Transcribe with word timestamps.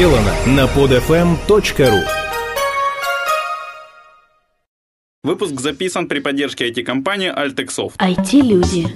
сделано 0.00 0.34
на 0.46 0.64
podfm.ru 0.64 2.00
Выпуск 5.22 5.60
записан 5.60 6.08
при 6.08 6.20
поддержке 6.20 6.70
IT-компании 6.70 7.30
Altexoft. 7.30 7.98
IT-люди. 7.98 8.88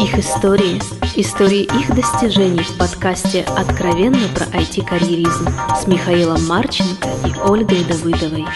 Их 0.00 0.16
истории. 0.16 0.80
Истории 1.16 1.62
их 1.62 1.92
достижений 1.96 2.62
в 2.62 2.78
подкасте 2.78 3.44
«Откровенно 3.58 4.28
про 4.36 4.44
IT-карьеризм» 4.56 5.48
с 5.76 5.88
Михаилом 5.88 6.46
Марченко 6.46 7.08
и 7.26 7.32
Ольгой 7.40 7.82
Давыдовой. 7.82 8.46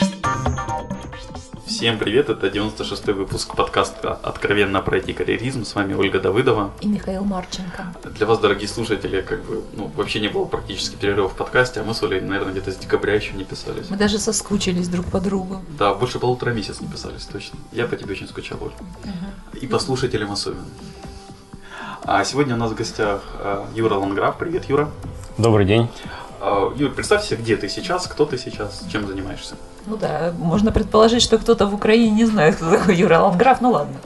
Всем 1.76 1.98
привет, 1.98 2.30
это 2.30 2.46
96-й 2.46 3.12
выпуск 3.12 3.54
подкаста 3.54 4.14
«Откровенно 4.22 4.80
про 4.80 4.96
IT-карьеризм». 4.96 5.66
С 5.66 5.74
вами 5.74 5.92
Ольга 5.92 6.18
Давыдова. 6.18 6.72
И 6.80 6.88
Михаил 6.88 7.22
Марченко. 7.22 7.92
Для 8.02 8.24
вас, 8.24 8.38
дорогие 8.38 8.66
слушатели, 8.66 9.20
как 9.20 9.44
бы, 9.44 9.62
ну, 9.74 9.92
вообще 9.94 10.20
не 10.20 10.28
было 10.28 10.46
практически 10.46 10.96
перерыва 10.96 11.28
в 11.28 11.34
подкасте, 11.34 11.80
а 11.80 11.84
мы 11.84 11.92
с 11.92 12.02
Олей, 12.02 12.22
наверное, 12.22 12.52
где-то 12.52 12.72
с 12.72 12.76
декабря 12.76 13.12
еще 13.12 13.34
не 13.34 13.44
писались. 13.44 13.90
Мы 13.90 13.98
даже 13.98 14.18
соскучились 14.18 14.88
друг 14.88 15.04
по 15.04 15.20
другу. 15.20 15.60
Да, 15.78 15.92
больше 15.92 16.18
полутора 16.18 16.52
месяца 16.52 16.82
не 16.82 16.90
писались, 16.90 17.26
точно. 17.26 17.58
Я 17.72 17.86
по 17.86 17.94
тебе 17.94 18.12
очень 18.12 18.26
скучал, 18.26 18.56
Оль. 18.62 18.68
Угу. 18.70 19.58
И 19.60 19.66
по 19.66 19.78
слушателям 19.78 20.32
особенно. 20.32 20.64
А 22.04 22.24
сегодня 22.24 22.54
у 22.54 22.58
нас 22.58 22.70
в 22.70 22.74
гостях 22.74 23.22
э, 23.38 23.66
Юра 23.74 23.96
Ланграф. 23.96 24.38
Привет, 24.38 24.64
Юра. 24.70 24.88
Добрый 25.36 25.66
день. 25.66 25.90
А, 26.40 26.72
Юр, 26.76 26.92
представь 26.92 27.24
себе, 27.24 27.42
где 27.42 27.56
ты 27.56 27.68
сейчас, 27.68 28.06
кто 28.06 28.26
ты 28.26 28.38
сейчас, 28.38 28.84
чем 28.90 29.06
занимаешься. 29.06 29.56
Ну 29.86 29.96
да, 29.96 30.32
можно 30.38 30.72
предположить, 30.72 31.22
что 31.22 31.38
кто-то 31.38 31.66
в 31.66 31.74
Украине 31.74 32.10
не 32.10 32.24
знает, 32.24 32.56
кто 32.56 32.70
такой 32.70 32.96
Юра 32.96 33.18
Ланграф, 33.18 33.60
ну 33.60 33.70
ладно. 33.70 33.96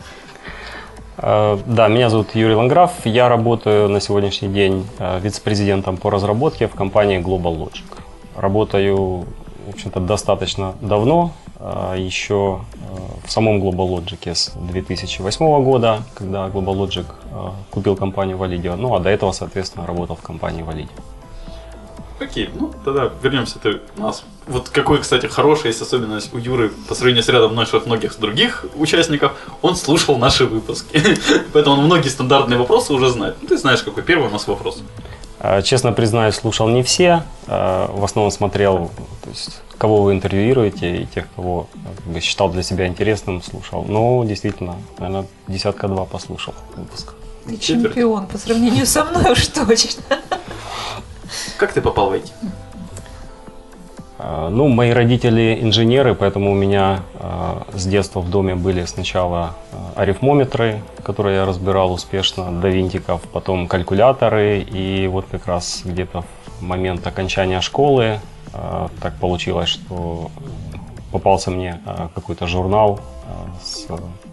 А, 1.17 1.59
да, 1.67 1.89
меня 1.89 2.11
зовут 2.11 2.35
Юрий 2.35 2.55
Ланграф. 2.55 2.93
Я 3.05 3.29
работаю 3.29 3.89
на 3.89 4.01
сегодняшний 4.01 4.49
день 4.49 4.87
а, 4.99 5.19
вице-президентом 5.19 5.97
по 5.97 6.11
разработке 6.11 6.69
в 6.69 6.75
компании 6.75 7.19
Global 7.21 7.57
Logic. 7.57 7.85
Работаю, 8.37 9.27
в 9.67 9.71
общем-то, 9.75 10.01
достаточно 10.01 10.75
давно, 10.81 11.33
еще 11.95 12.61
в 13.23 13.31
самом 13.31 13.61
Global 13.61 13.99
Logic 13.99 14.35
с 14.35 14.53
2008 14.55 15.63
года, 15.63 16.03
когда 16.15 16.49
Global 16.49 16.75
Logic 16.75 17.05
купил 17.71 17.97
компанию 17.97 18.39
Validio. 18.39 18.77
Ну, 18.77 18.95
а 18.95 19.01
до 19.01 19.11
этого, 19.11 19.33
соответственно, 19.33 19.87
работал 19.87 20.17
в 20.17 20.23
компании 20.23 20.65
Validio. 20.65 20.89
Окей, 22.21 22.51
ну 22.55 22.71
тогда 22.85 23.11
вернемся 23.23 23.59
ты 23.59 23.81
нас. 23.97 24.25
Вот 24.47 24.69
какой, 24.69 24.99
кстати, 24.99 25.27
хорошая 25.27 25.69
есть 25.69 25.81
особенность 25.81 26.35
у 26.35 26.39
Юры 26.39 26.71
по 26.87 26.95
сравнению 26.95 27.23
с 27.23 27.29
рядом 27.29 27.55
наших 27.55 27.87
многих 27.87 28.19
других 28.21 28.67
участников, 28.75 29.33
он 29.63 29.75
слушал 29.75 30.19
наши 30.19 30.45
выпуски. 30.45 31.03
Поэтому 31.53 31.77
он 31.77 31.85
многие 31.87 32.09
стандартные 32.09 32.59
вопросы 32.59 32.93
уже 32.93 33.09
знает. 33.09 33.37
Ну, 33.41 33.49
ты 33.49 33.57
знаешь, 33.57 33.83
какой 33.83 34.03
первый 34.03 34.29
у 34.29 34.31
нас 34.31 34.47
вопрос. 34.47 34.83
А, 35.39 35.63
честно 35.63 35.93
признаюсь, 35.93 36.35
слушал 36.35 36.69
не 36.69 36.83
все. 36.83 37.25
А, 37.47 37.91
в 37.91 38.05
основном 38.05 38.31
смотрел, 38.31 38.91
то 39.23 39.31
есть, 39.31 39.63
кого 39.79 40.03
вы 40.03 40.13
интервьюируете, 40.13 41.03
и 41.03 41.07
тех, 41.07 41.25
кого 41.35 41.69
как 41.97 42.13
бы, 42.13 42.21
считал 42.21 42.51
для 42.51 42.63
себя 42.63 42.87
интересным, 42.87 43.43
слушал. 43.43 43.87
Но 43.89 44.23
действительно, 44.25 44.77
наверное, 44.99 45.27
десятка-два 45.49 46.05
послушал 46.05 46.55
выпуск. 46.77 47.15
Чемпион 47.59 48.27
по 48.27 48.37
сравнению 48.37 48.87
со 48.87 49.05
мной 49.05 49.33
уж 49.33 49.47
точно. 49.47 50.03
Как 51.57 51.73
ты 51.73 51.81
попал 51.81 52.11
в 52.11 52.15
IT? 52.15 52.31
А, 54.23 54.51
ну, 54.51 54.69
мои 54.69 54.91
родители 54.91 55.59
инженеры, 55.63 56.15
поэтому 56.15 56.53
у 56.53 56.55
меня 56.55 57.01
э, 57.15 57.63
с 57.73 57.87
детства 57.87 58.21
в 58.21 58.29
доме 58.29 58.55
были 58.55 58.85
сначала 58.85 59.55
э, 59.73 59.77
арифмометры, 59.97 60.83
которые 61.03 61.37
я 61.37 61.47
разбирал 61.47 61.93
успешно 61.93 62.53
до 62.53 62.69
винтиков, 62.69 63.23
потом 63.33 63.67
калькуляторы, 63.67 64.61
и 64.61 65.07
вот 65.07 65.27
как 65.31 65.47
раз 65.47 65.83
где-то 65.85 66.25
в 66.59 66.63
момент 66.63 67.07
окончания 67.07 67.61
школы 67.61 68.21
так 69.01 69.15
получилось, 69.21 69.69
что 69.69 70.31
попался 71.13 71.53
мне 71.53 71.81
какой-то 72.15 72.49
журнал 72.49 72.99
с 73.63 73.87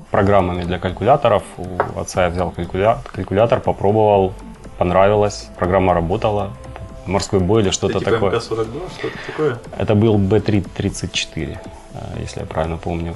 программами 0.10 0.64
для 0.64 0.80
калькуляторов. 0.80 1.44
У 1.58 2.00
отца 2.00 2.24
я 2.24 2.30
взял 2.30 2.50
калькуля... 2.50 2.98
калькулятор, 3.14 3.60
попробовал, 3.60 4.34
понравилось, 4.78 5.50
программа 5.58 5.94
работала, 5.94 6.52
морской 7.08 7.40
бой 7.40 7.62
или 7.62 7.72
что-то 7.72 8.00
такое. 8.00 8.32
МК-42, 8.32 8.92
что-то 8.98 9.18
такое? 9.26 9.60
Это 9.78 9.96
был 9.96 10.18
Б-334, 10.18 11.58
э, 11.94 12.20
если 12.20 12.42
я 12.42 12.46
правильно 12.46 12.78
помню. 12.78 13.16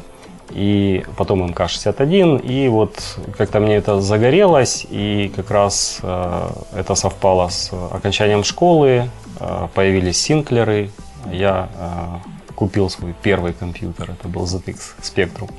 И 0.49 1.05
потом 1.15 1.43
МК-61, 1.51 2.45
и 2.45 2.67
вот 2.67 3.17
как-то 3.37 3.59
мне 3.59 3.75
это 3.75 4.01
загорелось, 4.01 4.85
и 4.89 5.31
как 5.35 5.49
раз 5.49 5.99
э, 6.03 6.49
это 6.75 6.95
совпало 6.95 7.49
с 7.49 7.71
окончанием 7.91 8.43
школы, 8.43 9.09
э, 9.39 9.67
появились 9.73 10.21
синклеры, 10.21 10.89
я 11.31 11.69
э, 11.77 12.53
купил 12.55 12.89
свой 12.89 13.15
первый 13.23 13.53
компьютер, 13.53 14.11
это 14.11 14.27
был 14.27 14.43
ZX 14.43 14.77
Spectrum. 15.01 15.49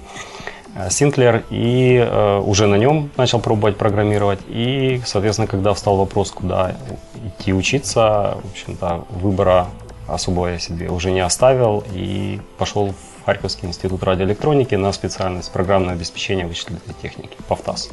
Э, 0.75 0.91
Синклер 0.91 1.45
и 1.51 1.97
э, 1.97 2.39
уже 2.39 2.67
на 2.67 2.77
нем 2.77 3.11
начал 3.17 3.41
пробовать 3.41 3.77
программировать. 3.77 4.41
И, 4.49 5.03
соответственно, 5.05 5.47
когда 5.47 5.75
встал 5.75 5.97
вопрос, 5.97 6.31
куда 6.31 6.77
идти 7.25 7.53
учиться, 7.53 8.39
в 8.43 8.51
общем-то, 8.53 9.05
выбора 9.11 9.69
особого 10.09 10.49
я 10.49 10.59
себе 10.59 10.89
уже 10.89 11.11
не 11.11 11.21
оставил 11.21 11.85
и 11.93 12.41
пошел 12.59 12.89
в 12.89 13.25
Харьковский 13.25 13.69
институт 13.69 14.03
радиоэлектроники 14.03 14.75
на 14.75 14.93
специальность 14.93 15.53
программное 15.53 15.95
обеспечение 15.95 16.47
вычислительной 16.47 16.97
техники, 17.01 17.37
ПАВТАС. 17.49 17.91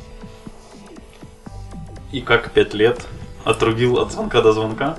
И 2.11 2.21
как 2.21 2.51
пять 2.51 2.73
лет 2.73 3.05
отрубил 3.43 3.99
от 3.99 4.11
звонка 4.11 4.41
до 4.41 4.53
звонка? 4.53 4.95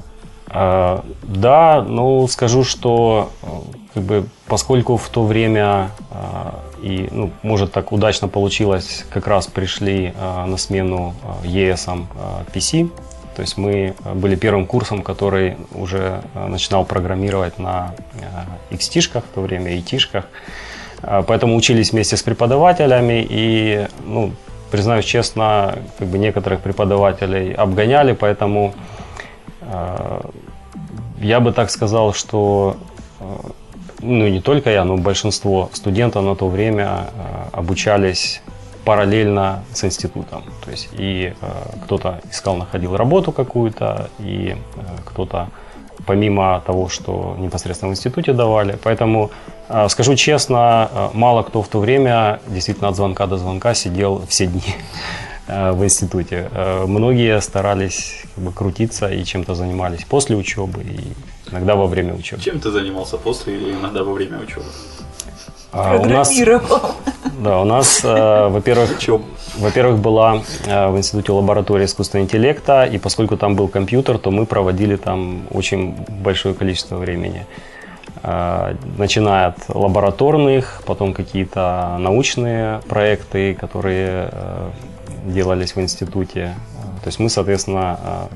А, 0.46 1.04
да, 1.22 1.82
ну 1.82 2.26
скажу, 2.28 2.62
что 2.62 3.30
э, 3.42 3.46
как 3.94 4.02
бы, 4.02 4.26
поскольку 4.46 4.96
в 4.96 5.08
то 5.08 5.24
время 5.24 5.90
и, 6.82 7.08
ну, 7.10 7.30
может, 7.42 7.72
так 7.72 7.92
удачно 7.92 8.28
получилось, 8.28 9.04
как 9.10 9.26
раз 9.26 9.46
пришли 9.46 10.12
а, 10.16 10.46
на 10.46 10.56
смену 10.56 11.14
а, 11.22 11.46
ЕС 11.46 11.86
а, 11.88 12.44
PC, 12.52 12.90
то 13.36 13.42
есть 13.42 13.56
мы 13.56 13.94
были 14.14 14.34
первым 14.34 14.66
курсом, 14.66 15.02
который 15.02 15.56
уже 15.72 16.22
а, 16.34 16.48
начинал 16.48 16.84
программировать 16.84 17.58
на 17.58 17.94
а, 18.22 18.74
XT-шках, 18.74 19.22
в 19.22 19.34
то 19.34 19.40
время 19.40 19.76
IT-шках, 19.78 20.24
а, 21.02 21.22
поэтому 21.22 21.56
учились 21.56 21.92
вместе 21.92 22.16
с 22.16 22.22
преподавателями 22.22 23.26
и, 23.28 23.86
ну, 24.04 24.32
признаюсь 24.70 25.04
честно, 25.04 25.78
как 25.98 26.08
бы 26.08 26.18
некоторых 26.18 26.60
преподавателей 26.60 27.52
обгоняли, 27.52 28.12
поэтому 28.12 28.74
а, 29.62 30.30
я 31.20 31.40
бы 31.40 31.52
так 31.52 31.70
сказал, 31.70 32.12
что 32.12 32.76
а, 33.20 33.40
ну 34.02 34.28
не 34.28 34.40
только 34.40 34.70
я, 34.70 34.84
но 34.84 34.96
большинство 34.96 35.70
студентов 35.72 36.24
на 36.24 36.34
то 36.34 36.48
время 36.48 37.06
э, 37.14 37.48
обучались 37.52 38.40
параллельно 38.84 39.62
с 39.72 39.84
институтом. 39.84 40.44
То 40.64 40.70
есть 40.70 40.88
и 40.92 41.34
э, 41.40 41.46
кто-то 41.84 42.20
искал, 42.30 42.56
находил 42.56 42.96
работу 42.96 43.32
какую-то, 43.32 44.10
и 44.18 44.56
э, 44.56 44.80
кто-то 45.04 45.48
помимо 46.06 46.62
того, 46.66 46.88
что 46.88 47.36
непосредственно 47.38 47.90
в 47.90 47.92
институте 47.92 48.32
давали. 48.32 48.78
Поэтому, 48.82 49.30
скажу 49.90 50.16
честно, 50.16 51.10
мало 51.12 51.42
кто 51.42 51.60
в 51.60 51.68
то 51.68 51.78
время 51.78 52.40
действительно 52.46 52.88
от 52.88 52.96
звонка 52.96 53.26
до 53.26 53.36
звонка 53.36 53.74
сидел 53.74 54.22
все 54.26 54.46
дни 54.46 54.62
в 55.46 55.84
институте. 55.84 56.48
Многие 56.86 57.38
старались 57.42 58.22
как 58.34 58.44
бы, 58.44 58.50
крутиться 58.50 59.08
и 59.08 59.22
чем-то 59.24 59.54
занимались 59.54 60.04
после 60.04 60.36
учебы 60.36 60.82
и 60.82 61.12
иногда 61.50 61.74
во 61.74 61.86
время 61.86 62.14
учебы. 62.14 62.42
Чем 62.42 62.60
ты 62.60 62.70
занимался 62.70 63.16
после 63.16 63.56
или 63.56 63.72
иногда 63.72 64.02
во 64.02 64.12
время 64.12 64.38
учебы? 64.40 64.64
А, 65.72 65.96
у 65.96 66.04
нас, 66.04 66.32
да, 67.38 67.60
у 67.60 67.64
нас, 67.64 68.00
э, 68.02 68.48
во-первых, 68.48 68.90
во-первых, 69.56 70.00
была 70.00 70.42
э, 70.66 70.88
в 70.90 70.96
институте 70.96 71.30
лаборатория 71.32 71.84
искусственного 71.84 72.24
интеллекта, 72.24 72.84
и 72.84 72.98
поскольку 72.98 73.36
там 73.36 73.54
был 73.54 73.68
компьютер, 73.68 74.18
то 74.18 74.32
мы 74.32 74.46
проводили 74.46 74.96
там 74.96 75.42
очень 75.50 75.94
большое 76.08 76.54
количество 76.54 76.96
времени. 76.96 77.46
Э, 78.22 78.74
начиная 78.98 79.48
от 79.48 79.68
лабораторных, 79.68 80.82
потом 80.86 81.14
какие-то 81.14 81.96
научные 82.00 82.80
проекты, 82.88 83.54
которые 83.54 84.28
э, 84.32 84.70
делались 85.26 85.76
в 85.76 85.80
институте. 85.80 86.54
То 87.02 87.08
есть 87.08 87.18
мы, 87.18 87.30
соответственно, 87.30 87.98
э, 88.02 88.26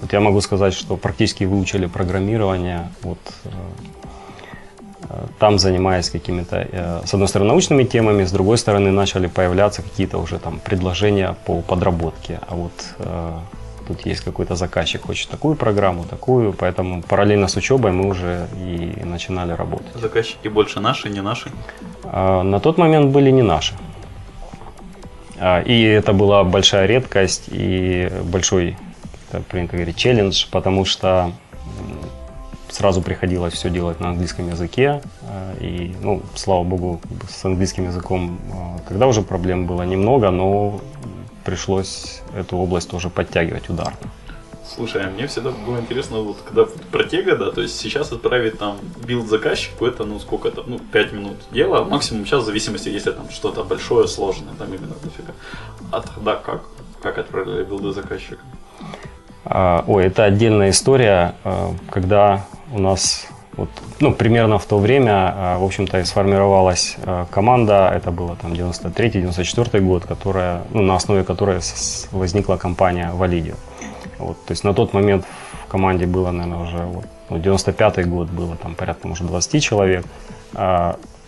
вот 0.00 0.12
я 0.12 0.20
могу 0.20 0.40
сказать, 0.40 0.74
что 0.74 0.96
практически 0.96 1.44
выучили 1.44 1.86
программирование. 1.86 2.90
Вот, 3.02 3.18
э, 3.44 3.48
э, 5.08 5.26
там 5.38 5.58
занимаясь 5.58 6.10
какими-то, 6.10 6.56
э, 6.56 7.00
с 7.04 7.14
одной 7.14 7.28
стороны, 7.28 7.48
научными 7.48 7.84
темами, 7.84 8.24
с 8.24 8.32
другой 8.32 8.58
стороны, 8.58 8.90
начали 8.90 9.26
появляться 9.26 9.82
какие-то 9.82 10.18
уже 10.18 10.38
там 10.38 10.58
предложения 10.58 11.34
по 11.46 11.62
подработке. 11.62 12.40
А 12.48 12.54
вот 12.54 12.72
тут 13.88 14.06
есть 14.06 14.24
какой-то 14.24 14.56
заказчик, 14.56 15.02
хочет 15.06 15.30
такую 15.30 15.54
программу, 15.54 16.04
такую, 16.04 16.52
поэтому 16.52 17.02
параллельно 17.02 17.46
с 17.46 17.56
учебой 17.56 17.92
мы 17.92 18.08
уже 18.08 18.48
и 18.56 19.04
начинали 19.04 19.52
работать. 19.52 19.94
Заказчики 19.94 20.48
больше 20.48 20.80
наши, 20.80 21.08
не 21.08 21.22
наши? 21.22 21.50
На 22.12 22.58
тот 22.58 22.78
момент 22.78 23.12
были 23.12 23.30
не 23.30 23.42
наши. 23.42 23.74
И 25.66 25.82
это 25.82 26.12
была 26.12 26.42
большая 26.42 26.86
редкость 26.86 27.44
и 27.52 28.10
большой 28.24 28.76
это 29.28 29.40
принято 29.42 29.76
говорить, 29.76 29.96
челлендж, 29.96 30.46
потому 30.50 30.84
что 30.84 31.32
сразу 32.68 33.02
приходилось 33.02 33.54
все 33.54 33.70
делать 33.70 34.00
на 34.00 34.10
английском 34.10 34.48
языке. 34.48 35.00
Э, 35.22 35.54
и, 35.60 35.94
ну, 36.02 36.22
слава 36.34 36.64
богу, 36.64 37.00
с 37.28 37.44
английским 37.44 37.84
языком 37.86 38.38
э, 38.52 38.88
тогда 38.88 39.06
уже 39.06 39.22
проблем 39.22 39.66
было 39.66 39.82
немного, 39.82 40.30
но 40.30 40.80
пришлось 41.44 42.22
эту 42.36 42.56
область 42.56 42.90
тоже 42.90 43.08
подтягивать 43.08 43.70
ударно. 43.70 44.10
Слушай, 44.74 45.06
а 45.06 45.10
мне 45.10 45.26
всегда 45.28 45.50
было 45.50 45.78
интересно, 45.78 46.18
вот 46.18 46.38
когда 46.44 46.66
про 46.90 47.04
тега, 47.04 47.36
да, 47.36 47.52
то 47.52 47.62
есть 47.62 47.78
сейчас 47.78 48.12
отправить 48.12 48.58
там 48.58 48.78
билд 49.06 49.28
заказчику, 49.28 49.86
это, 49.86 50.04
ну, 50.04 50.18
сколько 50.18 50.48
это, 50.48 50.64
ну, 50.66 50.78
5 50.78 51.12
минут 51.12 51.36
дела, 51.52 51.84
максимум 51.84 52.26
сейчас 52.26 52.42
в 52.42 52.46
зависимости, 52.46 52.88
если 52.88 53.12
там 53.12 53.30
что-то 53.30 53.62
большое, 53.62 54.08
сложное, 54.08 54.54
там 54.58 54.68
именно 54.68 54.94
дофига. 55.02 55.32
А 55.92 56.00
тогда 56.00 56.34
как? 56.34 56.62
Как 57.00 57.18
отправляли 57.18 57.64
билды 57.64 57.92
заказчика? 57.92 58.40
А, 59.48 59.84
ой, 59.86 60.06
это 60.06 60.24
отдельная 60.24 60.70
история, 60.70 61.34
а, 61.44 61.72
когда 61.90 62.44
у 62.72 62.80
нас 62.80 63.28
вот, 63.56 63.70
ну, 64.00 64.12
примерно 64.12 64.58
в 64.58 64.66
то 64.66 64.78
время, 64.78 65.32
а, 65.34 65.58
в 65.58 65.64
общем-то, 65.64 66.00
и 66.00 66.04
сформировалась 66.04 66.96
команда, 67.30 67.92
это 67.94 68.10
было 68.10 68.36
там 68.36 68.52
93-94 68.52 69.80
год, 69.80 70.04
которая, 70.04 70.62
ну, 70.72 70.82
на 70.82 70.96
основе 70.96 71.22
которой 71.22 71.60
возникла 72.10 72.56
компания 72.56 73.12
Validio. 73.14 73.54
Вот, 74.18 74.36
то 74.44 74.52
есть 74.52 74.64
на 74.64 74.74
тот 74.74 74.92
момент 74.92 75.24
в 75.66 75.70
команде 75.70 76.06
было, 76.06 76.32
наверное, 76.32 76.64
уже 76.64 76.78
вот, 76.78 77.06
ну, 77.30 77.38
95 77.38 78.08
год 78.08 78.28
было 78.28 78.56
там 78.56 78.74
порядка, 78.74 79.06
может, 79.08 79.26
20 79.26 79.62
человек. 79.62 80.04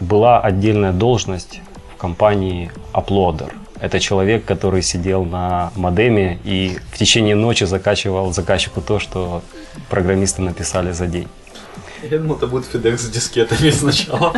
Была 0.01 0.41
отдельная 0.41 0.93
должность 0.93 1.61
в 1.95 1.97
компании 1.97 2.71
Uploader– 2.93 3.53
это 3.81 4.01
человек, 4.01 4.45
который 4.45 4.83
сидел 4.83 5.25
на 5.25 5.73
модеме 5.77 6.39
и 6.45 6.79
в 6.93 6.99
течение 6.99 7.35
ночи 7.35 7.65
закачивал 7.65 8.33
заказчику 8.33 8.81
то, 8.81 8.99
что 8.99 9.43
программисты 9.89 10.43
написали 10.43 10.93
за 10.93 11.07
день. 11.07 11.29
Я 12.03 12.19
думал, 12.19 12.37
это 12.37 12.47
будет 12.47 12.65
FedEx 12.73 12.99
с 12.99 13.11
дискетами 13.11 13.71
сначала. 13.71 14.35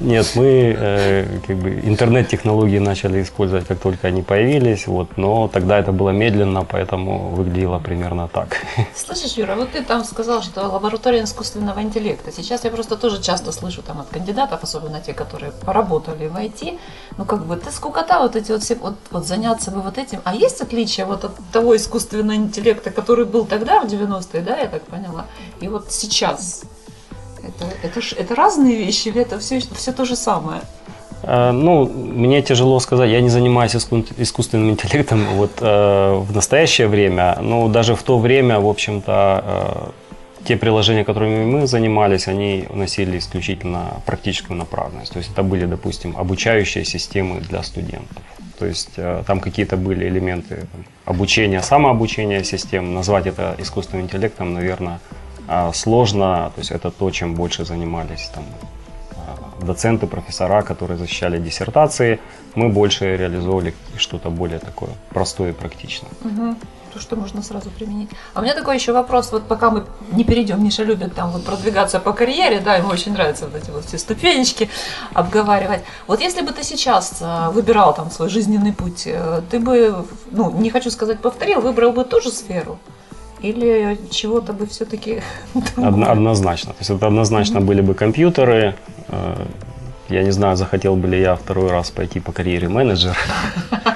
Нет, 0.00 0.32
мы 0.34 0.76
э, 0.78 1.38
как 1.46 1.56
бы 1.56 1.70
интернет-технологии 1.70 2.78
начали 2.78 3.22
использовать, 3.22 3.66
как 3.66 3.78
только 3.78 4.08
они 4.08 4.22
появились, 4.22 4.86
вот, 4.86 5.16
но 5.16 5.48
тогда 5.48 5.78
это 5.78 5.92
было 5.92 6.10
медленно, 6.10 6.64
поэтому 6.64 7.30
выглядело 7.30 7.78
примерно 7.78 8.28
так. 8.28 8.58
Слышишь, 8.94 9.38
Юра, 9.38 9.54
вот 9.54 9.70
ты 9.70 9.82
там 9.82 10.04
сказал, 10.04 10.42
что 10.42 10.68
лаборатория 10.68 11.22
искусственного 11.22 11.80
интеллекта. 11.80 12.32
Сейчас 12.32 12.64
я 12.64 12.70
просто 12.70 12.96
тоже 12.96 13.22
часто 13.22 13.52
слышу 13.52 13.82
там 13.82 14.00
от 14.00 14.08
кандидатов, 14.08 14.62
особенно 14.62 15.00
те, 15.00 15.14
которые 15.14 15.52
поработали 15.52 16.26
в 16.26 16.36
IT, 16.36 16.78
ну 17.16 17.24
как 17.24 17.46
бы 17.46 17.56
ты 17.56 17.70
скукота 17.70 18.20
вот 18.20 18.36
эти 18.36 18.52
вот 18.52 18.62
все, 18.62 18.74
вот, 18.74 18.96
вот 19.10 19.26
заняться 19.26 19.70
бы 19.70 19.80
вот 19.80 19.96
этим. 19.96 20.20
А 20.24 20.34
есть 20.34 20.60
отличие 20.60 21.06
вот 21.06 21.24
от 21.24 21.32
того 21.52 21.76
искусственного 21.76 22.36
интеллекта, 22.36 22.90
который 22.90 23.24
был 23.24 23.46
тогда 23.46 23.80
в 23.80 23.86
90-е, 23.86 24.42
да, 24.42 24.58
я 24.58 24.66
так 24.66 24.82
поняла, 24.82 25.24
и 25.60 25.68
вот 25.68 25.92
сейчас? 25.92 26.64
Это, 27.48 27.72
это, 27.82 28.00
это 28.16 28.34
разные 28.34 28.76
вещи 28.76 29.08
или 29.08 29.20
это 29.20 29.38
все, 29.38 29.60
все 29.60 29.92
то 29.92 30.04
же 30.04 30.16
самое? 30.16 30.60
Э, 31.22 31.52
ну, 31.52 31.86
мне 31.86 32.42
тяжело 32.42 32.80
сказать, 32.80 33.10
я 33.10 33.20
не 33.20 33.30
занимаюсь 33.30 33.74
искусственным 33.76 34.70
интеллектом 34.70 35.24
вот, 35.36 35.52
э, 35.60 36.14
в 36.14 36.34
настоящее 36.34 36.88
время, 36.88 37.38
но 37.40 37.68
даже 37.68 37.94
в 37.94 38.02
то 38.02 38.18
время, 38.18 38.60
в 38.60 38.66
общем-то, 38.66 39.44
э, 39.46 39.90
те 40.44 40.56
приложения, 40.56 41.04
которыми 41.04 41.44
мы 41.44 41.66
занимались, 41.66 42.28
они 42.28 42.66
носили 42.74 43.18
исключительно 43.18 44.02
практическую 44.06 44.58
направленность. 44.58 45.12
То 45.12 45.18
есть 45.18 45.32
это 45.32 45.42
были, 45.42 45.64
допустим, 45.66 46.14
обучающие 46.16 46.84
системы 46.84 47.40
для 47.40 47.62
студентов. 47.62 48.22
То 48.58 48.66
есть 48.66 48.90
э, 48.96 49.22
там 49.26 49.40
какие-то 49.40 49.76
были 49.76 50.06
элементы 50.06 50.66
обучения, 51.04 51.62
самообучения 51.62 52.44
систем. 52.44 52.94
Назвать 52.94 53.26
это 53.26 53.54
искусственным 53.58 54.04
интеллектом, 54.04 54.54
наверное, 54.54 55.00
а, 55.46 55.72
сложно, 55.72 56.52
то 56.54 56.60
есть 56.60 56.70
это 56.70 56.90
то, 56.90 57.10
чем 57.10 57.34
больше 57.34 57.64
занимались 57.64 58.30
там, 58.34 58.44
а, 59.16 59.64
доценты, 59.64 60.06
профессора, 60.06 60.62
которые 60.62 60.96
защищали 60.98 61.38
диссертации. 61.38 62.20
Мы 62.54 62.68
больше 62.68 63.16
реализовывали 63.16 63.74
что-то 63.96 64.30
более 64.30 64.58
такое 64.58 64.90
простое 65.10 65.50
и 65.50 65.52
практичное. 65.52 66.10
Угу. 66.24 66.56
То, 66.94 67.00
что 67.00 67.16
можно 67.16 67.42
сразу 67.42 67.70
применить. 67.70 68.08
А 68.34 68.40
у 68.40 68.42
меня 68.42 68.54
такой 68.54 68.76
еще 68.76 68.92
вопрос, 68.92 69.32
вот 69.32 69.48
пока 69.48 69.70
мы 69.70 69.84
не 70.12 70.22
перейдем, 70.22 70.62
Миша 70.62 70.84
любит 70.84 71.14
там 71.14 71.30
вот 71.30 71.44
продвигаться 71.44 71.98
по 71.98 72.12
карьере, 72.12 72.60
да, 72.60 72.76
ему 72.76 72.88
очень 72.88 73.12
нравится 73.12 73.46
вот 73.46 73.56
эти 73.56 73.70
вот 73.70 73.84
все 73.84 73.98
ступенечки 73.98 74.70
обговаривать. 75.12 75.82
Вот 76.06 76.20
если 76.20 76.42
бы 76.42 76.52
ты 76.52 76.62
сейчас 76.62 77.18
а, 77.20 77.50
выбирал 77.50 77.94
там 77.94 78.12
свой 78.12 78.28
жизненный 78.28 78.72
путь, 78.72 79.02
э, 79.06 79.42
ты 79.50 79.58
бы, 79.58 80.06
ну, 80.30 80.52
не 80.52 80.70
хочу 80.70 80.90
сказать 80.90 81.18
повторил, 81.18 81.60
выбрал 81.60 81.90
бы 81.90 82.04
ту 82.04 82.20
же 82.20 82.30
сферу? 82.30 82.78
Или 83.44 83.98
чего-то 84.10 84.54
бы 84.54 84.66
все-таки... 84.66 85.20
Одно, 85.76 86.10
однозначно. 86.10 86.72
То 86.72 86.78
есть 86.80 86.90
это 86.90 87.06
однозначно 87.06 87.58
mm-hmm. 87.58 87.64
были 87.64 87.82
бы 87.82 87.94
компьютеры. 87.94 88.74
Э, 89.08 89.44
я 90.08 90.22
не 90.22 90.32
знаю, 90.32 90.56
захотел 90.56 90.96
бы 90.96 91.08
ли 91.08 91.20
я 91.20 91.36
второй 91.36 91.70
раз 91.70 91.90
пойти 91.90 92.20
по 92.20 92.32
карьере 92.32 92.68
менеджера. 92.68 93.16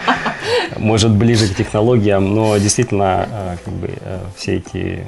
Может, 0.77 1.13
ближе 1.13 1.49
к 1.49 1.57
технологиям, 1.57 2.35
но 2.35 2.59
действительно, 2.59 3.27
э, 3.31 3.57
как 3.65 3.75
бы, 3.75 3.91
э, 4.01 4.21
все 4.37 4.57
эти 4.57 5.07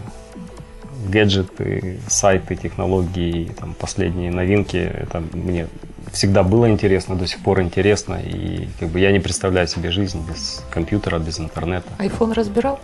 гаджеты, 1.13 1.99
сайты, 2.09 2.57
технологии, 2.57 3.53
там, 3.61 3.75
последние 3.75 4.31
новинки, 4.31 4.77
это 4.77 5.23
мне 5.35 5.67
всегда 6.13 6.43
было 6.43 6.71
интересно, 6.71 7.15
до 7.15 7.27
сих 7.27 7.41
пор 7.41 7.61
интересно. 7.61 8.19
И 8.25 8.69
как 8.79 8.89
бы 8.89 9.01
я 9.01 9.13
не 9.13 9.21
представляю 9.21 9.69
себе 9.69 9.91
жизнь 9.91 10.27
без 10.27 10.63
компьютера, 10.71 11.19
без 11.19 11.39
интернета. 11.39 11.89
Айфон 11.99 12.33
разбирал? 12.33 12.81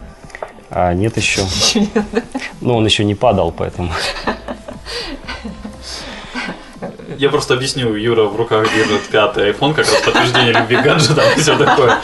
А 0.70 0.92
нет 0.94 1.16
еще. 1.16 1.42
Еще 1.42 1.80
нет, 1.80 2.04
да? 2.12 2.22
Ну, 2.60 2.76
он 2.76 2.84
еще 2.84 3.04
не 3.04 3.14
падал, 3.14 3.52
поэтому. 3.52 3.92
Я 7.18 7.30
просто 7.30 7.54
объясню, 7.54 7.94
Юра 7.94 8.24
в 8.24 8.36
руках 8.36 8.66
держит 8.74 9.02
пятый 9.08 9.50
iPhone, 9.50 9.74
как 9.74 9.86
раз 9.86 10.02
подтверждение 10.04 10.52
любви 10.52 10.76
гаджета 10.76 11.22
и 11.36 11.40
все 11.40 11.56
такое. 11.56 11.98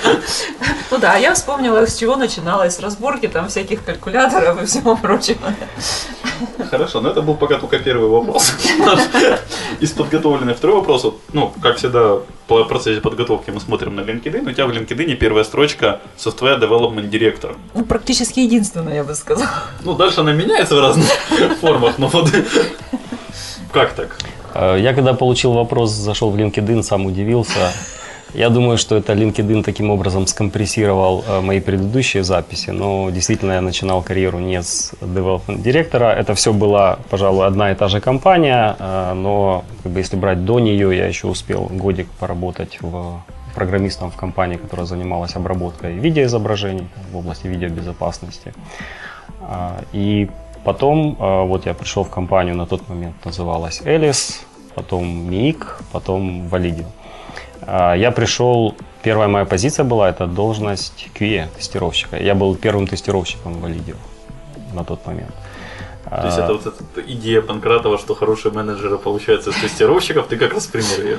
Ну 0.90 0.98
да, 0.98 1.16
я 1.16 1.34
вспомнила, 1.34 1.86
с 1.86 1.96
чего 1.96 2.16
начиналось, 2.16 2.76
с 2.76 2.80
разборки 2.80 3.28
там 3.28 3.48
всяких 3.48 3.84
калькуляторов 3.84 4.62
и 4.62 4.66
всего 4.66 4.96
прочего. 4.96 5.54
Хорошо, 6.70 7.00
но 7.00 7.10
это 7.10 7.22
был 7.22 7.34
пока 7.34 7.58
только 7.58 7.78
первый 7.78 8.08
вопрос. 8.08 8.52
Из 9.80 9.90
подготовленных 9.90 10.56
второй 10.56 10.76
вопрос. 10.76 11.06
Ну, 11.32 11.52
как 11.62 11.76
всегда, 11.76 12.18
по 12.46 12.64
процессе 12.64 13.00
подготовки 13.00 13.50
мы 13.50 13.60
смотрим 13.60 13.94
на 13.94 14.00
LinkedIn. 14.00 14.48
У 14.48 14.52
тебя 14.52 14.66
в 14.66 14.70
LinkedIn 14.70 15.14
первая 15.16 15.44
строчка 15.44 16.00
Software 16.16 16.58
Development 16.58 17.10
Director. 17.10 17.56
Ну, 17.74 17.84
практически 17.84 18.40
единственная, 18.40 18.96
я 18.96 19.04
бы 19.04 19.14
сказала. 19.14 19.50
Ну, 19.82 19.94
дальше 19.94 20.20
она 20.20 20.32
меняется 20.32 20.74
в 20.74 20.80
разных 20.80 21.06
формах, 21.60 21.98
но 21.98 22.08
вот 22.08 22.30
как 23.72 23.92
так? 23.94 24.18
Э, 24.54 24.76
я 24.78 24.94
когда 24.94 25.14
получил 25.14 25.52
вопрос, 25.52 25.90
зашел 25.90 26.30
в 26.30 26.36
LinkedIn, 26.36 26.82
сам 26.82 27.06
удивился. 27.06 27.72
Я 28.34 28.48
думаю, 28.48 28.78
что 28.78 28.96
это 28.96 29.12
LinkedIn 29.12 29.62
таким 29.62 29.90
образом 29.90 30.26
скомпрессировал 30.26 31.22
э, 31.26 31.40
мои 31.40 31.60
предыдущие 31.60 32.24
записи, 32.24 32.70
но 32.70 33.10
действительно 33.10 33.52
я 33.52 33.60
начинал 33.60 34.02
карьеру 34.02 34.38
не 34.38 34.62
с 34.62 34.94
development 35.00 35.60
директора. 35.62 36.12
Это 36.12 36.34
все 36.34 36.52
была, 36.52 36.98
пожалуй, 37.10 37.46
одна 37.46 37.72
и 37.72 37.74
та 37.74 37.88
же 37.88 38.00
компания, 38.00 38.74
э, 38.78 39.12
но 39.14 39.64
как 39.82 39.92
бы, 39.92 40.00
если 40.00 40.16
брать 40.16 40.44
до 40.44 40.60
нее, 40.60 40.96
я 40.96 41.06
еще 41.06 41.26
успел 41.26 41.68
годик 41.70 42.08
поработать 42.18 42.78
в 42.80 43.22
программистом 43.54 44.10
в 44.10 44.16
компании, 44.16 44.56
которая 44.56 44.86
занималась 44.86 45.36
обработкой 45.36 45.92
видеоизображений 45.92 46.88
в 47.12 47.18
области 47.18 47.46
видеобезопасности. 47.46 48.54
И 49.92 50.30
Потом 50.64 51.16
э, 51.18 51.46
вот 51.46 51.66
я 51.66 51.74
пришел 51.74 52.04
в 52.04 52.10
компанию, 52.10 52.54
на 52.54 52.66
тот 52.66 52.88
момент 52.88 53.16
называлась 53.24 53.82
Элис, 53.84 54.42
потом 54.74 55.30
МИИК, 55.30 55.78
потом 55.92 56.48
Валидио. 56.48 56.86
А, 57.62 57.94
я 57.94 58.10
пришел, 58.10 58.74
первая 59.02 59.28
моя 59.28 59.44
позиция 59.44 59.84
была, 59.84 60.08
это 60.08 60.26
должность 60.26 61.08
QE, 61.14 61.48
тестировщика. 61.56 62.16
Я 62.16 62.34
был 62.34 62.54
первым 62.54 62.86
тестировщиком 62.86 63.60
Валидио 63.60 63.96
на 64.72 64.84
тот 64.84 65.06
момент. 65.06 65.34
То 66.04 66.26
есть 66.26 66.38
это 66.38 66.52
вот 66.52 66.66
эта 66.66 67.12
идея 67.12 67.40
Панкратова, 67.40 67.96
что 67.96 68.14
хорошие 68.14 68.52
менеджеры 68.52 68.98
получаются 68.98 69.50
из 69.50 69.56
тестировщиков, 69.56 70.26
ты 70.26 70.36
как 70.36 70.52
раз 70.52 70.66
пример 70.66 71.06
ее. 71.06 71.18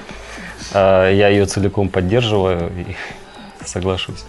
А, 0.73 1.09
я 1.09 1.29
ее 1.29 1.45
целиком 1.45 1.89
поддерживаю 1.89 2.71
и 2.77 2.95
соглашусь. 3.65 4.23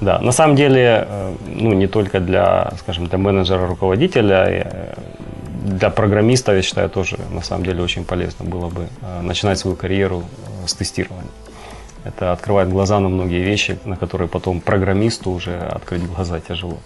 Да, 0.00 0.18
на 0.18 0.32
самом 0.32 0.56
деле, 0.56 1.06
э, 1.08 1.34
ну, 1.46 1.72
не 1.72 1.86
только 1.86 2.20
для, 2.20 2.72
скажем, 2.78 3.06
для 3.06 3.18
менеджера, 3.18 3.66
руководителя, 3.66 4.44
э, 4.46 4.94
для 5.64 5.90
программиста, 5.90 6.52
я 6.52 6.62
считаю, 6.62 6.90
тоже 6.90 7.16
на 7.30 7.42
самом 7.42 7.64
деле 7.64 7.82
очень 7.82 8.04
полезно 8.04 8.44
было 8.44 8.68
бы 8.68 8.88
э, 9.02 9.22
начинать 9.22 9.58
свою 9.58 9.76
карьеру 9.76 10.24
с 10.66 10.74
тестирования. 10.74 11.30
Это 12.04 12.32
открывает 12.32 12.68
глаза 12.68 13.00
на 13.00 13.08
многие 13.08 13.42
вещи, 13.42 13.78
на 13.84 13.96
которые 13.96 14.28
потом 14.28 14.60
программисту 14.60 15.30
уже 15.30 15.56
открыть 15.56 16.02
глаза 16.02 16.40
тяжело. 16.40 16.78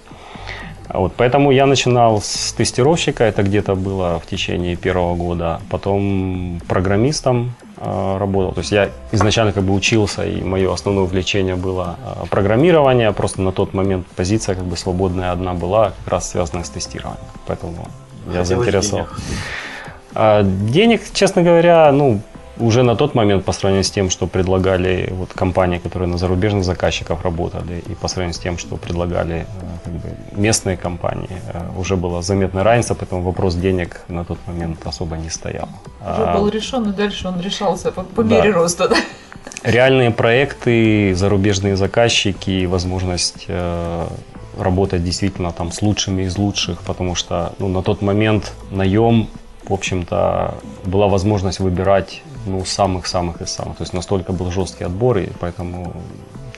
Вот, 0.88 1.12
поэтому 1.16 1.50
я 1.50 1.66
начинал 1.66 2.20
с 2.22 2.52
тестировщика, 2.52 3.24
это 3.24 3.42
где-то 3.42 3.74
было 3.74 4.20
в 4.20 4.26
течение 4.26 4.76
первого 4.76 5.16
года. 5.16 5.60
Потом 5.70 6.60
программистом 6.66 7.52
работал. 7.80 8.52
То 8.52 8.60
есть 8.60 8.72
я 8.72 8.90
изначально 9.12 9.52
как 9.52 9.64
бы 9.64 9.74
учился, 9.74 10.24
и 10.24 10.42
мое 10.42 10.72
основное 10.72 11.04
увлечение 11.04 11.56
было 11.56 11.96
э, 12.04 12.26
программирование. 12.28 13.12
Просто 13.12 13.42
на 13.42 13.52
тот 13.52 13.74
момент 13.74 14.06
позиция 14.16 14.54
как 14.54 14.64
бы 14.64 14.76
свободная 14.76 15.32
одна 15.32 15.54
была, 15.54 15.92
как 16.04 16.12
раз 16.12 16.30
связанная 16.30 16.64
с 16.64 16.70
тестированием. 16.70 17.24
Поэтому 17.46 17.88
я 18.32 18.44
заинтересовал. 18.44 19.06
денег. 19.06 19.20
А, 20.14 20.42
денег, 20.42 21.02
честно 21.12 21.42
говоря, 21.42 21.92
ну, 21.92 22.20
уже 22.60 22.82
на 22.82 22.96
тот 22.96 23.14
момент 23.14 23.44
по 23.44 23.52
сравнению 23.52 23.84
с 23.84 23.90
тем, 23.90 24.10
что 24.10 24.26
предлагали 24.26 25.08
вот 25.12 25.32
компании, 25.32 25.78
которые 25.78 26.08
на 26.08 26.18
зарубежных 26.18 26.64
заказчиков 26.64 27.24
работали, 27.24 27.82
и 27.86 27.94
по 27.94 28.08
сравнению 28.08 28.34
с 28.34 28.38
тем, 28.38 28.58
что 28.58 28.76
предлагали 28.76 29.36
э, 29.40 29.44
как 29.84 29.92
бы, 29.92 30.08
местные 30.32 30.76
компании, 30.76 31.28
э, 31.52 31.60
уже 31.76 31.96
была 31.96 32.22
заметная 32.22 32.64
разница, 32.64 32.94
поэтому 32.94 33.22
вопрос 33.22 33.54
денег 33.54 34.02
на 34.08 34.24
тот 34.24 34.38
момент 34.46 34.86
особо 34.86 35.16
не 35.16 35.30
стоял. 35.30 35.68
Уже 36.00 36.24
А, 36.24 36.38
был 36.38 36.48
решен, 36.48 36.90
и 36.90 36.92
дальше 36.92 37.28
он 37.28 37.40
решался 37.40 37.92
по, 37.92 38.02
по 38.02 38.22
Да. 38.22 38.36
мере 38.36 38.50
роста. 38.50 38.88
да? 38.88 38.96
реальные 39.64 40.10
проекты, 40.10 41.14
зарубежные 41.14 41.76
заказчики, 41.76 42.66
возможность 42.66 43.44
э, 43.48 44.06
работать 44.58 45.04
действительно 45.04 45.52
там 45.52 45.70
с 45.72 45.82
лучшими 45.82 46.22
из 46.22 46.36
лучших, 46.38 46.82
потому 46.82 47.14
что 47.14 47.52
ну, 47.58 47.68
на 47.68 47.82
тот 47.82 48.02
момент 48.02 48.52
наем, 48.70 49.28
в 49.64 49.72
общем-то, 49.72 50.54
была 50.84 51.08
возможность 51.08 51.60
выбирать 51.60 52.22
ну, 52.48 52.64
самых-самых 52.64 53.40
из 53.42 53.50
самых. 53.50 53.76
То 53.76 53.82
есть 53.84 53.92
настолько 53.94 54.32
был 54.32 54.50
жесткий 54.50 54.84
отбор, 54.84 55.18
и 55.18 55.28
поэтому 55.40 55.92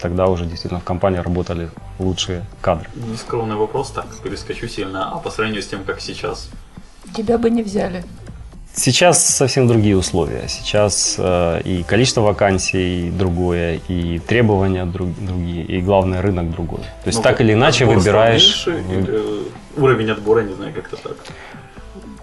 тогда 0.01 0.27
уже 0.27 0.45
действительно 0.47 0.81
в 0.81 0.85
компании 0.85 1.19
работали 1.19 1.69
лучшие 1.99 2.45
кадры. 2.63 2.89
Нескромный 2.95 3.57
вопрос, 3.57 3.91
так, 3.91 4.07
перескочу 4.23 4.69
сильно. 4.69 5.13
А 5.13 5.19
по 5.19 5.31
сравнению 5.31 5.63
с 5.63 5.67
тем, 5.67 5.85
как 5.85 6.01
сейчас? 6.01 6.49
Тебя 7.17 7.39
бы 7.39 7.51
не 7.51 7.63
взяли. 7.63 8.05
Сейчас 8.73 9.27
совсем 9.27 9.67
другие 9.67 9.97
условия. 9.97 10.47
Сейчас 10.49 11.17
э, 11.19 11.61
и 11.65 11.83
количество 11.83 12.21
вакансий 12.21 13.11
другое, 13.11 13.81
и 13.89 14.21
требования 14.21 14.85
друг- 14.87 15.19
другие, 15.21 15.65
и 15.65 15.81
главное 15.83 16.23
рынок 16.23 16.51
другой. 16.53 16.79
То 17.05 17.09
есть 17.09 17.19
Ну, 17.19 17.23
так 17.25 17.41
или 17.41 17.53
иначе 17.53 17.85
выбираешь. 17.85 18.67
меньше, 18.67 18.83
вы- 18.83 18.95
или 18.95 19.21
уровень 19.77 20.11
отбора, 20.11 20.43
не 20.43 20.55
знаю, 20.55 20.73
как-то 20.73 20.97
так. 20.97 21.17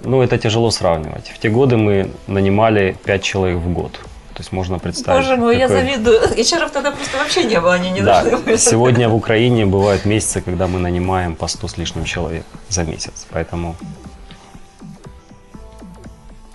Ну, 0.07 0.21
это 0.21 0.37
тяжело 0.37 0.71
сравнивать. 0.71 1.27
В 1.35 1.39
те 1.39 1.49
годы 1.49 1.75
мы 1.75 2.09
нанимали 2.27 2.95
5 3.05 3.23
человек 3.23 3.57
в 3.57 3.73
год. 3.73 3.91
То 4.33 4.41
есть 4.41 4.51
можно 4.53 4.79
представить. 4.79 5.21
Боже 5.27 5.35
мой, 5.35 5.57
я 5.57 5.67
какой- 5.67 5.81
завидую. 5.81 6.19
HR 6.37 6.69
тогда 6.71 6.91
просто 6.91 7.17
вообще 7.17 7.43
не 7.43 7.59
было, 7.59 7.73
они 7.73 7.89
не 7.91 8.01
Да, 8.01 8.21
должны 8.21 8.37
были. 8.45 8.57
сегодня 8.57 9.09
в 9.09 9.15
Украине 9.15 9.65
бывают 9.65 10.05
месяцы, 10.05 10.41
когда 10.41 10.67
мы 10.67 10.79
нанимаем 10.79 11.35
по 11.35 11.47
100 11.47 11.67
с 11.67 11.77
лишним 11.77 12.05
человек 12.05 12.43
за 12.69 12.83
месяц. 12.83 13.25
Поэтому, 13.31 13.75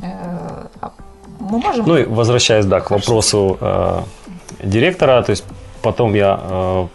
Э, 0.01 0.67
а 0.81 0.91
Мы 1.39 1.59
можем... 1.59 1.87
ну 1.87 1.97
и 1.99 2.05
возвращаясь, 2.05 2.65
да, 2.67 2.81
к 2.81 2.91
вопросу 2.91 3.57
э, 3.61 4.01
директора, 4.65 5.23
то 5.23 5.31
есть 5.31 5.45
потом 5.83 6.15
я 6.15 6.41
э, 6.43 6.87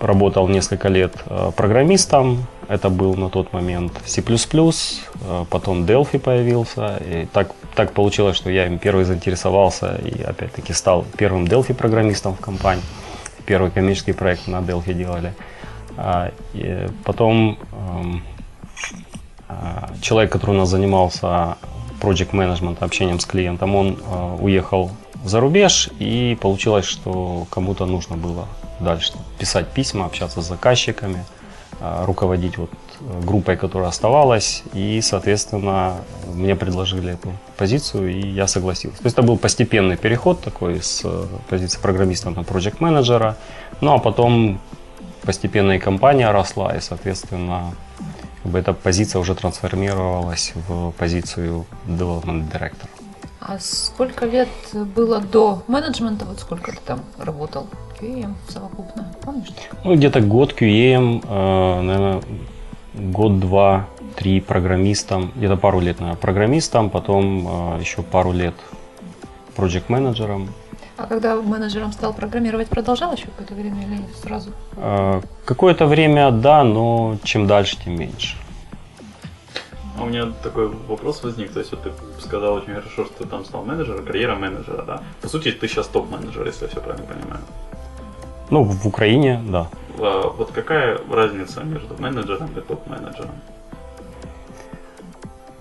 работал 0.00 0.48
несколько 0.48 0.88
лет 0.88 1.12
э, 1.26 1.50
программистом, 1.56 2.46
это 2.68 2.88
был 2.90 3.14
на 3.14 3.28
тот 3.28 3.52
момент 3.52 3.92
C++, 4.06 4.22
э, 4.22 5.44
потом 5.50 5.84
Delphi 5.84 6.18
появился, 6.18 6.96
и 7.04 7.26
так, 7.32 7.52
так 7.74 7.92
получилось, 7.92 8.36
что 8.36 8.50
я 8.50 8.66
им 8.66 8.78
первый 8.78 9.04
заинтересовался 9.04 9.96
и 9.96 10.22
опять-таки 10.22 10.72
стал 10.72 11.04
первым 11.16 11.44
Delphi 11.44 11.74
программистом 11.74 12.34
в 12.34 12.40
компании. 12.40 12.84
Первый 13.44 13.70
коммерческий 13.70 14.12
проект 14.12 14.48
на 14.48 14.56
Delphi 14.56 14.92
делали. 14.92 15.34
А, 15.96 16.32
и 16.52 16.88
потом 17.04 17.58
эм, 17.72 18.22
а, 19.48 19.90
человек, 20.02 20.32
который 20.32 20.56
у 20.56 20.58
нас 20.58 20.68
занимался 20.68 21.56
project 22.00 22.32
management, 22.32 22.78
общением 22.80 23.20
с 23.20 23.24
клиентом, 23.24 23.74
он 23.74 23.98
э, 23.98 24.36
уехал 24.40 24.90
за 25.24 25.40
рубеж, 25.40 25.88
и 25.98 26.36
получилось, 26.40 26.84
что 26.84 27.46
кому-то 27.50 27.86
нужно 27.86 28.16
было 28.16 28.46
дальше 28.80 29.12
писать 29.38 29.68
письма, 29.68 30.04
общаться 30.06 30.42
с 30.42 30.46
заказчиками, 30.46 31.24
руководить 31.80 32.58
вот 32.58 32.70
э, 33.00 33.20
группой, 33.26 33.56
которая 33.56 33.88
оставалась, 33.88 34.62
и, 34.72 35.00
соответственно, 35.02 35.96
мне 36.34 36.56
предложили 36.56 37.12
эту 37.12 37.32
позицию, 37.56 38.10
и 38.10 38.28
я 38.28 38.46
согласился. 38.46 38.98
То 38.98 39.06
есть 39.06 39.18
это 39.18 39.26
был 39.26 39.36
постепенный 39.36 39.96
переход 39.96 40.40
такой 40.40 40.82
с 40.82 41.02
э, 41.04 41.26
позиции 41.48 41.80
программиста 41.80 42.30
на 42.30 42.40
project 42.40 42.76
менеджера, 42.80 43.36
ну 43.80 43.92
а 43.92 43.98
потом 43.98 44.60
постепенно 45.22 45.72
и 45.72 45.78
компания 45.78 46.30
росла, 46.30 46.74
и, 46.76 46.80
соответственно, 46.80 47.74
эта 48.54 48.72
позиция 48.72 49.20
уже 49.20 49.34
трансформировалась 49.34 50.52
в 50.68 50.92
позицию 50.92 51.66
development 51.86 52.50
director. 52.50 52.88
А 53.40 53.58
сколько 53.58 54.26
лет 54.26 54.48
было 54.72 55.20
до 55.20 55.62
менеджмента? 55.68 56.24
Вот 56.24 56.40
сколько 56.40 56.72
ты 56.72 56.78
там 56.84 57.00
работал? 57.18 57.66
QM 58.00 58.34
совокупно, 58.48 59.12
помнишь? 59.22 59.48
Ну, 59.84 59.94
где-то 59.94 60.20
год 60.20 60.52
QA, 60.52 61.20
э, 61.24 61.80
наверное, 61.80 62.22
год, 62.94 63.40
два, 63.40 63.86
три 64.16 64.40
программистом, 64.40 65.32
где-то 65.36 65.56
пару 65.56 65.80
лет, 65.80 66.00
наверное, 66.00 66.20
программистом, 66.20 66.90
потом 66.90 67.76
э, 67.76 67.80
еще 67.80 68.02
пару 68.02 68.32
лет 68.32 68.54
project 69.56 69.84
менеджером. 69.88 70.48
А 70.96 71.06
когда 71.06 71.36
менеджером 71.36 71.92
стал 71.92 72.14
программировать, 72.14 72.68
продолжал 72.68 73.12
еще 73.12 73.26
какое-то 73.26 73.54
время 73.54 73.82
или 73.86 74.02
сразу? 74.22 74.50
Э, 74.76 75.20
Какое-то 75.44 75.86
время, 75.86 76.30
да, 76.30 76.64
но 76.64 77.16
чем 77.22 77.46
дальше, 77.46 77.76
тем 77.84 77.98
меньше. 77.98 78.36
А 79.98 80.02
у 80.02 80.06
меня 80.06 80.32
такой 80.42 80.68
вопрос 80.88 81.22
возник. 81.24 81.52
То 81.52 81.60
есть 81.60 81.72
вот 81.72 81.82
ты 81.82 81.90
сказал 82.20 82.54
очень 82.54 82.74
хорошо, 82.74 83.04
что 83.04 83.24
ты 83.24 83.26
там 83.26 83.44
стал 83.44 83.64
менеджером, 83.64 84.04
карьера 84.04 84.34
менеджера, 84.34 84.82
да? 84.82 85.02
По 85.22 85.28
сути, 85.28 85.50
ты 85.52 85.68
сейчас 85.68 85.86
топ-менеджер, 85.88 86.46
если 86.46 86.64
я 86.64 86.70
все 86.70 86.80
правильно 86.80 87.06
понимаю. 87.06 87.40
Ну, 88.50 88.62
в 88.62 88.86
Украине, 88.86 89.40
да. 89.48 89.68
А 89.98 90.28
Вот 90.28 90.52
какая 90.52 90.98
разница 91.10 91.64
между 91.64 91.96
менеджером 91.98 92.50
и 92.56 92.60
топ-менеджером? 92.60 93.30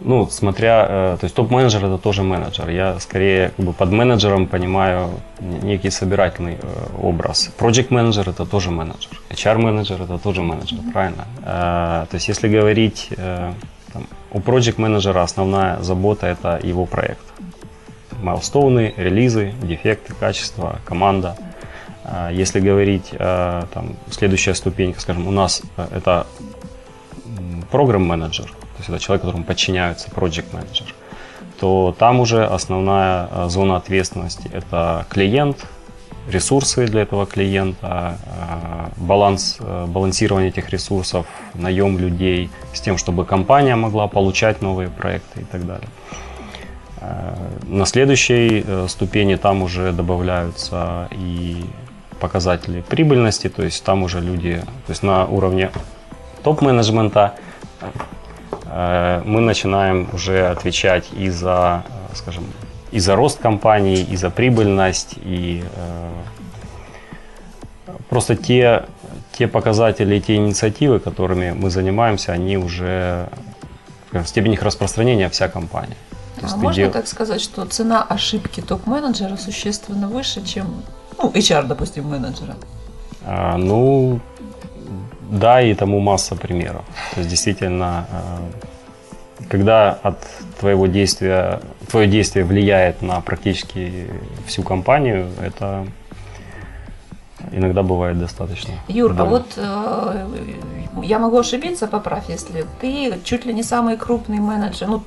Ну, 0.02 0.28
смотря, 0.30 0.86
э, 0.90 1.18
то 1.20 1.26
есть 1.26 1.36
топ-менеджер 1.36 1.86
это 1.86 1.98
тоже 1.98 2.22
менеджер. 2.22 2.70
Я 2.70 3.00
скорее 3.00 3.50
как 3.58 3.66
бы 3.66 3.74
под 3.74 3.92
менеджером 3.92 4.46
понимаю 4.46 5.10
некий 5.40 5.90
собирательный 5.90 6.58
э, 6.62 7.02
образ. 7.02 7.50
Project 7.58 7.88
менеджер 7.90 8.30
это 8.30 8.46
тоже 8.46 8.70
менеджер. 8.70 9.20
HR 9.32 9.58
менеджер 9.58 10.02
это 10.02 10.20
тоже 10.20 10.42
менеджер, 10.42 10.78
правильно? 10.94 11.26
Э, 11.42 12.06
То 12.12 12.18
есть 12.18 12.28
если 12.28 12.50
говорить, 12.50 13.10
у 14.36 14.40
project 14.40 14.76
менеджера 14.82 15.24
основная 15.24 15.82
забота 15.82 16.28
это 16.28 16.60
его 16.62 16.86
проект. 16.86 17.22
Майлстоуны, 18.22 18.94
релизы, 18.98 19.54
дефекты, 19.64 20.14
качество, 20.14 20.80
команда. 20.84 21.38
А 22.04 22.30
Если 22.32 22.60
говорить, 22.60 23.08
э, 23.14 23.64
там, 23.74 23.96
следующая 24.12 24.54
ступенька, 24.54 25.00
скажем, 25.00 25.26
у 25.28 25.32
нас 25.32 25.62
э, 25.78 25.88
это 25.96 26.28
программ-менеджер, 27.72 28.48
то 28.48 28.78
есть 28.80 28.90
это 28.90 29.00
человек, 29.00 29.22
которому 29.22 29.46
подчиняется 29.46 30.10
project 30.10 30.54
менеджер, 30.54 30.94
то 31.62 31.96
там 31.98 32.20
уже 32.20 32.46
основная 32.46 33.48
зона 33.48 33.78
ответственности– 33.78 34.50
это 34.54 35.06
клиент, 35.10 35.66
ресурсы 36.28 36.88
для 36.88 37.02
этого 37.02 37.26
клиента, 37.26 38.18
э, 38.26 38.90
баланс, 38.98 39.58
э, 39.60 39.86
балансирование 39.88 40.50
этих 40.50 40.70
ресурсов, 40.70 41.26
наем 41.54 41.98
людей 41.98 42.50
с 42.74 42.82
тем, 42.82 42.98
чтобы 42.98 43.26
компания 43.26 43.76
могла 43.76 44.08
получать 44.08 44.62
новые 44.62 44.90
проекты 44.90 45.42
и 45.42 45.44
так 45.44 45.66
далее. 45.66 45.88
Э, 47.02 47.36
На 47.68 47.86
следующей 47.86 48.64
э, 48.66 48.88
ступени 48.90 49.36
там 49.36 49.62
уже 49.62 49.92
добавляются 49.92 51.08
и 51.12 51.64
показатели 52.20 52.82
прибыльности, 52.82 53.50
то 53.50 53.64
есть 53.64 53.84
там 53.84 54.04
уже 54.04 54.20
люди, 54.22 54.62
то 54.88 54.92
есть 54.92 55.04
на 55.04 55.26
уровне 55.26 55.70
топ-менеджмента 56.44 57.34
мы 59.26 59.40
начинаем 59.40 60.10
уже 60.12 60.48
отвечать 60.48 61.06
и 61.14 61.30
за, 61.30 61.84
скажем, 62.14 62.44
и 62.96 63.00
за 63.00 63.16
рост 63.16 63.40
компании, 63.40 64.08
и 64.14 64.16
за 64.16 64.30
прибыльность, 64.30 65.16
и 65.26 65.64
э, 65.76 66.12
просто 68.10 68.36
те, 68.38 68.86
те 69.38 69.48
показатели, 69.48 70.20
те 70.20 70.36
инициативы, 70.36 71.00
которыми 71.00 71.52
мы 71.52 71.70
занимаемся, 71.70 72.32
они 72.32 72.58
уже 72.58 73.28
скажем, 74.08 74.28
степень 74.28 74.54
их 74.54 74.64
распространения 74.64 75.28
вся 75.30 75.50
компания. 75.50 75.98
То 76.40 76.48
А 76.54 76.58
можно 76.58 76.84
дел- 76.84 76.92
так 76.92 77.08
сказать, 77.08 77.42
что 77.42 77.66
цена 77.66 78.02
ошибки 78.02 78.62
топ-менеджера 78.62 79.36
существенно 79.36 80.08
выше, 80.08 80.42
чем 80.46 80.66
ну, 81.18 81.32
HR, 81.32 81.68
допустим, 81.68 82.08
менеджера? 82.08 82.56
А, 83.26 83.58
ну, 83.58 84.22
да, 85.32 85.62
и 85.62 85.74
тому 85.76 86.00
масса 86.00 86.36
примеров. 86.36 86.86
То 87.14 87.20
есть 87.20 87.30
действительно, 87.30 88.06
а, 88.10 88.40
когда 89.50 89.92
от 89.92 90.20
твоего 90.60 90.88
действия, 90.88 91.62
твое 91.90 92.08
действие 92.08 92.46
влияет 92.46 93.02
на 93.02 93.22
практически 93.22 94.08
всю 94.46 94.64
компанию, 94.64 95.28
это 95.42 95.86
иногда 97.52 97.84
бывает 97.84 98.20
достаточно. 98.20 98.74
Юр, 98.88 99.12
а 99.12 99.14
больно. 99.14 99.30
вот 99.30 99.54
э, 99.58 100.28
я 101.04 101.20
могу 101.20 101.38
ошибиться, 101.38 101.88
поправь, 101.88 102.26
если 102.30 102.66
ты 102.82 103.20
чуть 103.24 103.46
ли 103.46 103.54
не 103.54 103.64
самый 103.64 103.98
крупный 103.98 104.40
менеджер, 104.40 104.88
ну, 104.88 105.04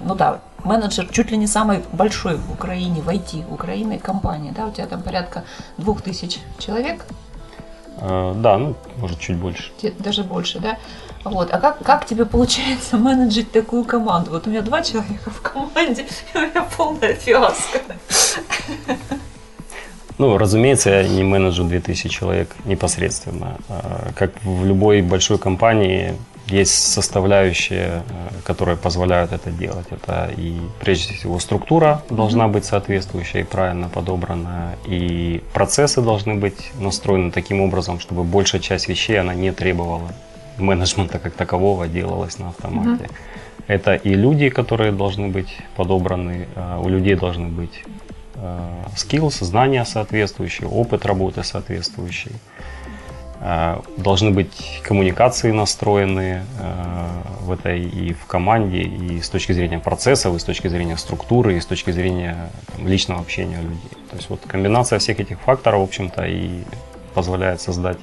ну 0.00 0.14
да, 0.14 0.40
менеджер 0.64 1.06
чуть 1.10 1.30
ли 1.30 1.36
не 1.36 1.46
самый 1.46 1.80
большой 1.92 2.36
в 2.36 2.52
Украине, 2.52 3.02
в 3.02 3.08
IT 3.08 3.52
Украины 3.52 3.98
компании, 3.98 4.52
да, 4.56 4.66
у 4.66 4.70
тебя 4.70 4.86
там 4.86 5.02
порядка 5.02 5.44
двух 5.76 6.02
тысяч 6.02 6.38
человек, 6.58 7.04
А, 7.98 8.34
да, 8.34 8.58
ну, 8.58 8.74
может, 8.96 9.18
чуть 9.20 9.36
больше. 9.36 9.70
даже 9.98 10.24
больше, 10.24 10.60
да. 10.60 10.78
Вот. 11.24 11.50
А 11.52 11.58
как, 11.58 11.82
как 11.82 12.06
тебе 12.06 12.24
получается 12.24 12.96
менеджить 12.98 13.52
такую 13.52 13.84
команду? 13.84 14.32
Вот 14.32 14.46
у 14.46 14.50
меня 14.50 14.62
два 14.62 14.82
человека 14.82 15.30
в 15.30 15.40
команде, 15.40 16.02
и 16.34 16.38
у 16.38 16.40
меня 16.40 16.66
полная 16.76 17.14
фиаско. 17.14 17.80
Ну, 20.18 20.36
разумеется, 20.36 20.90
я 20.90 21.08
не 21.08 21.24
менеджу 21.24 21.64
2000 21.64 22.08
человек 22.08 22.54
непосредственно. 22.64 23.56
А, 23.68 24.10
Как 24.14 24.32
в 24.44 24.64
любой 24.64 25.02
большой 25.02 25.38
компании 25.38 26.14
есть 26.48 26.92
составляющие, 26.92 28.02
э, 28.08 28.28
которые 28.44 28.76
позволяют 28.76 29.32
это 29.32 29.50
делать. 29.50 29.86
Это 29.90 30.30
и 30.36 30.60
прежде 30.80 31.14
всего 31.14 31.38
структура 31.38 32.02
должна 32.10 32.48
быть 32.48 32.64
соответствующая 32.64 33.40
и 33.40 33.44
правильно 33.44 33.88
подобранная, 33.88 34.76
и 34.86 35.42
процессы 35.52 36.02
должны 36.02 36.34
быть 36.34 36.72
настроены 36.78 37.30
таким 37.30 37.60
образом, 37.60 38.00
чтобы 38.00 38.24
большая 38.24 38.60
часть 38.60 38.88
вещей 38.88 39.18
она 39.18 39.34
не 39.34 39.52
требовала 39.52 40.12
менеджмента 40.58 41.18
как 41.18 41.32
такового, 41.32 41.88
делалась 41.88 42.38
на 42.38 42.48
автомате. 42.48 43.08
Это 43.68 43.94
и 43.94 44.14
люди, 44.14 44.48
которые 44.48 44.92
должны 44.92 45.28
быть 45.28 45.58
подобраны, 45.76 46.48
а, 46.56 46.80
у 46.80 46.88
людей 46.88 47.14
должны 47.14 47.46
быть 47.46 47.84
э, 48.34 48.84
skills, 48.96 49.44
знания 49.44 49.84
соответствующие, 49.84 50.68
опыт 50.68 51.06
работы 51.06 51.44
соответствующий. 51.44 52.32
Э, 53.40 53.80
Должны 53.96 54.30
быть 54.30 54.80
коммуникации 54.82 55.52
настроены 55.52 56.42
в 57.40 57.52
этой 57.52 57.82
и 57.82 58.12
в 58.12 58.26
команде, 58.26 58.82
и 58.82 59.20
с 59.20 59.28
точки 59.28 59.52
зрения 59.52 59.78
процессов, 59.78 60.34
и 60.34 60.38
с 60.38 60.44
точки 60.44 60.68
зрения 60.68 60.96
структуры, 60.96 61.56
и 61.56 61.60
с 61.60 61.66
точки 61.66 61.92
зрения 61.92 62.50
там, 62.76 62.88
личного 62.88 63.20
общения 63.20 63.60
людей. 63.60 63.90
То 64.10 64.16
есть 64.16 64.30
вот 64.30 64.40
комбинация 64.46 64.98
всех 64.98 65.20
этих 65.20 65.40
факторов, 65.40 65.80
в 65.80 65.84
общем-то, 65.84 66.24
и 66.24 66.62
позволяет 67.14 67.60
создать 67.60 67.98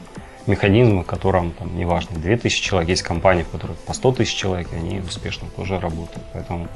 механизм, 0.50 1.02
в 1.02 1.06
котором, 1.06 1.52
там, 1.52 1.78
неважно, 1.78 2.20
2000 2.20 2.62
человек, 2.62 2.90
есть 2.90 3.04
компании, 3.04 3.44
в 3.44 3.50
которых 3.50 3.78
по 3.78 3.94
100 3.94 4.12
тысяч 4.14 4.36
человек, 4.36 4.68
и 4.74 4.76
они 4.76 5.00
успешно 5.00 5.48
тоже 5.56 5.80
работают. 5.80 6.26
Поэтому 6.34 6.68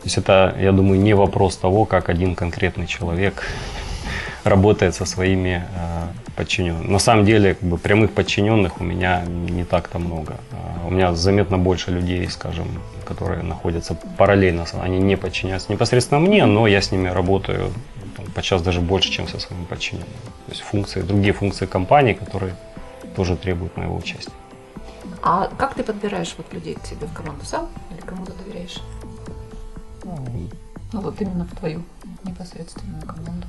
то 0.00 0.06
есть 0.06 0.16
это, 0.16 0.56
я 0.58 0.72
думаю, 0.72 0.98
не 0.98 1.12
вопрос 1.12 1.56
того, 1.56 1.84
как 1.84 2.08
один 2.08 2.34
конкретный 2.34 2.86
человек 2.86 3.44
работает 4.44 4.94
со 4.94 5.04
своими 5.04 5.62
э, 5.74 6.06
подчиненными. 6.36 6.90
На 6.90 6.98
самом 6.98 7.26
деле, 7.26 7.52
как 7.52 7.68
бы, 7.68 7.76
прямых 7.76 8.12
подчиненных 8.12 8.80
у 8.80 8.84
меня 8.84 9.22
не 9.26 9.64
так-то 9.64 9.98
много. 9.98 10.36
А, 10.52 10.86
У 10.86 10.90
меня 10.90 11.14
заметно 11.14 11.58
больше 11.58 11.90
людей, 11.90 12.26
скажем, 12.30 12.66
которые 13.04 13.42
находятся 13.42 13.94
параллельно. 14.16 14.64
Они 14.80 14.98
не 14.98 15.16
подчиняются 15.16 15.70
непосредственно 15.70 16.18
мне, 16.18 16.46
но 16.46 16.66
я 16.66 16.80
с 16.80 16.92
ними 16.92 17.08
работаю 17.08 17.70
подчас 18.34 18.62
даже 18.62 18.80
больше, 18.80 19.10
чем 19.10 19.28
со 19.28 19.38
своими 19.38 19.64
подчиненными. 19.64 20.12
То 20.46 20.52
есть 20.52 20.62
функции, 20.62 21.02
другие 21.02 21.32
функции 21.32 21.66
компании, 21.66 22.14
которые 22.14 22.54
тоже 23.16 23.36
требуют 23.36 23.76
моего 23.76 23.96
участия. 23.96 24.32
А 25.22 25.50
как 25.58 25.74
ты 25.74 25.82
подбираешь 25.82 26.34
вот 26.38 26.52
людей 26.52 26.74
к 26.74 26.86
себе 26.86 27.06
в 27.06 27.12
команду? 27.12 27.44
Сам 27.44 27.68
или 27.90 28.00
кому-то 28.00 28.32
доверяешь? 28.32 28.80
Ну 30.92 31.00
вот 31.00 31.20
именно 31.20 31.44
в 31.44 31.56
твою 31.56 31.82
непосредственную 32.24 33.02
команду. 33.02 33.46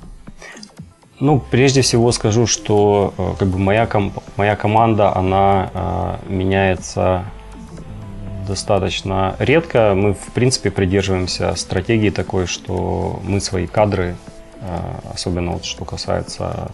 Ну, 1.19 1.39
прежде 1.39 1.81
всего 1.81 2.11
скажу, 2.11 2.47
что 2.47 3.13
э, 3.15 3.33
как 3.37 3.47
бы 3.47 3.59
моя, 3.59 3.85
ком- 3.85 4.11
моя 4.37 4.55
команда, 4.55 5.15
она 5.15 5.69
э, 5.71 6.15
меняется 6.27 7.25
достаточно 8.47 9.35
редко. 9.37 9.93
Мы, 9.95 10.15
в 10.15 10.31
принципе, 10.33 10.71
придерживаемся 10.71 11.55
стратегии 11.55 12.09
такой, 12.09 12.47
что 12.47 13.19
мы 13.23 13.39
свои 13.39 13.67
кадры, 13.67 14.15
особенно 15.13 15.51
вот 15.51 15.65
что 15.65 15.85
касается 15.85 16.71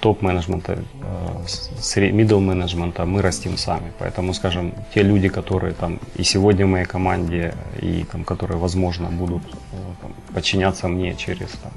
топ-менеджмента, 0.00 0.72
э, 0.72 2.10
middle 2.10 2.40
менеджмента, 2.40 3.04
мы 3.04 3.22
растим 3.22 3.56
сами. 3.56 3.92
Поэтому, 3.98 4.34
скажем, 4.34 4.72
те 4.94 5.02
люди, 5.02 5.28
которые 5.28 5.72
там 5.72 5.98
и 6.14 6.22
сегодня 6.22 6.66
в 6.66 6.68
моей 6.68 6.84
команде, 6.84 7.54
и 7.82 8.04
там, 8.12 8.24
которые, 8.24 8.58
возможно, 8.58 9.08
будут 9.08 9.42
э, 9.42 9.76
там, 10.02 10.14
подчиняться 10.34 10.88
мне 10.88 11.14
через 11.16 11.50
там, 11.62 11.72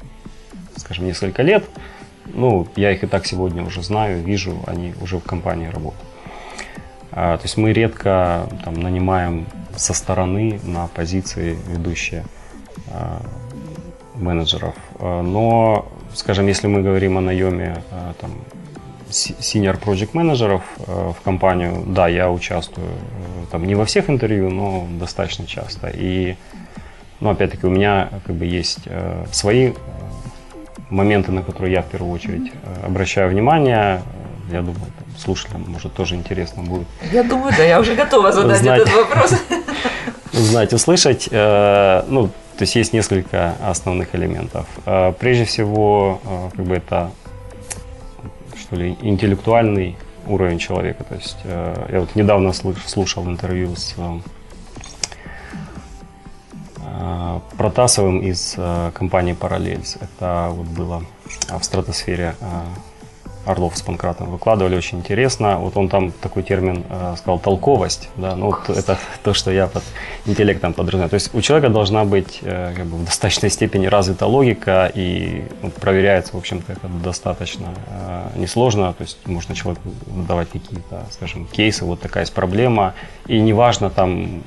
скажем, 0.78 1.06
несколько 1.06 1.43
лет. 1.43 1.63
Ну, 2.26 2.67
я 2.76 2.91
их 2.91 3.04
и 3.04 3.08
так 3.08 3.26
сегодня 3.26 3.63
уже 3.63 3.82
знаю, 3.82 4.22
вижу, 4.24 4.63
они 4.67 4.93
уже 5.02 5.17
в 5.17 5.24
компании 5.24 5.67
работают. 5.67 6.10
А, 7.12 7.38
то 7.38 7.43
есть 7.45 7.58
мы 7.58 7.74
редко 7.74 8.48
там, 8.63 8.76
нанимаем 8.76 9.48
со 9.76 9.93
стороны 9.93 10.60
на 10.63 10.88
позиции 10.88 11.58
ведущие 11.67 12.24
менеджеров. 14.19 14.75
А, 14.99 15.21
Но, 15.21 15.88
скажем, 16.13 16.47
если 16.47 16.67
мы 16.67 16.82
говорим 16.82 17.17
о 17.17 17.21
наеме 17.21 17.84
а, 17.91 18.13
там, 18.19 18.32
senior 19.10 19.79
project 19.79 20.10
менеджеров 20.13 20.62
а, 20.88 21.13
в 21.13 21.21
компанию, 21.21 21.84
да, 21.88 22.08
я 22.08 22.29
участвую 22.29 22.88
э, 22.88 23.45
там 23.51 23.65
не 23.65 23.75
во 23.75 23.86
всех 23.86 24.10
интервью, 24.10 24.49
но 24.49 24.88
достаточно 24.99 25.45
часто. 25.47 25.89
И, 25.93 26.36
ну, 27.19 27.29
опять-таки, 27.29 27.65
у 27.65 27.69
меня 27.69 28.10
как 28.25 28.36
бы 28.36 28.45
есть 28.45 28.79
э, 28.86 29.25
свои 29.32 29.69
э, 29.69 29.73
моменты, 30.89 31.32
на 31.32 31.41
которые 31.41 31.73
я 31.73 31.82
в 31.82 31.88
первую 31.88 32.13
очередь 32.13 32.51
обращаю 32.84 33.29
внимание. 33.29 34.01
Я 34.51 34.62
думаю, 34.62 34.75
там, 34.75 35.19
слушателям, 35.19 35.65
может, 35.67 35.93
тоже 35.93 36.15
интересно 36.15 36.63
будет 36.63 36.88
Я 37.12 37.23
думаю, 37.23 37.53
да, 37.55 37.63
я 37.63 37.79
уже 37.79 37.95
готова 37.95 38.32
задать 38.32 38.62
Знать. 38.62 38.82
этот 38.82 38.93
вопрос. 38.93 39.36
узнать, 40.34 40.73
услышать. 40.73 41.29
Ну, 41.32 42.29
то 42.60 42.63
есть 42.63 42.76
есть 42.76 42.91
несколько 42.91 43.56
основных 43.65 44.13
элементов. 44.15 44.67
Э, 44.86 45.13
Прежде 45.17 45.45
всего, 45.45 46.19
э, 46.26 46.50
как 46.58 46.65
бы 46.65 46.76
это, 46.76 47.10
что 48.58 48.76
ли, 48.76 48.98
интеллектуальный 49.02 49.95
уровень 50.28 50.60
человека. 50.60 51.06
То 51.06 51.15
есть 51.15 51.38
э, 51.45 51.88
я 51.89 52.02
вот 52.02 52.13
недавно 52.15 52.52
слушал 52.52 53.26
интервью 53.28 53.76
с 53.78 53.95
Протасовым 57.58 58.19
из 58.19 58.58
компании 58.93 59.34
Parallels. 59.34 59.98
Это 60.02 60.50
вот 60.52 60.67
было 60.67 61.04
в 61.50 61.63
стратосфере 61.63 62.36
Орлов 63.50 63.78
с 63.78 63.82
Панкратом 63.82 64.30
выкладывали, 64.30 64.76
очень 64.76 65.00
интересно. 65.00 65.58
Вот 65.58 65.76
он 65.78 65.90
там 65.90 66.12
такой 66.12 66.44
термин 66.44 66.84
э, 66.90 67.16
сказал 67.18 67.40
толковость, 67.40 68.10
да, 68.16 68.36
ну 68.36 68.48
вот 68.48 68.70
это 68.70 68.98
то, 69.24 69.34
что 69.34 69.52
я 69.52 69.68
под 69.68 69.84
интеллектом 70.26 70.74
подразумеваю. 70.74 71.10
То 71.10 71.16
есть 71.16 71.34
у 71.34 71.42
человека 71.42 71.70
должна 71.70 72.06
быть 72.06 72.40
э, 72.42 72.74
как 72.76 72.86
бы 72.86 72.98
в 72.98 73.06
достаточной 73.06 73.50
степени 73.50 73.88
развита 73.88 74.28
логика 74.28 74.92
и 74.94 75.44
ну, 75.62 75.72
проверяется, 75.72 76.34
в 76.34 76.38
общем-то, 76.38 76.72
это 76.72 76.88
достаточно 76.88 77.74
э, 77.88 78.40
несложно. 78.40 78.94
То 78.94 79.04
есть 79.04 79.18
можно 79.26 79.56
человеку 79.56 79.90
давать 80.08 80.50
какие-то, 80.50 81.06
скажем, 81.12 81.46
кейсы, 81.48 81.86
вот 81.86 82.02
такая 82.02 82.24
есть 82.24 82.34
проблема, 82.34 82.94
и 83.28 83.40
неважно 83.40 83.90
там 83.90 84.44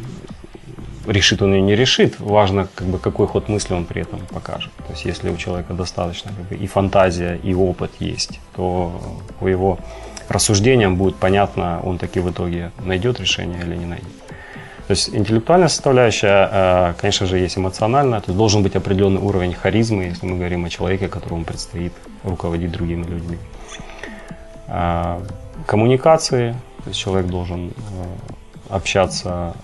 решит 1.07 1.43
он 1.43 1.55
или 1.55 1.61
не 1.61 1.77
решит, 1.77 2.21
важно, 2.21 2.69
как 2.75 2.87
бы, 2.87 2.99
какой 2.99 3.27
ход 3.27 3.49
мысли 3.49 3.75
он 3.75 3.85
при 3.85 4.03
этом 4.03 4.21
покажет. 4.33 4.73
То 4.87 4.93
есть, 4.93 5.05
если 5.05 5.31
у 5.31 5.37
человека 5.37 5.75
достаточно 5.75 6.33
как 6.37 6.47
бы, 6.47 6.65
и 6.65 6.67
фантазия, 6.67 7.39
и 7.43 7.55
опыт 7.55 7.91
есть, 8.01 8.41
то 8.57 8.93
по 9.41 9.49
его 9.49 9.79
рассуждениям 10.29 10.97
будет 10.97 11.17
понятно, 11.17 11.81
он 11.83 11.99
таки 11.99 12.21
в 12.21 12.31
итоге 12.31 12.71
найдет 12.85 13.21
решение 13.21 13.61
или 13.63 13.77
не 13.77 13.87
найдет. 13.87 14.13
То 14.87 14.95
есть 14.95 15.15
интеллектуальная 15.15 15.69
составляющая, 15.69 16.49
э, 16.53 16.95
конечно 17.01 17.27
же, 17.27 17.39
есть 17.39 17.57
эмоциональная, 17.57 18.21
то 18.21 18.27
есть 18.29 18.39
должен 18.39 18.63
быть 18.63 18.77
определенный 18.77 19.21
уровень 19.21 19.55
харизмы, 19.55 20.05
если 20.05 20.27
мы 20.27 20.37
говорим 20.37 20.65
о 20.65 20.69
человеке, 20.69 21.09
которому 21.09 21.45
предстоит 21.45 21.93
руководить 22.25 22.71
другими 22.73 23.05
людьми. 23.05 23.39
А, 24.69 25.23
Коммуникации, 25.67 26.53
то 26.83 26.89
есть 26.89 26.99
человек 26.99 27.27
должен 27.27 27.69
э, 27.69 27.73
общаться 28.69 29.55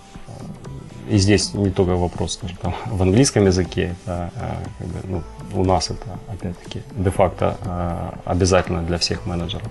и 1.09 1.19
здесь 1.19 1.55
не 1.55 1.71
только 1.71 1.97
вопрос, 1.97 2.35
скажем, 2.35 2.57
там, 2.57 2.75
в 2.87 3.03
английском 3.03 3.47
языке, 3.47 3.97
это, 4.05 4.31
э, 4.37 4.55
как 4.79 4.87
бы, 4.89 5.01
ну, 5.05 5.23
у 5.61 5.65
нас 5.65 5.91
это, 5.91 6.19
опять-таки, 6.29 6.83
де-факто 6.93 7.57
э, 7.61 8.11
обязательно 8.25 8.83
для 8.83 8.99
всех 8.99 9.27
менеджеров, 9.27 9.71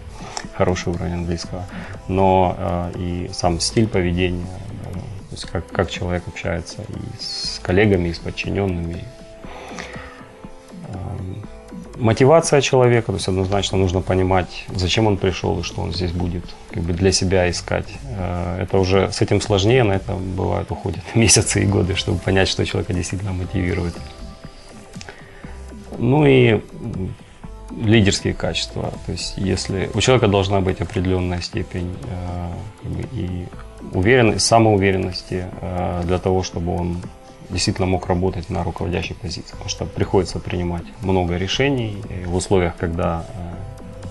хороший 0.56 0.94
уровень 0.94 1.14
английского, 1.14 1.64
но 2.08 2.90
и 2.96 3.30
сам 3.34 3.60
стиль 3.60 3.88
поведения, 3.88 4.48
то 5.30 5.32
есть 5.32 5.46
как, 5.46 5.68
как 5.68 5.90
человек 5.90 6.28
общается 6.28 6.82
и 6.82 7.24
с 7.24 7.60
коллегами, 7.62 8.10
и 8.10 8.14
с 8.14 8.20
подчиненными. 8.20 9.04
Мотивация 12.00 12.62
человека, 12.62 13.08
то 13.08 13.14
есть 13.14 13.28
однозначно 13.28 13.78
нужно 13.78 14.02
понимать, 14.02 14.66
зачем 14.76 15.08
он 15.08 15.18
пришел 15.18 15.60
и 15.60 15.64
что 15.64 15.82
он 15.82 15.94
здесь 15.94 16.12
будет 16.12 16.44
как 16.72 16.84
бы 16.84 16.94
для 16.94 17.12
себя 17.12 17.50
искать. 17.50 17.88
Э, 18.18 18.62
Это 18.62 18.78
уже 18.78 19.12
с 19.12 19.22
этим 19.22 19.42
сложнее, 19.42 19.84
на 19.84 19.94
это 19.94 20.14
бывает 20.14 20.72
уходят 20.72 21.04
месяцы 21.16 21.64
и 21.64 21.66
годы, 21.66 21.96
чтобы 21.96 22.20
понять, 22.20 22.48
что 22.48 22.66
человека 22.66 22.94
действительно 22.94 23.34
мотивирует. 23.34 23.96
Ну 25.98 26.26
и 26.26 26.62
лидерские 27.76 28.34
качества. 28.34 28.94
То 29.06 29.12
есть 29.12 29.34
если 29.38 29.90
у 29.94 30.02
человека 30.02 30.28
должна 30.28 30.62
быть 30.62 30.82
определенная 30.82 31.42
степень 31.42 31.96
э, 32.04 32.50
как 32.84 32.92
бы 32.92 33.02
и 33.14 33.48
уверенности, 33.94 34.40
самоуверенности 34.40 35.46
э, 35.62 36.02
для 36.06 36.18
того, 36.20 36.44
чтобы 36.44 36.76
он 36.76 37.02
действительно 37.50 37.88
мог 37.88 38.08
работать 38.08 38.50
на 38.50 38.64
руководящей 38.64 39.16
позиции. 39.16 39.52
Потому 39.52 39.70
что 39.70 39.86
приходится 39.86 40.40
принимать 40.40 40.84
много 41.02 41.38
решений 41.38 42.02
в 42.26 42.36
условиях, 42.36 42.76
когда 42.78 43.26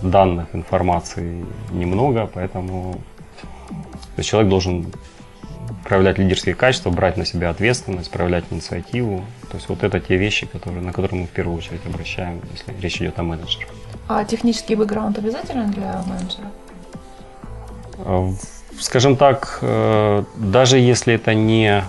э, 0.01 0.07
данных, 0.07 0.47
информации 0.53 1.45
немного, 1.71 2.29
поэтому 2.33 3.01
человек 4.21 4.49
должен 4.49 4.91
проявлять 5.83 6.17
лидерские 6.17 6.55
качества, 6.55 6.89
брать 6.89 7.17
на 7.17 7.25
себя 7.25 7.49
ответственность, 7.49 8.11
проявлять 8.11 8.45
инициативу. 8.49 9.23
То 9.49 9.57
есть 9.57 9.69
вот 9.69 9.83
это 9.83 9.99
те 9.99 10.17
вещи, 10.17 10.45
которые, 10.45 10.81
на 10.81 10.91
которые 10.91 11.21
мы 11.21 11.27
в 11.27 11.31
первую 11.31 11.57
очередь 11.57 11.85
обращаем, 11.85 12.41
если 12.51 12.73
речь 12.81 12.97
идет 13.01 13.17
о 13.19 13.23
менеджере. 13.23 13.67
А 14.07 14.23
технический 14.25 14.75
бэкграунд 14.75 15.17
обязателен 15.17 15.71
для 15.71 16.03
менеджера? 16.05 16.51
Э, 17.99 18.31
скажем 18.79 19.15
так, 19.15 19.59
э, 19.61 20.23
даже 20.35 20.77
если 20.77 21.13
это 21.13 21.33
не, 21.33 21.83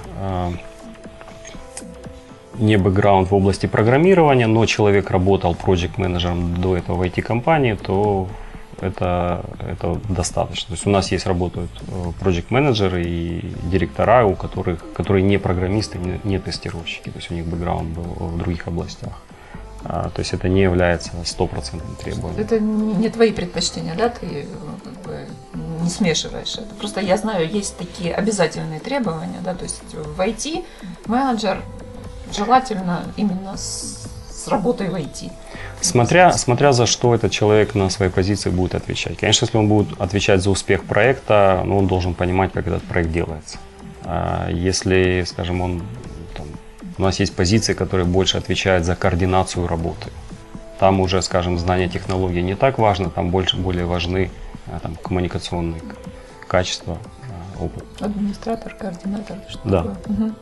не 2.58 2.76
бэкграунд 2.76 3.30
в 3.30 3.34
области 3.34 3.66
программирования, 3.66 4.46
но 4.46 4.66
человек 4.66 5.10
работал 5.10 5.54
проект-менеджером 5.54 6.60
до 6.60 6.76
этого 6.76 6.96
в 6.96 7.02
IT-компании, 7.02 7.74
то 7.74 8.28
это, 8.80 9.44
это 9.60 10.00
достаточно. 10.08 10.68
То 10.68 10.74
есть 10.74 10.86
у 10.86 10.90
нас 10.90 11.12
есть 11.12 11.26
работают 11.26 11.70
проект 12.20 12.50
менеджеры 12.50 13.02
и 13.04 13.52
директора, 13.64 14.24
у 14.24 14.34
которых, 14.34 14.84
которые 14.92 15.22
не 15.22 15.38
программисты, 15.38 15.98
не, 15.98 16.20
не 16.24 16.38
тестировщики, 16.38 17.10
то 17.10 17.18
есть 17.18 17.30
у 17.30 17.34
них 17.34 17.46
бэкграунд 17.46 17.88
был 17.88 18.26
в 18.28 18.38
других 18.38 18.68
областях. 18.68 19.12
А, 19.84 20.10
то 20.10 20.20
есть 20.20 20.32
это 20.32 20.48
не 20.48 20.62
является 20.62 21.12
стопроцентным 21.24 21.94
требованием. 21.96 22.40
Это 22.40 22.58
не 22.58 23.08
твои 23.08 23.32
предпочтения, 23.32 23.94
да? 23.94 24.08
Ты 24.08 24.46
как 24.84 24.92
бы 25.02 25.26
не 25.82 25.88
смешиваешь 25.88 26.54
это. 26.54 26.74
Просто 26.74 27.00
я 27.00 27.16
знаю, 27.16 27.48
есть 27.48 27.76
такие 27.76 28.12
обязательные 28.14 28.80
требования, 28.80 29.40
да, 29.44 29.54
то 29.54 29.64
есть 29.64 29.82
в 29.94 30.20
IT 30.20 30.64
менеджер 31.06 31.62
желательно 32.34 33.02
именно 33.16 33.56
с, 33.56 34.08
с 34.30 34.48
работой 34.48 34.88
в 34.88 34.94
IT. 34.94 35.30
Смотря, 35.80 36.32
смотря 36.32 36.72
за 36.72 36.86
что 36.86 37.14
этот 37.14 37.30
человек 37.30 37.74
на 37.74 37.88
своей 37.90 38.10
позиции 38.10 38.50
будет 38.50 38.74
отвечать. 38.74 39.18
Конечно, 39.18 39.44
если 39.44 39.58
он 39.58 39.68
будет 39.68 40.00
отвечать 40.00 40.42
за 40.42 40.50
успех 40.50 40.84
проекта, 40.84 41.62
ну, 41.64 41.78
он 41.78 41.86
должен 41.86 42.14
понимать, 42.14 42.52
как 42.52 42.66
этот 42.66 42.82
проект 42.82 43.12
делается. 43.12 43.58
А 44.04 44.48
если, 44.50 45.24
скажем, 45.26 45.60
он 45.60 45.82
у 46.98 47.02
нас 47.02 47.20
есть 47.20 47.34
позиции, 47.34 47.74
которые 47.74 48.06
больше 48.06 48.38
отвечают 48.38 48.84
за 48.84 48.96
координацию 48.96 49.66
работы. 49.66 50.10
Там 50.80 51.00
уже, 51.00 51.22
скажем, 51.22 51.58
знание 51.58 51.88
технологий 51.88 52.42
не 52.42 52.54
так 52.54 52.78
важно, 52.78 53.10
там 53.10 53.30
больше, 53.30 53.56
более 53.56 53.86
важны 53.86 54.30
э, 54.66 54.78
там, 54.82 54.96
коммуникационные 54.96 55.80
качества, 56.46 56.98
э, 57.58 57.64
опыт. 57.64 57.84
Администратор, 58.00 58.74
координатор, 58.74 59.36
что 59.48 59.60
да. 59.64 59.82
такое? 59.82 59.96
Угу. 60.06 60.34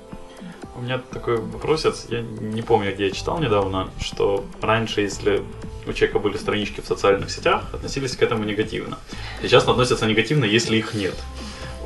У 0.79 0.83
меня 0.83 1.01
такой 1.13 1.39
вопросец, 1.39 2.07
я 2.11 2.21
не 2.21 2.61
помню, 2.63 2.93
где 2.93 3.07
я 3.07 3.11
читал 3.11 3.39
недавно, 3.39 3.89
что 3.99 4.45
раньше, 4.61 5.01
если 5.01 5.43
у 5.87 5.93
человека 5.93 6.19
были 6.19 6.37
странички 6.37 6.81
в 6.81 6.87
социальных 6.87 7.31
сетях, 7.31 7.63
относились 7.73 8.15
к 8.17 8.23
этому 8.23 8.45
негативно. 8.45 8.99
Сейчас 9.41 9.67
относятся 9.67 10.07
негативно, 10.07 10.45
если 10.45 10.77
их 10.77 10.95
нет. 10.95 11.15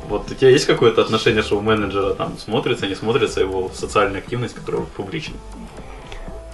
Вот 0.09 0.29
у 0.29 0.35
тебя 0.35 0.49
есть 0.49 0.65
какое-то 0.65 1.01
отношение, 1.01 1.41
что 1.41 1.57
у 1.57 1.61
менеджера 1.61 2.13
там 2.13 2.37
смотрится, 2.37 2.87
не 2.87 2.95
смотрится 2.95 3.39
его 3.39 3.71
социальная 3.73 4.19
активность, 4.19 4.55
которая 4.55 4.81
публична? 4.81 5.35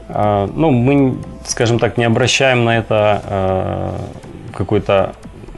А, 0.09 0.47
ну, 0.53 0.69
мы, 0.69 1.17
скажем 1.45 1.79
так, 1.79 1.97
не 1.97 2.03
обращаем 2.03 2.65
на 2.65 2.77
это 2.77 3.21
а, 3.25 4.09
какой-то 4.53 5.15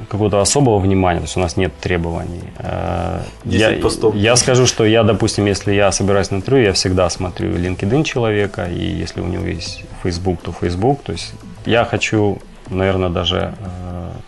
какого-то 0.09 0.41
особого 0.41 0.79
внимания, 0.79 1.19
то 1.19 1.25
есть 1.25 1.37
у 1.37 1.39
нас 1.39 1.57
нет 1.57 1.71
требований. 1.79 2.43
А, 2.57 3.21
я, 3.45 3.71
постов. 3.81 4.15
я 4.15 4.35
скажу, 4.35 4.65
что 4.65 4.85
я, 4.85 5.03
допустим, 5.03 5.45
если 5.45 5.73
я 5.73 5.91
собираюсь 5.91 6.31
на 6.31 6.37
интервью, 6.37 6.65
я 6.65 6.73
всегда 6.73 7.09
смотрю 7.09 7.51
LinkedIn 7.51 8.03
человека, 8.03 8.65
и 8.65 8.83
если 8.83 9.21
у 9.21 9.27
него 9.27 9.45
есть 9.45 9.85
Facebook, 10.03 10.41
то 10.41 10.51
Facebook. 10.51 11.03
То 11.03 11.11
есть 11.11 11.33
я 11.65 11.85
хочу, 11.85 12.39
наверное, 12.69 13.09
даже 13.09 13.53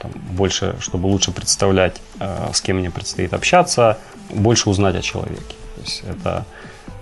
там, 0.02 0.12
больше, 0.32 0.76
чтобы 0.80 1.08
лучше 1.08 1.32
представлять, 1.32 2.02
э, 2.20 2.50
с 2.54 2.62
кем 2.62 2.78
мне 2.78 2.90
предстоит 2.90 3.34
общаться, 3.34 3.98
больше 4.30 4.70
узнать 4.70 4.96
о 4.96 5.02
человеке. 5.02 5.56
То 5.76 5.82
есть 5.82 6.04
это 6.10 6.46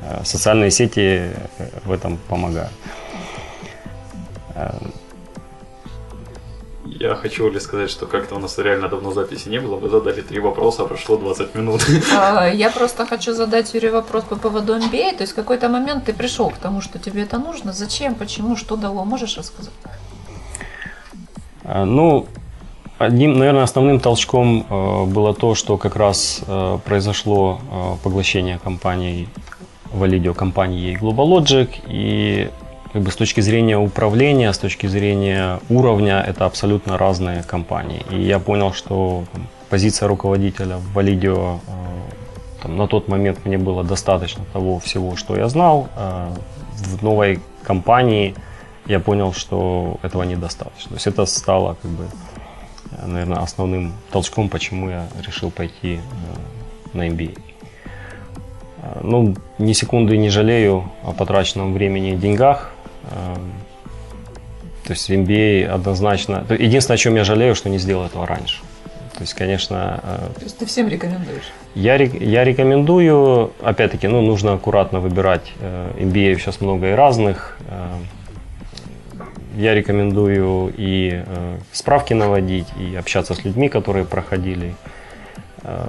э, 0.01 0.21
социальные 0.25 0.71
сети 0.71 1.31
э, 1.57 1.69
в 1.85 1.91
этом 1.91 2.17
помогают. 2.27 2.71
Я 6.99 7.15
хочу 7.15 7.49
ли 7.49 7.59
сказать, 7.59 7.89
что 7.91 8.07
как-то 8.07 8.35
у 8.35 8.39
нас 8.39 8.57
реально 8.57 8.87
давно 8.87 9.11
записи 9.11 9.49
не 9.49 9.59
было. 9.59 9.75
Вы 9.75 9.89
задали 9.89 10.21
три 10.21 10.39
вопроса, 10.39 10.85
прошло 10.85 11.17
20 11.17 11.55
минут. 11.55 11.85
А, 12.17 12.47
я 12.47 12.69
просто 12.69 13.05
хочу 13.05 13.33
задать 13.33 13.73
Юрию 13.73 13.93
вопрос 13.93 14.23
по 14.23 14.35
поводу 14.35 14.73
MBA. 14.73 15.17
То 15.17 15.23
есть 15.23 15.33
в 15.33 15.35
какой-то 15.35 15.69
момент 15.69 16.05
ты 16.05 16.13
пришел 16.13 16.49
к 16.49 16.57
тому, 16.57 16.81
что 16.81 16.99
тебе 16.99 17.23
это 17.23 17.37
нужно. 17.37 17.73
Зачем, 17.73 18.15
почему, 18.15 18.55
что 18.55 18.75
дало? 18.75 19.05
Можешь 19.05 19.37
рассказать? 19.37 19.73
Ну, 21.63 22.25
Одним, 22.97 23.39
наверное, 23.39 23.63
основным 23.63 24.01
толчком 24.01 24.65
э, 24.69 25.05
было 25.05 25.33
то, 25.33 25.55
что 25.55 25.77
как 25.77 25.95
раз 25.95 26.41
э, 26.45 26.77
произошло 26.83 27.61
поглощение 28.03 28.59
компаний 28.61 29.29
Validio 29.93 30.33
компании 30.33 30.97
GlobalLogic, 30.99 31.69
и 31.87 32.49
как 32.93 33.01
бы 33.01 33.11
с 33.11 33.15
точки 33.15 33.41
зрения 33.41 33.77
управления, 33.77 34.51
с 34.51 34.57
точки 34.57 34.87
зрения 34.87 35.59
уровня, 35.69 36.21
это 36.21 36.45
абсолютно 36.45 36.97
разные 36.97 37.43
компании. 37.43 38.05
И 38.09 38.21
я 38.21 38.39
понял, 38.39 38.73
что 38.73 39.25
позиция 39.69 40.07
руководителя 40.07 40.77
в 40.77 40.97
Validio 40.97 41.59
там, 42.61 42.77
на 42.77 42.87
тот 42.87 43.07
момент 43.07 43.45
мне 43.45 43.57
было 43.57 43.83
достаточно 43.83 44.43
того 44.53 44.79
всего, 44.79 45.15
что 45.15 45.35
я 45.35 45.47
знал. 45.49 45.87
В 46.75 47.03
новой 47.03 47.39
компании 47.63 48.35
я 48.87 48.99
понял, 48.99 49.33
что 49.33 49.97
этого 50.01 50.23
недостаточно. 50.23 50.89
То 50.89 50.95
есть 50.95 51.07
это 51.07 51.25
стало 51.25 51.77
как 51.81 51.91
бы 51.91 52.05
наверное, 53.05 53.39
основным 53.39 53.93
толчком, 54.11 54.49
почему 54.49 54.89
я 54.89 55.07
решил 55.25 55.51
пойти 55.51 55.95
э, 55.95 56.97
на 56.97 57.07
MBA. 57.07 57.37
Э, 58.81 58.99
ну, 59.03 59.35
ни 59.57 59.73
секунды 59.73 60.17
не 60.17 60.29
жалею 60.29 60.89
о 61.03 61.13
потраченном 61.13 61.73
времени 61.73 62.13
и 62.13 62.15
деньгах. 62.15 62.71
Э, 63.09 63.35
то 64.85 64.93
есть 64.93 65.09
MBA 65.09 65.65
однозначно... 65.65 66.45
Единственное, 66.49 66.95
о 66.95 66.97
чем 66.97 67.15
я 67.15 67.23
жалею, 67.23 67.53
что 67.55 67.69
не 67.69 67.77
сделал 67.77 68.05
этого 68.05 68.25
раньше. 68.25 68.61
То 69.13 69.21
есть, 69.21 69.33
конечно... 69.33 70.01
То 70.35 70.43
есть 70.43 70.57
ты 70.57 70.65
всем 70.65 70.87
рекомендуешь? 70.87 71.51
Я, 71.75 71.95
я 71.95 72.43
рекомендую, 72.43 73.51
опять-таки, 73.61 74.07
ну, 74.07 74.21
нужно 74.21 74.53
аккуратно 74.53 74.99
выбирать. 74.99 75.51
MBA 75.61 76.39
сейчас 76.39 76.61
много 76.61 76.87
и 76.87 76.91
разных 76.93 77.57
я 79.59 79.75
рекомендую 79.75 80.73
и 80.77 81.21
э, 81.25 81.57
справки 81.73 82.13
наводить, 82.13 82.67
и 82.79 82.95
общаться 82.95 83.33
с 83.33 83.43
людьми, 83.43 83.67
которые 83.67 84.05
проходили. 84.05 84.73
Э, 85.63 85.87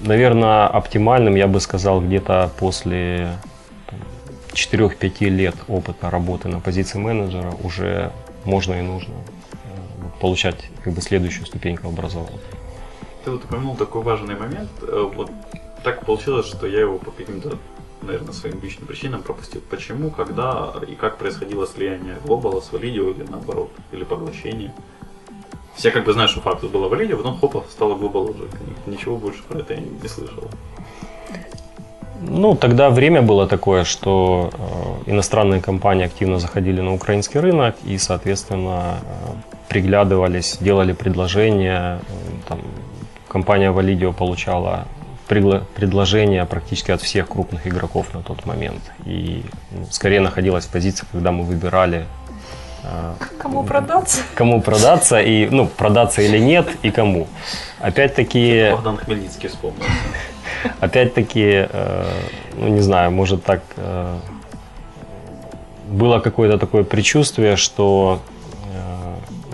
наверное, 0.00 0.68
оптимальным 0.68 1.34
я 1.34 1.48
бы 1.48 1.60
сказал 1.60 2.00
где-то 2.00 2.50
после 2.58 3.30
4-5 4.56 5.28
лет 5.28 5.54
опыта 5.68 6.10
работы 6.10 6.48
на 6.48 6.60
позиции 6.60 6.98
менеджера 6.98 7.54
уже 7.62 8.12
можно 8.44 8.74
и 8.74 8.82
нужно 8.82 9.14
э, 9.14 9.56
получать 10.20 10.70
как 10.82 10.94
бы 10.94 11.02
следующую 11.02 11.46
ступеньку 11.46 11.88
образования. 11.88 12.40
Ты 13.24 13.30
вот 13.32 13.44
упомянул 13.44 13.76
такой 13.76 14.02
важный 14.02 14.34
момент. 14.34 14.70
Э, 14.82 15.10
вот 15.14 15.30
так 15.84 16.06
получилось, 16.06 16.46
что 16.46 16.66
я 16.66 16.80
его 16.80 16.98
по 16.98 17.10
каким-то 17.10 17.58
наверное, 18.02 18.32
своим 18.32 18.60
личным 18.62 18.86
причинам 18.86 19.22
пропустил. 19.22 19.60
Почему, 19.68 20.10
когда 20.10 20.74
и 20.88 20.94
как 20.94 21.18
происходило 21.18 21.66
слияние 21.66 22.18
Global 22.24 22.62
с 22.62 22.70
Validio 22.70 23.14
или 23.14 23.24
наоборот, 23.28 23.70
или 23.92 24.04
поглощение. 24.04 24.72
Все 25.74 25.90
как 25.90 26.04
бы 26.04 26.12
знают, 26.12 26.30
что 26.30 26.40
факт 26.40 26.64
было 26.64 26.88
Validio, 26.88 27.16
потом 27.16 27.38
хопа, 27.38 27.64
стало 27.70 27.94
Global 27.94 28.30
уже. 28.30 28.48
Ничего 28.86 29.16
больше 29.16 29.42
про 29.42 29.60
это 29.60 29.74
я 29.74 29.80
не 29.80 30.08
слышал. 30.08 30.48
Ну, 32.20 32.54
тогда 32.54 32.90
время 32.90 33.22
было 33.22 33.46
такое, 33.46 33.84
что 33.84 34.50
э, 35.06 35.10
иностранные 35.10 35.60
компании 35.60 36.06
активно 36.06 36.38
заходили 36.38 36.80
на 36.80 36.94
украинский 36.94 37.40
рынок 37.40 37.76
и, 37.84 37.98
соответственно, 37.98 38.98
э, 39.02 39.32
приглядывались, 39.68 40.58
делали 40.60 40.92
предложения. 40.92 42.00
Э, 42.00 42.48
там, 42.48 42.60
компания 43.28 43.70
Validio 43.70 44.12
получала 44.12 44.86
предложения 45.28 46.44
практически 46.44 46.92
от 46.92 47.02
всех 47.02 47.28
крупных 47.28 47.66
игроков 47.66 48.14
на 48.14 48.22
тот 48.22 48.46
момент. 48.46 48.82
И 49.04 49.42
ну, 49.72 49.86
скорее 49.90 50.20
находилась 50.20 50.66
в 50.66 50.70
позиции, 50.70 51.04
когда 51.12 51.32
мы 51.32 51.42
выбирали 51.42 52.06
а, 52.84 53.16
Кому 53.38 53.64
продаться? 53.64 54.20
Кому 54.34 54.60
продаться 54.60 55.20
и, 55.20 55.48
ну, 55.50 55.66
продаться 55.66 56.22
или 56.22 56.38
нет, 56.38 56.68
и 56.82 56.90
кому. 56.90 57.26
Опять-таки... 57.80 58.70
Богдан 58.70 58.96
Хмельницкий 58.98 59.48
вспомнил. 59.48 59.82
Опять-таки, 60.80 61.66
э, 61.70 62.04
ну, 62.58 62.68
не 62.68 62.80
знаю, 62.80 63.10
может 63.10 63.44
так... 63.44 63.60
Э, 63.76 64.18
было 65.88 66.18
какое-то 66.18 66.58
такое 66.58 66.82
предчувствие, 66.82 67.56
что 67.56 68.20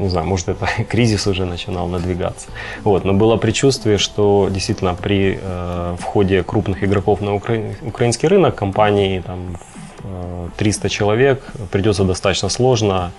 не 0.03 0.09
знаю, 0.09 0.27
может 0.27 0.49
это 0.49 0.67
кризис 0.89 1.27
уже 1.27 1.45
начинал 1.45 1.87
надвигаться. 1.89 2.49
Вот, 2.85 3.05
но 3.05 3.13
было 3.13 3.37
предчувствие, 3.37 3.99
что 3.99 4.49
действительно 4.51 4.95
при 4.95 5.39
э, 5.41 5.97
входе 5.99 6.43
крупных 6.43 6.85
игроков 6.85 7.21
на 7.21 7.35
укра... 7.35 7.75
украинский 7.83 8.29
рынок, 8.29 8.55
компании 8.55 9.21
там, 9.21 9.57
э, 10.05 10.49
300 10.57 10.89
человек, 10.89 11.43
придется 11.71 12.05
достаточно 12.05 12.49
сложно 12.49 13.13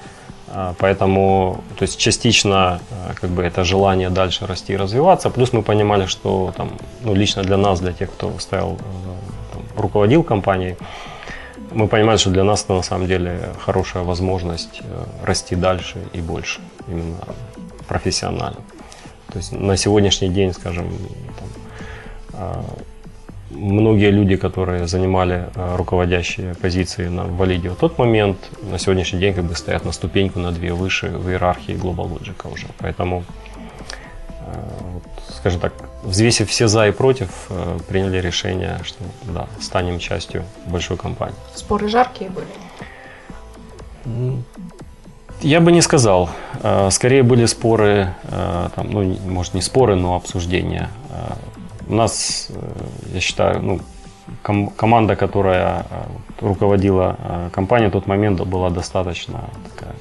Поэтому, 0.77 1.63
то 1.77 1.83
есть 1.83 1.97
частично 1.97 2.79
а, 2.91 3.13
как 3.15 3.31
бы 3.31 3.41
это 3.41 3.63
желание 3.63 4.09
дальше 4.09 4.45
расти 4.45 4.73
и 4.73 4.77
развиваться. 4.77 5.29
Плюс 5.29 5.51
мы 5.51 5.63
понимали, 5.63 6.05
что 6.05 6.53
там, 6.55 6.69
ну, 7.01 7.15
лично 7.15 7.41
для 7.41 7.57
нас, 7.57 7.79
для 7.79 7.91
тех, 7.91 8.11
кто 8.11 8.37
стоял, 8.39 8.73
э, 8.73 9.53
там, 9.53 9.63
руководил 9.75 10.23
компанией, 10.23 10.77
мы 11.71 11.87
понимали, 11.87 12.17
что 12.17 12.29
для 12.29 12.43
нас 12.43 12.63
это 12.63 12.73
на 12.73 12.83
самом 12.83 13.07
деле 13.07 13.49
хорошая 13.65 14.03
возможность 14.03 14.81
э, 14.81 15.03
расти 15.25 15.55
дальше 15.55 15.97
и 16.13 16.21
больше, 16.21 16.61
именно 16.87 17.17
профессионально. 17.87 18.61
То 19.31 19.39
есть 19.39 19.51
на 19.51 19.75
сегодняшний 19.75 20.29
день, 20.29 20.53
скажем, 20.53 20.87
там, 21.39 21.49
а, 22.33 22.63
многие 23.55 24.11
люди, 24.11 24.35
которые 24.35 24.87
занимали 24.87 25.49
а, 25.55 25.77
руководящие 25.77 26.55
позиции 26.55 27.07
на 27.07 27.23
Валиде 27.25 27.69
в 27.69 27.75
тот 27.75 27.97
момент, 27.97 28.37
на 28.71 28.79
сегодняшний 28.79 29.19
день 29.19 29.33
как 29.33 29.45
бы 29.45 29.55
стоят 29.55 29.85
на 29.85 29.91
ступеньку, 29.91 30.39
на 30.39 30.51
две 30.51 30.73
выше 30.73 31.07
в 31.07 31.29
иерархии 31.29 31.73
Global 31.73 32.09
Logic 32.09 32.53
уже. 32.53 32.67
Поэтому, 32.79 33.23
вот, 34.93 35.03
скажем 35.35 35.59
так, 35.59 35.73
взвесив 36.03 36.49
все 36.49 36.67
за 36.67 36.87
и 36.87 36.91
против, 36.91 37.29
а, 37.49 37.77
приняли 37.87 38.17
решение, 38.17 38.79
что 38.83 39.03
да, 39.23 39.47
станем 39.59 39.99
частью 39.99 40.43
большой 40.67 40.97
компании. 40.97 41.35
Споры 41.55 41.87
жаркие 41.87 42.29
были. 42.29 42.47
Я 45.41 45.59
бы 45.59 45.71
не 45.71 45.81
сказал. 45.81 46.29
Э, 46.61 46.89
Скорее 46.89 47.23
были 47.23 47.45
споры, 47.47 48.13
э, 48.23 48.69
там, 48.75 48.91
ну, 48.91 49.17
может, 49.27 49.53
не 49.53 49.61
споры, 49.61 49.95
но 49.95 50.15
обсуждения. 50.15 50.89
У 51.87 51.95
нас, 51.95 52.47
э, 52.49 53.13
я 53.13 53.19
считаю, 53.19 53.61
ну, 53.61 53.79
ком- 54.41 54.69
команда, 54.69 55.15
которая 55.15 55.85
э, 55.89 56.45
руководила 56.45 57.17
э, 57.19 57.49
компанией 57.51 57.89
в 57.89 57.93
тот 57.93 58.07
момент, 58.07 58.41
была 58.41 58.69
достаточно 58.69 59.49
такая 59.71 59.95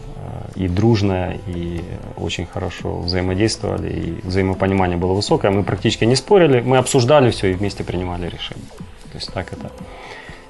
и 0.55 0.69
дружная, 0.69 1.39
и 1.47 1.83
очень 2.17 2.47
хорошо 2.47 3.01
взаимодействовали, 3.01 3.91
и 3.91 4.27
взаимопонимание 4.27 4.97
было 4.97 5.15
высокое. 5.15 5.51
Мы 5.51 5.65
практически 5.65 6.05
не 6.05 6.17
спорили, 6.17 6.61
мы 6.61 6.77
обсуждали 6.77 7.31
все 7.31 7.51
и 7.51 7.55
вместе 7.55 7.85
принимали 7.85 8.29
решения. 8.29 8.69
То 9.13 9.19
есть 9.19 9.33
так 9.33 9.53
это 9.53 9.71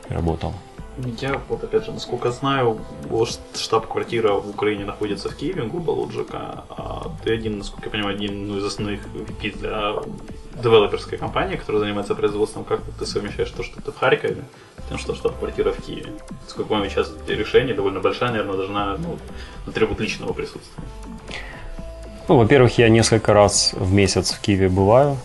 работало. 0.09 0.55
Я 1.21 1.41
вот 1.49 1.65
опять 1.65 1.85
же, 1.85 1.93
насколько 1.93 2.31
знаю, 2.31 2.79
штаб-квартира 3.55 4.33
в 4.35 4.51
Украине 4.51 4.85
находится 4.85 5.31
в 5.31 5.37
Киеве, 5.37 5.63
Global 5.63 6.07
Logic, 6.07 6.29
а 6.33 7.11
ты 7.25 7.33
один, 7.33 7.59
насколько 7.59 7.87
я 7.87 7.91
понимаю, 7.91 8.17
один 8.17 8.49
ну, 8.49 8.59
из 8.59 8.65
основных 8.65 9.01
VP 9.07 9.59
для 9.59 9.95
девелоперской 10.61 11.19
компании, 11.19 11.57
которая 11.57 11.81
занимается 11.81 12.15
производством. 12.15 12.65
Как 12.65 12.81
ты 12.99 13.07
совмещаешь 13.07 13.51
то, 13.51 13.63
что 13.63 13.81
ты 13.81 13.93
в 13.93 13.99
Харькове, 13.99 14.45
тем, 14.89 14.99
что 14.99 15.15
штаб-квартира 15.15 15.73
в 15.73 15.81
Киеве? 15.83 16.13
Сколько 16.49 16.71
помню, 16.71 16.91
сейчас 16.91 17.13
решение 17.27 17.75
довольно 17.75 18.01
большая, 18.01 18.31
наверное, 18.31 18.57
должна, 18.57 18.97
ну, 18.99 19.73
требует 19.73 20.01
личного 20.01 20.33
присутствия. 20.33 20.85
Ну, 22.29 22.37
во-первых, 22.37 22.79
я 22.79 22.89
несколько 22.89 23.33
раз 23.33 23.73
в 23.75 23.93
месяц 23.93 24.33
в 24.33 24.41
Киеве 24.41 24.69
бываю, 24.69 25.17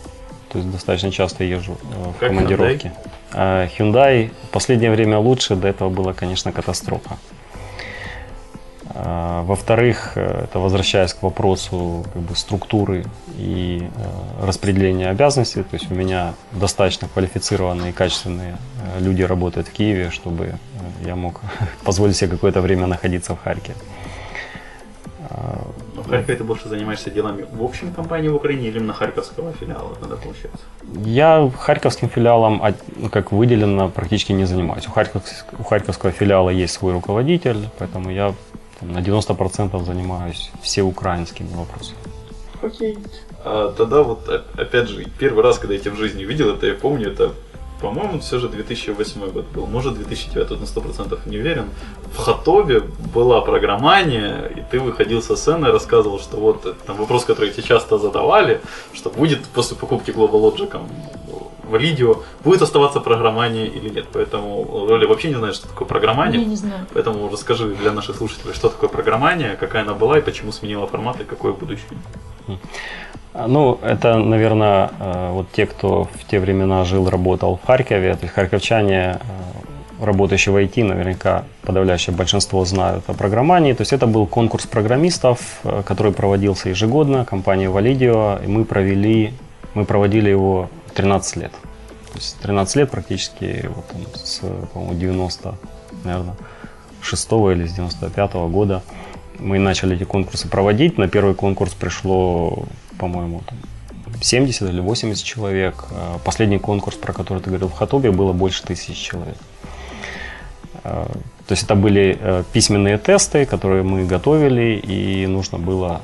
то 0.50 0.58
есть 0.58 0.70
достаточно 0.70 1.10
часто 1.10 1.44
езжу 1.44 1.78
э, 1.82 2.10
в 2.10 2.18
Как 2.18 2.30
командировки. 2.30 2.92
Э, 3.32 3.68
Hyundai 3.78 4.30
в 4.44 4.48
последнее 4.50 4.90
время 4.90 5.18
лучше, 5.18 5.54
до 5.54 5.68
этого 5.68 5.90
была, 5.90 6.12
конечно, 6.12 6.52
катастрофа. 6.52 7.18
Э, 8.98 9.42
Во-вторых, 9.44 10.12
э, 10.16 10.44
это 10.44 10.58
возвращаясь 10.58 11.14
к 11.14 11.22
вопросу 11.22 12.04
как 12.12 12.22
бы, 12.22 12.34
структуры 12.34 13.04
и 13.36 13.82
э, 13.82 14.46
распределения 14.46 15.08
обязанностей, 15.10 15.62
то 15.62 15.74
есть 15.76 15.90
у 15.90 15.94
меня 15.94 16.34
достаточно 16.52 17.08
квалифицированные 17.08 17.90
и 17.90 17.92
качественные 17.92 18.56
э, 18.96 19.00
люди 19.00 19.22
работают 19.22 19.68
в 19.68 19.72
Киеве, 19.72 20.10
чтобы 20.10 20.54
я 21.06 21.14
мог 21.14 21.40
позволить 21.84 22.16
себе 22.16 22.30
какое-то 22.30 22.60
время 22.60 22.86
находиться 22.86 23.34
в 23.34 23.40
Харькове. 23.40 23.76
Но 25.94 26.02
в 26.02 26.08
Харькове 26.08 26.38
ты 26.38 26.44
больше 26.44 26.68
занимаешься 26.68 27.10
делами 27.10 27.44
в 27.52 27.62
общем 27.62 27.92
компании 27.92 28.28
в 28.28 28.34
Украине 28.36 28.68
или 28.68 28.78
именно 28.78 28.94
харьковского 28.94 29.52
филиала, 29.52 29.94
тогда 30.00 30.16
получается? 30.16 30.58
Я 31.04 31.50
харьковским 31.58 32.08
филиалом 32.08 32.60
а, 32.62 32.72
ну, 32.96 33.10
как 33.10 33.30
выделенно 33.32 33.88
практически 33.88 34.32
не 34.32 34.46
занимаюсь. 34.46 34.88
У, 34.88 34.90
Харьков- 34.90 35.44
у 35.58 35.62
харьковского 35.62 36.12
филиала 36.12 36.50
есть 36.50 36.72
свой 36.74 36.92
руководитель, 36.92 37.68
поэтому 37.78 38.10
я 38.10 38.34
там, 38.80 38.92
на 38.92 38.98
90% 38.98 39.84
занимаюсь 39.84 40.50
всеукраинскими 40.62 41.54
вопросами. 41.54 41.98
Окей. 42.62 42.98
А, 43.44 43.72
тогда 43.76 44.02
вот, 44.02 44.28
опять 44.56 44.88
же, 44.88 45.04
первый 45.18 45.42
раз, 45.42 45.58
когда 45.58 45.74
я 45.74 45.80
тебя 45.80 45.92
в 45.92 45.96
жизни 45.96 46.24
увидел, 46.24 46.54
это 46.54 46.66
я 46.66 46.74
помню, 46.74 47.12
это, 47.12 47.32
по-моему, 47.80 48.18
все 48.20 48.38
же 48.38 48.48
2008 48.48 49.30
год 49.30 49.46
был, 49.54 49.66
может 49.66 49.94
2009, 49.94 50.48
тут 50.48 50.60
на 50.60 50.64
100% 50.64 51.28
не 51.28 51.38
уверен. 51.38 51.68
В 52.12 52.18
Хатове 52.18 52.80
была 53.14 53.40
программания, 53.40 54.50
и 54.56 54.62
ты 54.70 54.80
выходил 54.80 55.22
со 55.22 55.36
сцены 55.36 55.68
и 55.68 55.70
рассказывал, 55.70 56.18
что 56.18 56.36
вот 56.38 56.66
это 56.66 56.76
там 56.86 56.96
вопрос, 56.96 57.24
который 57.24 57.50
тебе 57.50 57.62
часто 57.62 57.98
задавали, 57.98 58.60
что 58.92 59.10
будет 59.10 59.44
после 59.46 59.76
покупки 59.76 60.10
Global 60.10 60.40
Logic 60.40 60.80
Validio, 61.68 62.22
будет 62.44 62.62
оставаться 62.62 63.00
программание 63.00 63.66
или 63.66 63.88
нет. 63.88 64.06
Поэтому 64.12 64.66
Оля 64.90 65.06
вообще 65.06 65.28
не 65.28 65.34
знает, 65.34 65.54
что 65.54 65.68
такое 65.68 65.86
программание. 65.86 66.40
Я 66.40 66.46
не 66.48 66.56
знаю. 66.56 66.86
Поэтому 66.94 67.28
расскажи 67.30 67.74
для 67.74 67.92
наших 67.92 68.16
слушателей, 68.16 68.54
что 68.54 68.68
такое 68.68 68.88
программание, 68.88 69.56
какая 69.56 69.82
она 69.82 69.94
была 69.94 70.18
и 70.18 70.20
почему 70.20 70.52
сменила 70.52 70.86
формат 70.86 71.20
и 71.20 71.24
какое 71.24 71.52
будущее. 71.52 71.88
А, 73.34 73.46
Ну, 73.46 73.78
это, 73.82 74.16
наверное, 74.16 74.90
э, 74.98 75.30
вот 75.32 75.46
те, 75.52 75.66
кто 75.66 76.04
в 76.04 76.24
те 76.30 76.40
времена 76.40 76.84
жил, 76.84 77.08
работал 77.08 77.56
в 77.62 77.66
Харькове, 77.66 78.14
то 78.14 78.22
есть 78.22 78.34
харьковчане, 78.34 79.18
э, 79.20 80.04
работающие 80.04 80.52
в 80.52 80.56
IT, 80.56 80.84
наверняка 80.84 81.44
подавляющее 81.62 82.14
большинство 82.14 82.64
знают 82.64 83.04
о 83.08 83.14
программании. 83.14 83.72
То 83.72 83.82
есть 83.82 83.92
это 83.92 84.06
был 84.06 84.26
конкурс 84.26 84.66
программистов, 84.66 85.60
э, 85.64 85.82
который 85.84 86.12
проводился 86.12 86.70
ежегодно 86.70 87.24
компанией 87.24 87.68
Validio, 87.68 88.44
и 88.44 88.48
мы 88.48 88.64
провели, 88.64 89.32
мы 89.74 89.84
проводили 89.84 90.30
его 90.30 90.68
13 90.94 91.36
лет. 91.36 91.52
То 91.52 92.14
есть 92.14 92.38
13 92.40 92.76
лет 92.76 92.90
практически 92.90 93.68
вот 93.74 93.86
там, 93.88 94.00
с, 94.14 94.40
по-моему, 94.72 94.94
90, 94.98 95.54
наверное, 96.04 96.36
6 97.02 97.32
или 97.32 97.66
с 97.66 97.72
95 97.74 98.32
года 98.50 98.82
мы 99.38 99.58
начали 99.58 99.96
эти 99.96 100.04
конкурсы 100.04 100.48
проводить. 100.48 100.98
На 100.98 101.08
первый 101.08 101.34
конкурс 101.34 101.74
пришло, 101.74 102.64
по-моему, 102.98 103.42
там 103.46 103.58
70 104.20 104.62
или 104.62 104.80
80 104.80 105.24
человек. 105.24 105.84
А 105.90 106.18
Последний 106.24 106.58
конкурс, 106.58 106.96
про 106.96 107.12
который 107.12 107.42
ты 107.42 107.50
говорил 107.50 107.68
в 107.68 107.72
Хатобе, 107.72 108.10
было 108.10 108.32
больше 108.32 108.62
тысячи 108.64 108.94
человек. 108.94 109.36
А, 110.84 111.06
То 111.46 111.52
есть 111.52 111.64
это 111.64 111.74
были 111.74 112.16
э, 112.20 112.42
письменные 112.52 112.98
тесты, 112.98 113.46
которые 113.46 113.82
мы 113.82 114.06
готовили, 114.06 114.76
и 114.76 115.26
нужно 115.26 115.58
было 115.58 116.00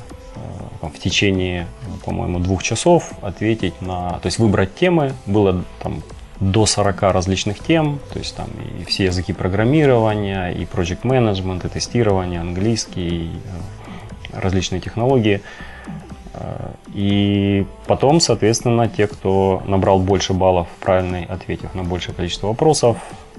там, 0.85 0.93
в 0.93 0.99
течение, 0.99 1.67
по-моему, 2.05 2.41
двух 2.41 2.63
часов 2.63 3.13
ответить 3.23 3.81
на... 3.81 4.19
То 4.21 4.27
есть 4.27 4.39
выбрать 4.39 4.75
темы. 4.75 5.15
Было 5.25 5.65
там 5.83 6.03
до 6.41 6.67
40 6.67 7.03
различных 7.03 7.59
тем, 7.59 8.01
то 8.13 8.19
есть 8.19 8.37
там 8.37 8.49
и 8.81 8.85
все 8.85 9.05
языки 9.05 9.33
программирования, 9.33 10.51
и 10.51 10.65
project 10.65 11.03
management, 11.03 11.67
и 11.67 11.71
тестирование, 11.71 12.41
английский, 12.41 13.09
и, 13.09 13.31
э, 14.33 14.41
различные 14.41 14.81
технологии. 14.81 15.41
Э, 16.35 16.73
И 16.93 17.67
потом, 17.87 18.21
соответственно, 18.21 18.89
те, 18.89 19.07
кто 19.07 19.63
набрал 19.67 20.01
больше 20.01 20.35
баллов, 20.35 20.69
правильно 20.81 21.25
ответив 21.29 21.75
на 21.75 21.83
большее 21.83 22.15
количество 22.15 22.49
вопросов, 22.49 22.99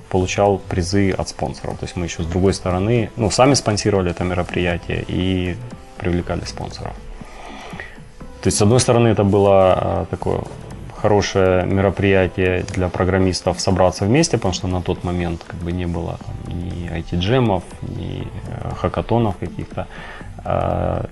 получал 0.09 0.57
призы 0.57 1.11
от 1.11 1.29
спонсоров. 1.29 1.77
То 1.77 1.85
есть 1.85 1.95
мы 1.95 2.05
еще 2.05 2.23
с 2.23 2.25
другой 2.25 2.53
стороны, 2.53 3.09
ну, 3.17 3.29
сами 3.29 3.53
спонсировали 3.53 4.11
это 4.11 4.23
мероприятие 4.23 5.05
и 5.07 5.55
привлекали 5.97 6.45
спонсоров. 6.45 6.93
То 8.45 8.49
есть, 8.49 8.59
с 8.59 8.61
одной 8.61 8.79
стороны, 8.79 9.07
это 9.07 9.23
было 9.23 9.75
э, 9.75 10.05
такое 10.11 10.41
хорошее 11.01 11.65
мероприятие 11.65 12.63
для 12.75 12.89
программистов 12.89 13.59
собраться 13.59 14.05
вместе, 14.05 14.37
потому 14.37 14.53
что 14.53 14.67
на 14.67 14.83
тот 14.83 15.03
момент 15.03 15.43
как 15.47 15.59
бы 15.61 15.71
не 15.71 15.87
было 15.87 16.19
там, 16.23 16.55
ни 16.55 16.87
IT-джемов, 16.91 17.63
ни 17.81 18.21
э, 18.21 18.75
хакатонов 18.79 19.37
каких-то. 19.39 19.87
Э, 20.45 21.05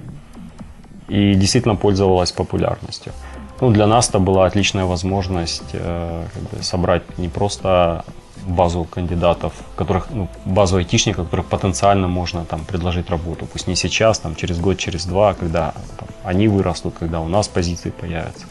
И 1.07 1.33
действительно 1.33 1.75
пользовалась 1.75 2.31
популярностью. 2.31 3.13
Ну, 3.61 3.71
для 3.71 3.87
нас 3.87 4.09
это 4.09 4.19
была 4.19 4.45
отличная 4.45 4.85
возможность 4.85 5.73
э, 5.73 6.25
как 6.33 6.43
бы 6.43 6.63
собрать 6.63 7.17
не 7.17 7.29
просто 7.29 8.03
базу 8.47 8.83
кандидатов, 8.85 9.53
которых, 9.75 10.07
ну, 10.09 10.27
базу 10.45 10.77
айтишников, 10.77 11.25
которых 11.25 11.45
потенциально 11.45 12.07
можно 12.07 12.45
там 12.45 12.65
предложить 12.65 13.09
работу. 13.09 13.45
Пусть 13.45 13.67
не 13.67 13.75
сейчас, 13.75 14.19
там, 14.19 14.35
через 14.35 14.59
год, 14.59 14.77
через 14.77 15.05
два, 15.05 15.33
когда 15.33 15.73
там, 15.97 16.07
они 16.23 16.47
вырастут, 16.47 16.95
когда 16.99 17.19
у 17.21 17.27
нас 17.27 17.47
позиции 17.47 17.89
появятся. 17.89 18.45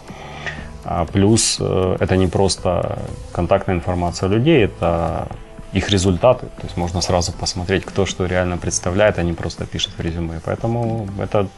А 0.85 1.05
плюс 1.05 1.59
э, 1.61 1.97
это 2.01 2.17
не 2.17 2.27
просто 2.27 2.99
контактная 3.33 3.77
информация 3.77 4.29
людей, 4.29 4.65
это 4.65 5.29
их 5.73 5.89
результаты. 5.91 6.47
То 6.47 6.65
есть 6.65 6.77
можно 6.77 7.01
сразу 7.01 7.33
посмотреть, 7.33 7.85
кто 7.85 8.07
что 8.07 8.27
реально 8.27 8.59
представляет, 8.59 9.19
а 9.19 9.23
не 9.23 9.33
просто 9.33 9.65
пишет 9.65 9.93
в 9.97 10.01
резюме. 10.01 10.41
Поэтому 10.45 11.09
это 11.19 11.49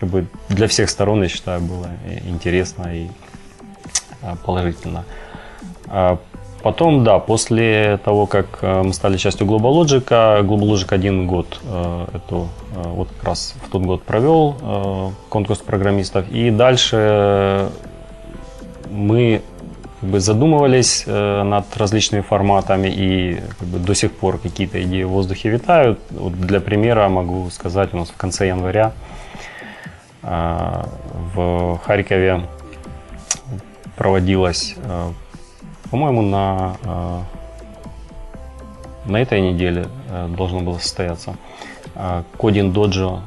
как 0.00 0.08
бы 0.08 0.26
для 0.48 0.66
всех 0.66 0.90
сторон, 0.90 1.22
я 1.22 1.28
считаю, 1.28 1.60
было 1.60 1.88
интересно 2.26 2.94
и 2.94 3.08
а, 4.22 4.36
положительно. 4.36 5.04
А, 6.58 6.62
Потом, 6.62 7.04
да, 7.04 7.18
после 7.18 7.98
того, 8.04 8.26
как 8.26 8.58
э, 8.62 8.82
мы 8.82 8.92
стали 8.92 9.16
частью 9.16 9.46
GlobalLogic, 9.46 10.08
GlobalLogic 10.42 10.94
один 10.94 11.26
год 11.26 11.60
э, 11.64 12.06
эту, 12.14 12.48
э, 12.74 12.82
вот 12.84 13.08
как 13.08 13.28
раз 13.28 13.54
в 13.62 13.70
тот 13.70 13.82
год 13.82 14.02
провел 14.02 15.14
конкурс 15.28 15.60
программистов. 15.60 16.28
И 16.30 16.50
дальше 16.50 17.70
мы 18.90 19.42
как 20.00 20.10
бы 20.10 20.20
задумывались 20.20 21.06
над 21.06 21.76
различными 21.76 22.22
форматами 22.22 22.88
и 22.88 23.40
как 23.58 23.68
бы, 23.68 23.78
до 23.78 23.94
сих 23.94 24.12
пор 24.12 24.38
какие-то 24.38 24.80
идеи 24.82 25.02
в 25.02 25.10
воздухе 25.10 25.50
витают. 25.50 25.98
Вот 26.10 26.32
для 26.34 26.60
примера 26.60 27.08
могу 27.08 27.50
сказать, 27.50 27.94
у 27.94 27.98
нас 27.98 28.08
в 28.08 28.16
конце 28.16 28.46
января 28.48 28.92
в 30.22 31.80
Харькове 31.84 32.42
проводилась, 33.96 34.76
по-моему, 35.90 36.22
на, 36.22 36.76
э, 36.82 37.20
на 39.06 39.16
этой 39.16 39.40
неделе 39.40 39.88
э, 40.10 40.28
должно 40.36 40.60
было 40.60 40.78
состояться 40.78 41.36
э, 41.94 42.22
кодинг 42.36 42.72
доджо 42.72 43.22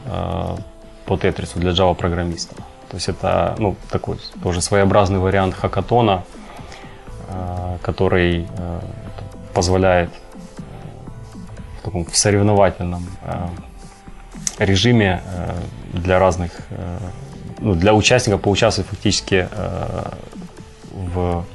по 1.06 1.18
тетрису 1.18 1.60
для 1.60 1.72
Java 1.72 1.96
программистов. 1.96 2.58
То 2.90 2.98
есть 2.98 3.10
это 3.10 3.56
ну, 3.58 3.76
такой 3.90 4.18
тоже 4.44 4.62
своеобразный 4.62 5.20
вариант 5.20 5.56
хакатона, 5.56 6.24
который 7.82 8.48
позволяет 9.54 10.10
в 11.80 11.86
таком 11.86 12.06
в 12.06 12.16
соревновательном 12.16 13.08
режиме 14.60 15.22
для 15.94 16.20
разных, 16.20 16.52
ну, 17.60 17.74
для 17.76 17.94
участников 17.94 18.42
поучаствовать 18.42 18.90
фактически 18.90 19.48
в 20.92 21.46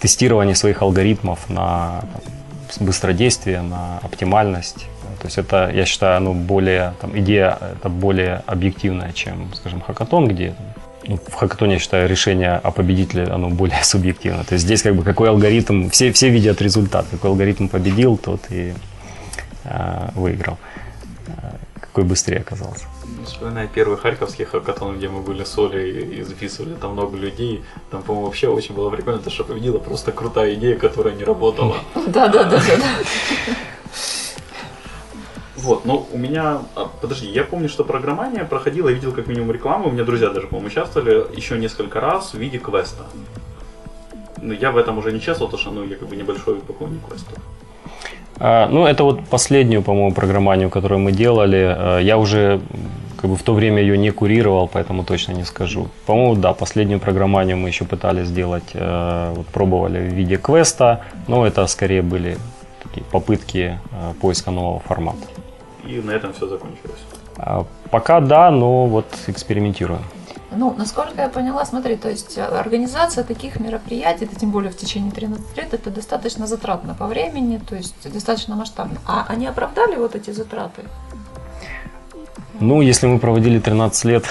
тестировании 0.00 0.54
своих 0.54 0.82
алгоритмов 0.82 1.48
на 1.48 2.04
быстродействие, 2.80 3.62
на 3.62 3.98
оптимальность. 3.98 4.86
То 5.20 5.26
есть 5.26 5.38
это, 5.38 5.70
я 5.74 5.84
считаю, 5.84 6.16
оно 6.16 6.32
более, 6.32 6.94
там, 7.00 7.18
идея 7.18 7.58
это 7.76 7.88
более 7.88 8.42
объективная, 8.46 9.12
чем, 9.12 9.52
скажем, 9.54 9.80
хакатон, 9.80 10.28
где 10.28 10.54
ну, 11.06 11.18
в 11.18 11.34
хакатоне, 11.34 11.74
я 11.74 11.78
считаю, 11.78 12.08
решение 12.08 12.52
о 12.52 12.70
победителе, 12.70 13.24
оно 13.24 13.50
более 13.50 13.80
субъективно. 13.84 14.44
То 14.44 14.54
есть 14.54 14.64
здесь 14.64 14.82
как 14.82 14.94
бы 14.94 15.02
какой 15.02 15.28
алгоритм, 15.28 15.90
все, 15.90 16.12
все 16.12 16.30
видят 16.30 16.62
результат, 16.62 17.06
какой 17.10 17.30
алгоритм 17.30 17.68
победил, 17.68 18.16
тот 18.16 18.40
и 18.50 18.74
э, 19.64 20.08
выиграл, 20.14 20.58
э, 21.26 21.32
какой 21.80 22.04
быстрее 22.04 22.38
оказался. 22.38 22.84
Вспоминаю 23.24 23.68
первый 23.72 23.96
харьковский 23.96 24.44
хакатон, 24.44 24.96
где 24.96 25.08
мы 25.08 25.20
были 25.20 25.44
с 25.44 25.56
Олей 25.58 26.18
и 26.18 26.22
записывали 26.22 26.74
там 26.74 26.92
много 26.92 27.16
людей. 27.16 27.64
Там, 27.90 28.02
по-моему, 28.02 28.26
вообще 28.26 28.48
очень 28.48 28.74
было 28.74 28.90
прикольно, 28.90 29.20
то, 29.20 29.30
что 29.30 29.44
победила 29.44 29.78
просто 29.78 30.12
крутая 30.12 30.54
идея, 30.54 30.76
которая 30.76 31.14
не 31.14 31.24
работала. 31.24 31.76
Да, 32.06 32.28
да, 32.28 32.44
да, 32.44 32.58
да. 32.58 33.54
Вот, 35.56 35.84
но 35.84 36.06
у 36.10 36.16
меня, 36.16 36.62
а, 36.74 36.90
подожди, 37.00 37.28
я 37.28 37.44
помню, 37.44 37.68
что 37.68 37.84
программание 37.84 38.44
проходило, 38.44 38.88
я 38.88 38.94
видел 38.94 39.12
как 39.12 39.26
минимум 39.26 39.52
рекламу, 39.52 39.88
у 39.88 39.92
меня 39.92 40.04
друзья 40.04 40.30
даже, 40.30 40.46
по-моему, 40.46 40.68
участвовали 40.68 41.36
еще 41.36 41.58
несколько 41.58 42.00
раз 42.00 42.32
в 42.32 42.38
виде 42.38 42.58
квеста. 42.58 43.04
Но 44.40 44.54
я 44.54 44.72
в 44.72 44.78
этом 44.78 44.96
уже 44.96 45.12
не 45.12 45.18
участвовал, 45.18 45.50
потому 45.50 45.60
что 45.60 45.70
ну, 45.70 45.84
я 45.84 45.96
как 45.96 46.08
бы 46.08 46.16
небольшой 46.16 46.56
поклонник 46.56 47.06
квестов. 47.06 47.38
А, 48.40 48.68
ну, 48.68 48.86
это 48.86 49.04
вот 49.04 49.24
последнюю, 49.26 49.82
по-моему, 49.82 50.14
программанию, 50.14 50.70
которую 50.70 50.98
мы 50.98 51.12
делали. 51.12 51.76
А, 51.76 51.98
я 51.98 52.16
уже 52.16 52.60
как 53.16 53.30
бы 53.30 53.36
в 53.36 53.42
то 53.42 53.52
время 53.52 53.82
ее 53.82 53.98
не 53.98 54.10
курировал, 54.10 54.66
поэтому 54.66 55.04
точно 55.04 55.32
не 55.32 55.44
скажу. 55.44 55.88
По-моему, 56.06 56.36
да, 56.36 56.54
последнюю 56.54 57.00
программанию 57.00 57.58
мы 57.58 57.68
еще 57.68 57.84
пытались 57.84 58.28
сделать, 58.28 58.70
э, 58.72 59.32
вот 59.36 59.46
пробовали 59.48 59.98
в 59.98 60.14
виде 60.14 60.38
квеста, 60.38 61.02
но 61.28 61.46
это 61.46 61.66
скорее 61.66 62.00
были 62.00 62.38
такие 62.82 63.04
попытки 63.04 63.78
поиска 64.22 64.50
нового 64.50 64.80
формата. 64.80 65.26
И 65.86 66.00
на 66.00 66.12
этом 66.12 66.32
все 66.32 66.48
закончилось. 66.48 67.00
А, 67.36 67.66
пока 67.90 68.20
да, 68.20 68.50
но 68.50 68.86
вот 68.86 69.06
экспериментируем. 69.26 70.00
Ну, 70.52 70.74
насколько 70.76 71.22
я 71.22 71.28
поняла, 71.28 71.64
смотри, 71.64 71.96
то 71.96 72.10
есть 72.10 72.36
э, 72.36 72.42
организация 72.42 73.24
таких 73.24 73.60
мероприятий, 73.60 74.24
это 74.24 74.34
тем 74.34 74.50
более 74.50 74.70
в 74.70 74.76
течение 74.76 75.12
13 75.12 75.56
лет, 75.56 75.74
это 75.74 75.90
достаточно 75.90 76.46
затратно 76.46 76.94
по 76.94 77.06
времени, 77.06 77.58
то 77.58 77.76
есть 77.76 78.12
достаточно 78.12 78.56
масштабно. 78.56 78.98
А 79.06 79.26
они 79.28 79.46
оправдали 79.46 79.96
вот 79.96 80.16
эти 80.16 80.30
затраты? 80.30 80.82
Ну, 82.58 82.82
если 82.82 83.06
мы 83.06 83.18
проводили 83.18 83.60
13 83.60 84.04
лет, 84.04 84.24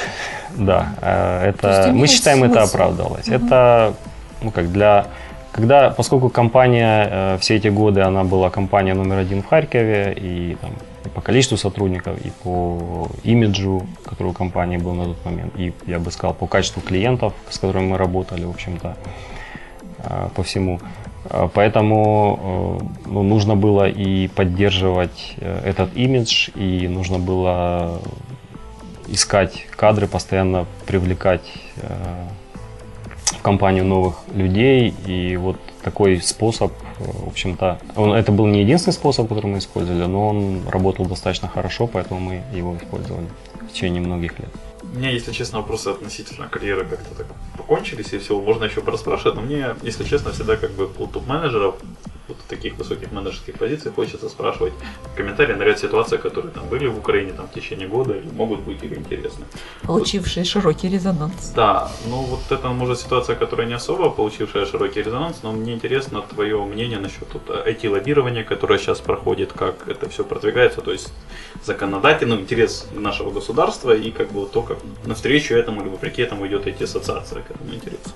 да, 0.57 0.87
э, 1.01 1.49
это 1.49 1.91
мы 1.93 2.07
считаем 2.07 2.39
смысл. 2.39 2.53
это 2.53 2.63
оправдалось. 2.63 3.27
Угу. 3.27 3.35
Это 3.35 3.93
ну 4.41 4.51
как 4.51 4.71
для 4.71 5.07
когда, 5.51 5.89
поскольку 5.89 6.29
компания 6.29 7.09
э, 7.11 7.37
все 7.39 7.55
эти 7.55 7.69
годы 7.69 8.01
она 8.01 8.23
была 8.23 8.49
компания 8.49 8.93
номер 8.93 9.17
один 9.17 9.41
в 9.41 9.47
Харькове 9.47 10.13
и 10.15 10.57
там, 10.61 10.71
и 11.09 11.15
по 11.15 11.21
количеству 11.21 11.57
сотрудников, 11.57 12.17
и 12.25 12.31
по 12.43 13.09
имиджу, 13.23 13.85
который 14.05 14.27
у 14.27 14.33
компании 14.33 14.77
был 14.77 14.93
на 14.93 15.05
тот 15.05 15.25
момент, 15.25 15.53
и 15.59 15.73
я 15.87 15.99
бы 15.99 16.11
сказал 16.11 16.33
по 16.33 16.47
качеству 16.47 16.81
клиентов, 16.81 17.33
с 17.49 17.57
которыми 17.57 17.87
мы 17.87 17.97
работали, 17.97 18.45
в 18.45 18.49
общем-то, 18.49 18.95
э, 19.99 20.29
по 20.35 20.43
всему. 20.43 20.79
Э, 21.25 21.49
поэтому 21.53 22.79
э, 22.81 23.09
ну, 23.09 23.23
нужно 23.23 23.55
было 23.55 23.89
и 23.89 24.27
поддерживать 24.27 25.35
э, 25.37 25.61
этот 25.65 25.95
имидж, 25.97 26.49
и 26.55 26.87
нужно 26.87 27.19
было 27.19 27.99
искать 29.07 29.65
кадры, 29.75 30.07
постоянно 30.07 30.65
привлекать 30.85 31.41
в 33.23 33.41
компанию 33.41 33.83
новых 33.83 34.15
людей. 34.35 34.93
И 35.07 35.35
вот 35.37 35.57
такой 35.89 36.21
способ, 36.21 36.71
в 36.99 37.27
общем-то, 37.27 37.79
он, 37.95 38.13
это 38.13 38.31
был 38.31 38.45
не 38.45 38.61
единственный 38.61 38.93
способ, 38.93 39.27
который 39.27 39.47
мы 39.47 39.57
использовали, 39.57 40.05
но 40.05 40.29
он 40.29 40.61
работал 40.69 41.05
достаточно 41.05 41.47
хорошо, 41.47 41.87
поэтому 41.87 42.19
мы 42.19 42.43
его 42.53 42.77
использовали 42.77 43.25
в 43.61 43.73
течение 43.73 44.01
многих 44.01 44.39
лет. 44.39 44.49
У 44.83 44.97
меня, 44.97 45.09
если 45.09 45.31
честно, 45.31 45.59
вопросы 45.59 45.89
относительно 45.89 46.47
карьеры 46.47 46.85
как-то 46.85 47.15
так 47.15 47.27
покончились, 47.57 48.13
и 48.13 48.17
все, 48.19 48.39
можно 48.39 48.65
еще 48.65 48.81
пораспрашивать, 48.81 49.35
но 49.35 49.41
мне, 49.41 49.65
если 49.83 50.03
честно, 50.03 50.31
всегда 50.31 50.57
как 50.57 50.71
бы 50.71 50.89
у 50.99 51.07
топ-менеджеров 51.07 51.75
вот 52.29 52.37
в 52.37 52.49
таких 52.49 52.77
высоких 52.77 53.11
менеджерских 53.11 53.55
позициях 53.55 53.95
хочется 53.95 54.29
спрашивать 54.29 54.73
комментарии 55.15 55.53
на 55.53 55.63
ряд 55.63 55.79
ситуаций, 55.79 56.17
которые 56.17 56.51
там 56.53 56.67
были 56.69 56.87
в 56.87 56.97
Украине 56.97 57.33
там, 57.33 57.47
в 57.47 57.53
течение 57.53 57.87
года 57.87 58.13
и 58.13 58.27
могут 58.31 58.61
быть 58.61 58.83
или 58.83 58.95
интересны. 58.95 59.45
Получившие 59.83 60.43
вот. 60.43 60.51
широкий 60.51 60.89
резонанс. 60.89 61.51
Да, 61.55 61.91
ну 62.07 62.21
вот 62.21 62.39
это 62.49 62.69
может 62.69 62.99
ситуация, 62.99 63.35
которая 63.35 63.67
не 63.67 63.73
особо 63.73 64.09
получившая 64.09 64.65
широкий 64.65 65.01
резонанс, 65.01 65.43
но 65.43 65.51
мне 65.51 65.73
интересно 65.73 66.21
твое 66.21 66.63
мнение 66.63 66.99
насчет 66.99 67.27
вот, 67.33 67.49
IT-лоббирования, 67.49 68.43
которое 68.43 68.79
сейчас 68.79 68.99
проходит, 68.99 69.51
как 69.53 69.87
это 69.87 70.09
все 70.09 70.23
продвигается, 70.23 70.81
то 70.81 70.91
есть 70.91 71.11
законодательный 71.65 72.37
интерес 72.37 72.87
нашего 72.93 73.31
государства 73.31 73.95
и 73.95 74.11
как 74.11 74.31
бы 74.31 74.45
то, 74.45 74.61
как 74.61 74.77
навстречу 75.05 75.55
этому 75.55 75.81
или 75.81 75.89
вопреки 75.89 76.21
этому 76.21 76.47
идет 76.47 76.67
IT-ассоциация 76.67 77.41
к 77.41 77.51
этому 77.51 77.73
интересу. 77.73 78.11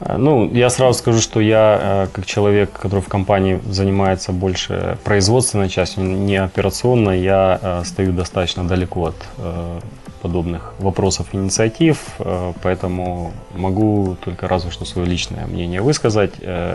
Э, 0.00 0.16
ну, 0.16 0.50
я 0.52 0.70
сразу 0.70 0.98
скажу, 0.98 1.20
что 1.20 1.40
я, 1.40 1.78
э, 1.80 2.06
как 2.12 2.26
человек, 2.26 2.70
который 2.72 3.00
в 3.00 3.08
компании 3.08 3.60
занимается 3.66 4.32
больше 4.32 4.98
производственной 5.04 5.68
частью, 5.68 6.04
не 6.04 6.36
операционной, 6.36 7.20
я 7.20 7.58
э, 7.62 7.82
стою 7.84 8.12
достаточно 8.12 8.64
далеко 8.64 9.06
от 9.06 9.16
подобных 10.22 10.74
вопросов 10.78 11.28
инициатив, 11.32 11.96
поэтому 12.62 13.32
могу 13.54 14.16
только 14.22 14.48
разве 14.48 14.70
что 14.70 14.84
свое 14.84 15.08
личное 15.08 15.46
мнение 15.46 15.80
высказать. 15.80 16.32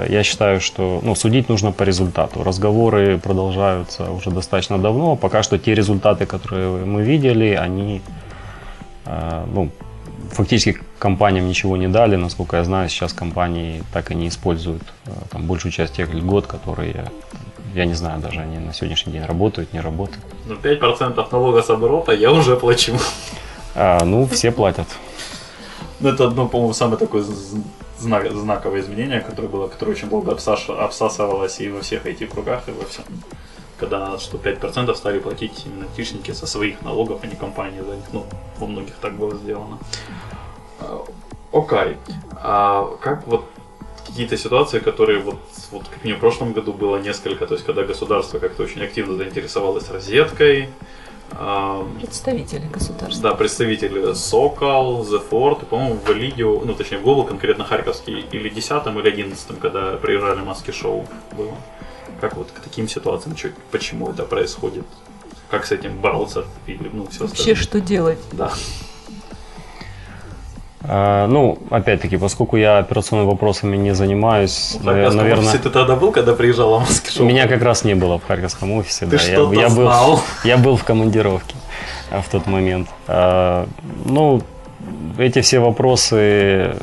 Я 0.10 0.24
считаю, 0.24 0.60
что 0.60 1.00
ну, 1.04 1.14
судить 1.14 1.48
нужно 1.48 1.72
по 1.72 1.84
результату. 1.84 2.44
Разговоры 2.44 3.20
продолжаются 3.20 4.10
уже 4.10 4.32
достаточно 4.32 4.80
давно. 4.80 5.16
Пока 5.16 5.44
что 5.44 5.60
те 5.60 5.76
результаты, 5.76 6.26
которые 6.26 6.86
мы 6.86 7.04
видели, 7.04 7.54
они 7.54 8.02
ну, 9.06 9.70
фактически 10.36 10.80
компаниям 11.00 11.48
ничего 11.48 11.78
не 11.78 11.88
дали. 11.88 12.16
Насколько 12.16 12.58
я 12.58 12.64
знаю, 12.64 12.90
сейчас 12.90 13.14
компании 13.14 13.84
так 13.94 14.12
и 14.12 14.16
не 14.16 14.28
используют 14.28 14.84
э, 15.06 15.12
там, 15.32 15.48
большую 15.48 15.72
часть 15.72 15.94
тех 15.94 16.14
льгот, 16.14 16.46
которые, 16.48 17.12
я 17.74 17.86
не 17.86 17.94
знаю, 17.94 18.22
даже 18.22 18.42
они 18.42 18.60
на 18.60 18.74
сегодняшний 18.74 19.14
день 19.14 19.26
работают, 19.26 19.74
не 19.74 19.82
работают. 19.82 20.24
Ну, 20.46 20.56
5% 20.56 21.28
налога 21.32 21.62
с 21.62 21.70
оборота 21.70 22.12
я 22.12 22.32
уже 22.32 22.56
плачу. 22.56 22.94
А, 23.76 24.06
ну, 24.06 24.26
все 24.28 24.52
платят. 24.52 24.88
Ну, 26.00 26.10
это 26.10 26.28
одно, 26.28 26.48
по-моему, 26.48 26.74
самое 26.74 26.98
такое 26.98 27.24
знак, 28.00 28.32
знаковое 28.32 28.82
изменение, 28.82 29.22
которое 29.22 29.48
было, 29.48 29.68
которое 29.68 29.92
очень 29.92 30.10
долго 30.10 30.32
обсасывалось 30.32 31.60
и 31.60 31.70
во 31.70 31.82
всех 31.82 32.06
этих 32.06 32.30
кругах, 32.30 32.68
и 32.68 32.72
во 32.72 32.86
всем. 32.86 33.06
Когда 33.80 34.18
что 34.18 34.38
5% 34.38 34.96
стали 34.96 35.20
платить 35.20 35.66
именно 35.66 35.86
тишники 35.98 36.32
со 36.32 36.48
своих 36.48 36.82
налогов, 36.82 37.20
а 37.24 37.28
не 37.28 37.36
компании 37.36 37.82
за 37.82 37.96
них. 37.96 38.06
Ну, 38.14 38.26
у 38.62 38.68
многих 38.68 38.94
так 39.02 39.18
было 39.18 39.36
сделано. 39.36 39.80
Окей. 41.52 41.98
А 42.42 42.96
как 43.02 43.26
вот 43.28 43.46
какие-то 44.06 44.38
ситуации, 44.38 44.80
которые 44.80 45.20
вот, 45.20 45.40
вот 45.72 45.84
как 45.88 46.04
мне 46.04 46.16
в 46.16 46.20
прошлом 46.20 46.54
году 46.54 46.74
было 46.74 46.98
несколько, 46.98 47.48
то 47.48 47.54
есть 47.56 47.66
когда 47.66 47.84
государство 47.84 48.40
как-то 48.40 48.64
очень 48.64 48.84
активно 48.84 49.16
заинтересовалось 49.18 49.90
розеткой, 49.90 50.70
Представители 52.00 52.68
государства. 52.68 53.22
да, 53.32 53.36
представители 53.36 54.14
Сокол, 54.14 55.02
The 55.04 55.22
Ford, 55.30 55.64
и, 55.64 55.66
по-моему, 55.66 56.00
в 56.06 56.10
Элидио, 56.12 56.62
ну, 56.64 56.76
точнее, 56.76 57.00
в 57.00 57.04
Global, 57.04 57.28
конкретно 57.28 57.66
Харьковский, 57.66 58.26
или 58.32 58.48
10 58.50 58.88
или 58.88 59.08
11 59.10 59.60
когда 59.60 59.98
приезжали 59.98 60.42
маски 60.42 60.72
шоу 60.72 61.06
было. 61.36 61.54
Как 62.22 62.38
вот 62.38 62.52
к 62.52 62.60
таким 62.60 62.88
ситуациям, 62.88 63.36
чё- 63.36 63.50
почему 63.72 64.10
это 64.12 64.24
происходит? 64.24 64.86
Как 65.50 65.66
с 65.66 65.72
этим 65.72 66.00
бороться? 66.00 66.46
Или, 66.68 66.90
ну, 66.94 67.08
все 67.08 67.26
Вообще, 67.26 67.56
что 67.56 67.82
делать? 67.82 68.20
Да. 68.32 68.52
А, 70.88 71.28
Ну, 71.28 71.58
опять-таки, 71.70 72.18
поскольку 72.18 72.58
я 72.58 72.80
операционными 72.80 73.30
вопросами 73.30 73.78
не 73.78 73.94
занимаюсь, 73.94 74.78
В 74.80 74.86
Харьковском 74.86 75.18
наверное, 75.18 75.46
офисе 75.46 75.64
ты 75.64 75.70
тогда 75.70 75.96
был, 75.96 76.12
когда 76.12 76.34
приезжала 76.34 76.80
маски 76.80 77.10
шоу? 77.10 77.26
меня 77.26 77.48
как 77.48 77.62
раз 77.62 77.84
не 77.84 77.96
было 77.96 78.20
в 78.20 78.26
харьковском 78.26 78.72
офисе. 78.72 79.06
Ты 79.06 79.12
да, 79.12 79.18
что-то 79.20 79.54
я, 79.54 79.62
я, 79.62 79.70
был, 79.70 79.84
знал. 79.84 80.22
я 80.44 80.58
был 80.58 80.78
в 80.78 80.84
командировке 80.84 81.56
а, 82.12 82.22
в 82.22 82.30
тот 82.30 82.48
момент. 82.48 82.88
А, 83.08 83.68
Ну, 84.06 84.42
эти 85.18 85.42
все 85.42 85.60
вопросы, 85.60 86.76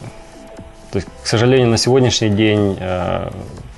то 0.90 0.96
есть, 0.98 1.08
к 1.22 1.26
сожалению, 1.26 1.68
на 1.68 1.76
сегодняшний 1.76 2.30
день 2.30 2.76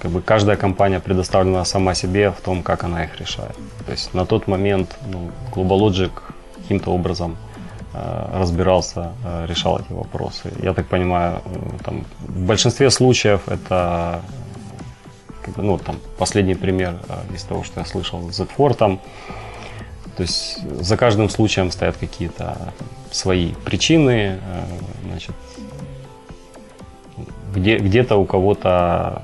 как 0.04 0.10
бы 0.10 0.20
каждая 0.20 0.56
компания 0.56 1.00
предоставлена 1.00 1.64
сама 1.64 1.94
себе 1.94 2.30
в 2.30 2.40
том, 2.44 2.62
как 2.62 2.84
она 2.84 3.04
их 3.04 3.18
решает. 3.18 3.56
То 3.86 3.92
есть 3.92 4.12
на 4.12 4.26
тот 4.26 4.46
момент 4.46 4.96
ну, 5.10 5.30
Global 5.50 5.80
Logic 5.80 6.10
каким-то 6.56 6.90
образом 6.90 7.38
разбирался, 8.32 9.12
э, 9.24 9.46
решал 9.48 9.78
эти 9.78 9.92
вопросы. 9.92 10.52
Я 10.62 10.74
так 10.74 10.86
понимаю, 10.86 11.40
э, 11.44 11.84
там, 11.84 12.04
в 12.20 12.46
большинстве 12.46 12.90
случаев 12.90 13.48
это 13.48 14.20
ну, 15.56 15.78
там, 15.78 15.96
последний 16.18 16.54
пример 16.54 16.96
э, 17.08 17.34
из 17.34 17.42
того, 17.44 17.64
что 17.64 17.80
я 17.80 17.86
слышал 17.86 18.30
с 18.30 18.40
Z4, 18.40 18.74
там, 18.74 19.00
то 20.16 20.22
есть 20.22 20.58
за 20.80 20.96
каждым 20.96 21.28
случаем 21.28 21.70
стоят 21.70 21.96
какие-то 21.96 22.72
свои 23.10 23.52
причины, 23.64 24.38
э, 24.40 24.64
значит, 25.04 25.34
где, 27.54 27.78
где-то 27.78 28.16
у 28.16 28.24
кого-то 28.24 29.22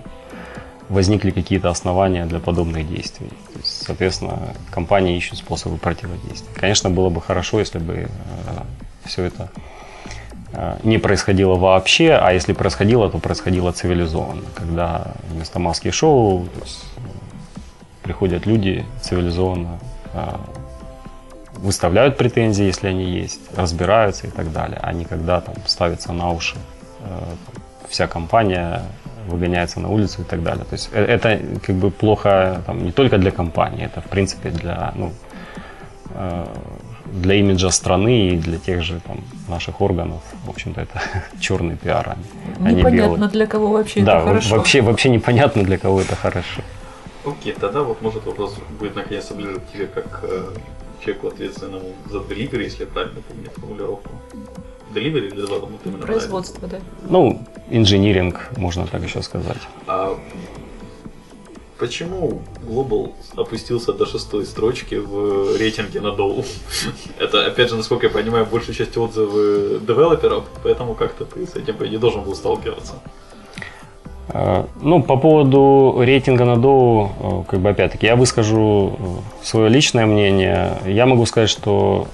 возникли 0.91 1.31
какие-то 1.31 1.71
основания 1.71 2.27
для 2.27 2.41
подобных 2.41 2.89
действий. 2.89 3.31
Есть, 3.57 3.87
соответственно, 3.87 4.55
компании 4.71 5.17
ищут 5.17 5.39
способы 5.39 5.79
противодействия. 5.79 6.53
Конечно, 6.55 6.91
было 6.91 7.09
бы 7.09 7.23
хорошо, 7.23 7.61
если 7.61 7.79
бы 7.79 8.09
все 9.05 9.25
это 9.25 9.49
э, 10.53 10.77
не 10.83 10.99
происходило 10.99 11.55
вообще, 11.55 12.13
а 12.13 12.33
если 12.33 12.53
происходило, 12.53 13.09
то 13.09 13.19
происходило 13.19 13.73
цивилизованно, 13.73 14.43
когда 14.55 15.13
вместо 15.29 15.61
маски 15.61 15.91
шоу 15.91 16.49
есть, 16.61 16.85
приходят 18.03 18.45
люди 18.47 18.85
цивилизованно, 19.01 19.79
э, 20.13 20.37
выставляют 21.55 22.17
претензии, 22.17 22.65
если 22.65 22.89
они 22.89 23.05
есть, 23.05 23.41
разбираются 23.57 24.27
и 24.27 24.31
так 24.31 24.53
далее, 24.53 24.81
а 24.83 24.93
не 24.93 25.05
когда 25.05 25.41
там 25.41 25.55
ставится 25.67 26.13
на 26.13 26.33
уши 26.33 26.57
э, 27.01 27.35
вся 27.89 28.09
компания 28.09 28.83
выгоняется 29.29 29.81
на 29.81 29.89
улицу 29.89 30.23
и 30.23 30.25
так 30.25 30.43
далее. 30.43 30.65
То 30.65 30.75
есть 30.75 30.91
э- 30.93 31.05
это 31.05 31.41
как 31.67 31.77
бы 31.77 31.91
плохо 31.91 32.63
там, 32.67 32.85
не 32.85 32.93
только 32.93 33.19
для 33.19 33.31
компании, 33.31 33.85
это 33.85 34.01
в 34.01 34.05
принципе 34.11 34.51
для, 34.51 34.93
ну, 34.97 35.13
э, 36.15 36.47
для 37.13 37.35
имиджа 37.35 37.71
страны 37.71 38.29
и 38.31 38.37
для 38.37 38.59
тех 38.59 38.83
же 38.83 39.01
там, 39.07 39.17
наших 39.49 39.81
органов. 39.81 40.21
В 40.47 40.51
общем-то, 40.51 40.81
это 40.81 41.01
черный 41.41 41.77
пиар, 41.77 42.09
а 42.09 42.17
не- 42.61 42.69
а 42.69 42.73
не 42.73 42.77
Непонятно 42.79 43.17
белый. 43.17 43.31
для 43.31 43.47
кого 43.47 43.67
вообще 43.69 44.03
Да, 44.03 44.19
это 44.19 44.27
хорошо. 44.27 44.57
вообще, 44.57 44.81
вообще 44.83 45.09
непонятно, 45.11 45.63
для 45.65 45.79
кого 45.79 46.01
это 46.01 46.15
хорошо. 46.17 46.63
Окей, 47.27 47.53
тогда 47.61 47.83
вот 47.83 48.01
может 48.03 48.25
вопрос 48.27 48.57
будет 48.79 48.97
наконец-то 48.97 49.35
ближе 49.35 49.61
к 49.61 49.73
тебе, 49.73 49.87
как 49.87 50.21
э, 50.23 50.45
человеку 51.05 51.29
ответственному 51.29 51.85
за 52.11 52.19
delivery, 52.19 52.63
если 52.65 52.85
я 52.85 52.91
правильно 52.91 53.21
помню 53.29 53.51
формулировку. 53.55 54.11
Delivery 54.95 55.29
или 55.29 55.37
development 55.37 55.81
именно 55.85 56.07
Производство, 56.07 56.69
да. 56.69 56.79
Ну, 57.09 57.41
инжиниринг, 57.71 58.51
можно 58.57 58.87
так 58.87 59.03
еще 59.03 59.23
сказать. 59.23 59.59
А 59.87 60.17
почему 61.79 62.43
Global 62.69 63.13
опустился 63.37 63.93
до 63.93 64.07
шестой 64.07 64.45
строчки 64.45 64.97
в 64.97 65.57
рейтинге 65.59 66.01
на 66.01 66.09
Dow? 66.09 66.45
Это, 67.19 67.47
опять 67.47 67.71
же, 67.71 67.77
насколько 67.77 68.07
я 68.07 68.13
понимаю, 68.13 68.47
большей 68.47 68.75
части 68.75 68.99
отзывы 68.99 69.81
девелоперов, 69.81 70.45
поэтому 70.63 70.95
как-то 70.95 71.25
ты 71.25 71.47
с 71.47 71.55
этим, 71.57 71.77
по 71.77 71.87
идее, 71.87 71.99
должен 71.99 72.23
был 72.23 72.35
сталкиваться. 72.35 72.95
Э, 74.29 74.65
Ну, 74.83 75.03
по 75.03 75.17
поводу 75.17 75.97
рейтинга 76.03 76.45
на 76.45 76.57
Dow, 76.57 77.09
э, 77.43 77.45
как 77.51 77.61
бы 77.61 77.71
опять-таки, 77.71 78.07
я 78.07 78.17
выскажу 78.17 78.99
свое 79.43 79.69
личное 79.69 80.07
мнение. 80.07 80.79
Я 80.87 81.07
могу 81.07 81.27
сказать, 81.27 81.51
что 81.51 82.07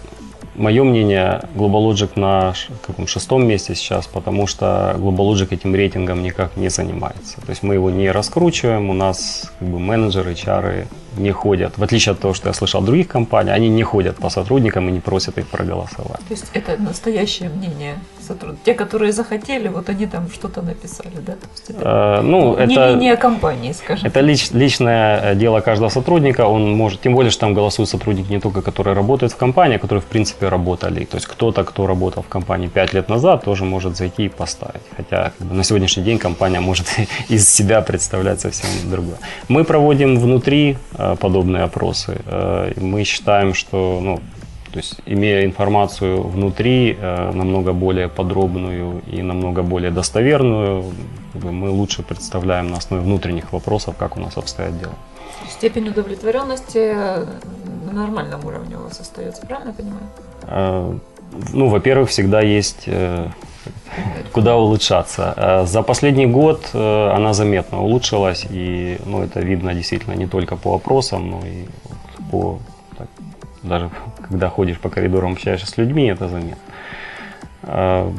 мое 0.57 0.85
мнение, 0.85 1.43
GlobalLogic 1.55 2.11
на 2.17 2.55
каком 2.87 3.07
шестом 3.07 3.47
месте 3.47 3.75
сейчас, 3.75 4.07
потому 4.07 4.47
что 4.47 4.95
GlobalLogic 4.99 5.49
этим 5.51 5.75
рейтингом 5.75 6.23
никак 6.23 6.57
не 6.57 6.69
занимается. 6.69 7.41
То 7.41 7.51
есть 7.51 7.63
мы 7.63 7.75
его 7.75 7.91
не 7.91 8.11
раскручиваем, 8.11 8.91
у 8.91 8.95
нас 8.95 9.51
как 9.59 9.69
бы 9.69 9.79
менеджеры, 9.79 10.35
чары 10.35 10.87
не 11.17 11.31
ходят. 11.31 11.79
В 11.79 11.83
отличие 11.83 12.13
от 12.13 12.21
того, 12.21 12.35
что 12.35 12.49
я 12.49 12.53
слышал 12.53 12.81
от 12.81 12.87
других 12.87 13.09
компаний, 13.09 13.51
они 13.51 13.69
не 13.71 13.83
ходят 13.83 14.17
по 14.17 14.29
сотрудникам 14.29 14.89
и 14.89 14.93
не 14.93 15.01
просят 15.01 15.39
их 15.39 15.47
проголосовать. 15.47 16.19
То 16.29 16.35
есть 16.35 16.47
это 16.53 16.77
настоящее 16.83 17.49
мнение 17.49 17.95
сотрудников. 18.21 18.65
Те, 18.65 18.75
которые 18.75 19.13
захотели, 19.13 19.69
вот 19.69 19.89
они 19.89 20.07
там 20.07 20.29
что-то 20.31 20.61
написали, 20.61 21.17
да? 21.27 21.33
Это 21.69 22.19
Э, 22.19 22.21
Ну, 22.23 22.55
не 22.67 22.75
это... 22.75 22.91
линия 22.93 23.17
компании, 23.17 23.73
скажем. 23.73 24.07
Это 24.07 24.21
лич- 24.21 24.51
личное 24.55 25.33
э, 25.33 25.35
дело 25.37 25.61
каждого 25.61 25.89
сотрудника. 25.89 26.47
Он 26.47 26.71
может, 26.77 27.01
тем 27.01 27.15
более, 27.15 27.31
что 27.31 27.41
там 27.41 27.55
голосуют 27.55 27.89
сотрудники 27.89 28.31
не 28.31 28.41
только, 28.41 28.61
которые 28.61 28.95
работают 28.95 29.33
в 29.33 29.37
компании, 29.37 29.77
а 29.77 29.79
которые, 29.79 30.03
в 30.03 30.07
принципе, 30.07 30.46
работали. 30.49 31.05
То 31.05 31.17
есть 31.17 31.27
кто-то, 31.27 31.65
кто 31.65 31.87
работал 31.87 32.23
в 32.23 32.29
компании 32.29 32.69
5 32.69 32.95
лет 32.95 33.09
назад, 33.09 33.45
тоже 33.45 33.65
может 33.65 33.97
зайти 33.97 34.25
и 34.25 34.29
поставить. 34.29 34.83
Хотя 34.97 35.33
как 35.39 35.47
бы, 35.47 35.55
на 35.55 35.65
сегодняшний 35.65 36.05
день 36.05 36.19
компания 36.19 36.61
может 36.61 36.87
из 37.29 37.49
себя 37.49 37.81
представлять 37.81 38.41
совсем 38.41 38.71
другое. 38.91 39.19
Мы 39.49 39.65
проводим 39.65 40.19
внутри 40.19 40.77
э, 40.99 41.17
подобные 41.21 41.65
опросы. 41.65 42.19
Э, 42.27 42.73
Мы 42.81 43.05
считаем, 43.05 43.55
что 43.55 44.01
ну, 44.03 44.21
то 44.73 44.81
есть, 44.81 45.01
имея 45.07 45.45
информацию 45.45 46.23
внутри, 46.23 46.97
э, 47.01 47.33
намного 47.33 47.73
более 47.73 48.09
подробную 48.09 49.01
и 49.07 49.23
намного 49.23 49.63
более 49.63 49.91
достоверную, 49.91 50.85
мы 51.35 51.71
лучше 51.71 52.03
представляем 52.03 52.69
на 52.69 52.77
основе 52.77 53.03
внутренних 53.03 53.53
вопросов, 53.53 53.97
как 53.99 54.17
у 54.17 54.21
нас 54.21 54.37
обстоят 54.37 54.79
дела. 54.79 54.93
Степень 55.49 55.89
удовлетворенности 55.89 56.95
на 57.87 57.93
нормальном 57.93 58.45
уровне 58.45 58.77
у 58.77 58.83
вас 58.83 59.01
остается, 59.01 59.47
правильно 59.47 59.71
я 59.71 59.75
понимаю? 59.75 60.03
Э, 60.49 60.99
Ну, 61.53 61.69
во-первых, 61.69 62.09
всегда 62.09 62.41
есть 62.41 62.85
э, 62.89 63.29
куда 64.33 64.55
улучшаться. 64.57 65.35
Э, 65.37 65.67
За 65.67 65.83
последний 65.83 66.27
год 66.27 66.71
э, 66.75 67.11
она 67.17 67.33
заметно 67.33 67.83
улучшилась, 67.83 68.47
и 68.51 68.97
ну, 69.07 69.23
это 69.23 69.41
видно 69.41 69.75
действительно 69.75 70.15
не 70.17 70.27
только 70.27 70.57
по 70.57 70.75
опросам, 70.75 71.31
но 71.31 71.41
и 71.47 71.67
по 72.31 72.59
так, 72.99 73.09
даже 73.63 73.91
когда 74.29 74.49
ходишь 74.49 74.79
по 74.79 74.89
коридорам, 74.89 75.33
общаешься 75.33 75.67
с 75.67 75.79
людьми, 75.79 76.07
это 76.13 76.29
заметно. 76.29 76.63
Э, 77.63 78.11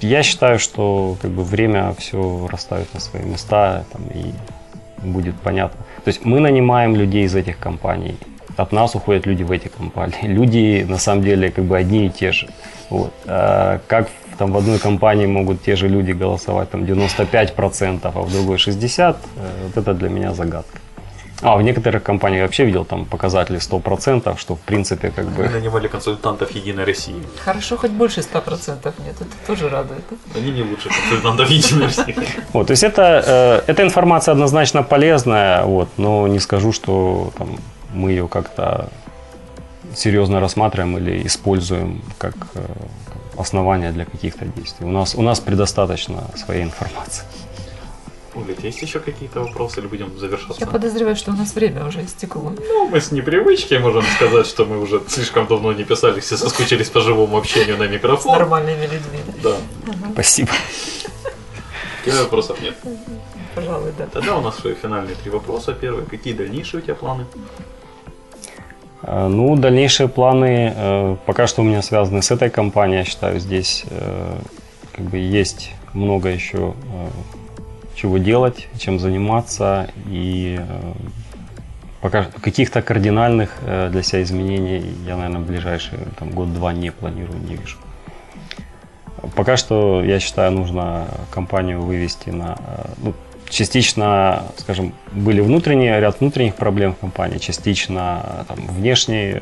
Я 0.00 0.22
считаю, 0.22 0.58
что 0.58 1.16
как 1.22 1.30
бы 1.30 1.44
время 1.44 1.92
все 1.98 2.48
расставит 2.50 2.94
на 2.94 3.00
свои 3.00 3.22
места 3.22 3.84
там, 3.92 4.02
и 4.14 4.32
будет 5.06 5.34
понятно. 5.44 5.78
То 6.04 6.10
есть 6.10 6.24
мы 6.24 6.40
нанимаем 6.40 6.96
людей 6.96 7.24
из 7.24 7.34
этих 7.34 7.58
компаний, 7.58 8.16
от 8.62 8.72
нас 8.72 8.94
уходят 8.94 9.26
люди 9.26 9.42
в 9.42 9.50
эти 9.50 9.68
компании. 9.68 10.16
Люди 10.22 10.86
на 10.88 10.98
самом 10.98 11.22
деле 11.24 11.50
как 11.50 11.64
бы 11.64 11.76
одни 11.76 12.06
и 12.06 12.10
те 12.10 12.32
же. 12.32 12.48
Вот. 12.90 13.12
А 13.26 13.80
как 13.86 14.08
там 14.38 14.52
в 14.52 14.56
одной 14.56 14.78
компании 14.78 15.26
могут 15.26 15.62
те 15.62 15.76
же 15.76 15.88
люди 15.88 16.12
голосовать 16.12 16.70
там 16.70 16.84
95%, 16.84 18.00
а 18.02 18.10
в 18.10 18.32
другой 18.32 18.56
60%, 18.56 19.16
э, 19.36 19.66
вот 19.66 19.76
это 19.76 19.94
для 19.94 20.08
меня 20.08 20.32
загадка. 20.34 20.78
А 21.42 21.56
в 21.56 21.62
некоторых 21.62 22.04
компаниях 22.04 22.38
я 22.38 22.44
вообще 22.44 22.64
видел 22.64 22.84
там 22.84 23.04
показатели 23.04 23.58
100%, 23.58 24.38
что 24.38 24.54
в 24.54 24.60
принципе 24.60 25.10
как 25.10 25.24
Мы 25.24 25.30
бы... 25.30 25.48
нанимали 25.48 25.88
консультантов 25.88 26.52
Единой 26.52 26.84
России. 26.84 27.22
Хорошо, 27.44 27.76
хоть 27.76 27.90
больше 27.90 28.20
100% 28.20 28.92
нет, 29.04 29.16
это 29.20 29.46
тоже 29.46 29.68
радует. 29.68 30.04
Они 30.36 30.52
не 30.52 30.62
лучше 30.62 30.88
консультантов 30.88 31.50
Единой 31.50 31.86
России. 31.86 32.14
Вот, 32.52 32.68
то 32.68 32.72
есть 32.72 32.84
это, 32.84 33.62
э, 33.66 33.72
эта 33.72 33.82
информация 33.82 34.32
однозначно 34.32 34.84
полезная, 34.84 35.64
вот, 35.64 35.88
но 35.96 36.28
не 36.28 36.38
скажу, 36.38 36.72
что 36.72 37.32
там, 37.36 37.56
мы 37.92 38.10
ее 38.10 38.28
как-то 38.28 38.88
серьезно 39.94 40.40
рассматриваем 40.40 40.96
или 40.98 41.26
используем 41.26 42.02
как 42.18 42.34
э, 42.54 42.64
основание 43.36 43.92
для 43.92 44.04
каких-то 44.04 44.44
действий. 44.46 44.86
У 44.86 44.90
нас, 44.90 45.14
у 45.14 45.22
нас 45.22 45.40
предостаточно 45.40 46.24
своей 46.36 46.62
информации. 46.62 47.24
Оля, 48.34 48.54
есть 48.62 48.80
еще 48.80 48.98
какие-то 49.00 49.40
вопросы 49.40 49.80
или 49.80 49.86
будем 49.86 50.18
завершаться? 50.18 50.56
Я 50.60 50.66
подозреваю, 50.66 51.16
что 51.16 51.32
у 51.32 51.34
нас 51.34 51.54
время 51.54 51.84
уже 51.84 52.02
истекло. 52.02 52.54
Ну, 52.56 52.88
мы 52.88 53.00
с 53.00 53.12
непривычки 53.12 53.74
можем 53.74 54.04
сказать, 54.16 54.46
что 54.46 54.64
мы 54.64 54.80
уже 54.80 55.02
слишком 55.08 55.46
давно 55.46 55.72
не 55.74 55.84
писались 55.84 56.32
и 56.32 56.36
соскучились 56.36 56.88
по 56.88 57.00
живому 57.00 57.36
общению 57.36 57.76
на 57.76 57.86
С 57.86 57.90
микрофон. 57.90 58.32
нормальными 58.32 58.84
людьми. 58.84 59.20
Да, 59.42 59.56
Спасибо. 60.12 60.48
каких 62.02 62.18
вопросов 62.20 62.58
нет. 62.62 62.74
Пожалуй, 63.54 63.92
да. 63.98 64.06
Тогда 64.06 64.38
у 64.38 64.40
нас 64.40 64.56
свои 64.56 64.74
финальные 64.74 65.14
три 65.16 65.30
вопроса. 65.30 65.74
Первый, 65.74 66.06
какие 66.06 66.32
дальнейшие 66.32 66.80
у 66.80 66.82
тебя 66.82 66.94
планы? 66.94 67.26
Э, 69.02 69.28
Ну, 69.28 69.56
дальнейшие 69.56 70.08
планы 70.08 70.72
э, 70.74 71.16
пока 71.26 71.46
что 71.46 71.62
у 71.62 71.64
меня 71.64 71.82
связаны 71.82 72.22
с 72.22 72.30
этой 72.30 72.50
компанией. 72.50 72.98
Я 72.98 73.04
считаю, 73.04 73.40
здесь 73.40 73.84
э, 73.90 74.38
как 74.92 75.04
бы 75.06 75.18
есть 75.18 75.72
много 75.92 76.28
еще 76.28 76.74
чего 77.94 78.18
делать, 78.18 78.68
чем 78.78 78.98
заниматься. 78.98 79.90
И 80.06 80.58
пока 82.00 82.24
каких-то 82.24 82.80
кардинальных 82.82 83.58
для 83.62 84.02
себя 84.02 84.22
изменений 84.22 84.82
я, 85.06 85.16
наверное, 85.16 85.40
в 85.42 85.46
ближайшие 85.46 86.00
там, 86.18 86.30
год-два 86.30 86.72
не 86.72 86.90
планирую, 86.90 87.38
не 87.40 87.56
вижу. 87.56 87.76
Пока 89.36 89.56
что, 89.56 90.02
я 90.02 90.18
считаю, 90.18 90.52
нужно 90.52 91.06
компанию 91.30 91.82
вывести 91.82 92.30
на... 92.30 92.56
Ну, 92.96 93.12
частично, 93.52 94.44
скажем, 94.56 94.94
были 95.12 95.40
внутренние, 95.40 96.00
ряд 96.00 96.20
внутренних 96.20 96.56
проблем 96.56 96.94
в 96.94 96.98
компании, 96.98 97.38
частично 97.38 98.46
там, 98.48 98.56
внешний 98.66 99.36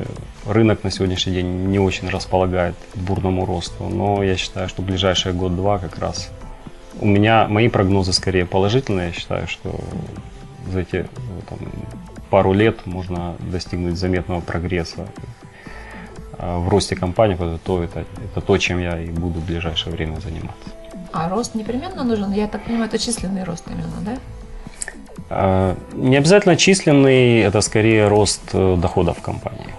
рынок 0.45 0.83
на 0.83 0.91
сегодняшний 0.91 1.33
день 1.33 1.47
не 1.67 1.79
очень 1.79 2.09
располагает 2.09 2.75
к 2.93 2.97
бурному 2.97 3.45
росту. 3.45 3.85
Но 3.85 4.21
я 4.21 4.35
считаю, 4.35 4.67
что 4.67 4.81
ближайшие 4.81 5.33
год-два 5.33 5.79
как 5.79 5.97
раз 5.97 6.29
у 6.99 7.05
меня 7.05 7.47
мои 7.47 7.69
прогнозы 7.69 8.11
скорее 8.11 8.45
положительные. 8.45 9.07
Я 9.07 9.13
считаю, 9.13 9.47
что 9.47 9.79
за 10.69 10.81
эти 10.81 11.07
там, 11.49 11.59
пару 12.29 12.51
лет 12.51 12.85
можно 12.85 13.35
достигнуть 13.39 13.95
заметного 13.95 14.41
прогресса 14.41 15.07
э, 16.37 16.57
в 16.57 16.67
росте 16.67 16.97
компании, 16.97 17.35
что 17.35 17.57
то, 17.63 17.81
это, 17.81 18.05
это 18.25 18.41
то, 18.41 18.57
чем 18.57 18.79
я 18.79 18.99
и 18.99 19.07
буду 19.07 19.39
в 19.39 19.45
ближайшее 19.45 19.93
время 19.93 20.19
заниматься. 20.19 20.80
А 21.13 21.29
рост 21.29 21.55
непременно 21.55 22.03
нужен? 22.03 22.31
Я 22.31 22.47
так 22.47 22.63
понимаю, 22.63 22.87
это 22.87 22.97
численный 22.97 23.43
рост 23.43 23.63
именно, 23.67 24.01
да? 24.01 24.17
Э, 25.29 25.75
Не 25.93 26.17
обязательно 26.17 26.55
численный, 26.55 27.39
это 27.41 27.61
скорее 27.61 28.07
рост 28.07 28.41
э, 28.53 28.77
доходов 28.77 29.21
компании. 29.21 29.73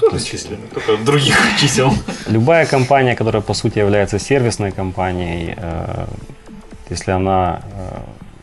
Тоже 0.00 0.24
численный, 0.24 0.66
только 0.74 0.96
других 1.04 1.36
чисел. 1.60 1.92
Любая 2.26 2.66
компания, 2.66 3.14
которая 3.16 3.42
по 3.42 3.54
сути 3.54 3.78
является 3.78 4.18
сервисной 4.18 4.72
компанией, 4.72 5.54
э, 5.56 6.06
если 6.90 7.12
она 7.12 7.60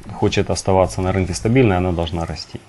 э, 0.10 0.14
хочет 0.14 0.50
оставаться 0.50 1.02
на 1.02 1.12
рынке 1.12 1.34
стабильной, 1.34 1.78
она 1.78 1.92
должна 1.92 2.26
расти. 2.26 2.60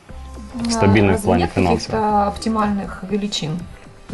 Стабильный 0.71 1.15
в 1.15 1.23
плане 1.23 1.49
финансов. 1.55 1.95
оптимальных 1.95 3.05
величин? 3.11 3.59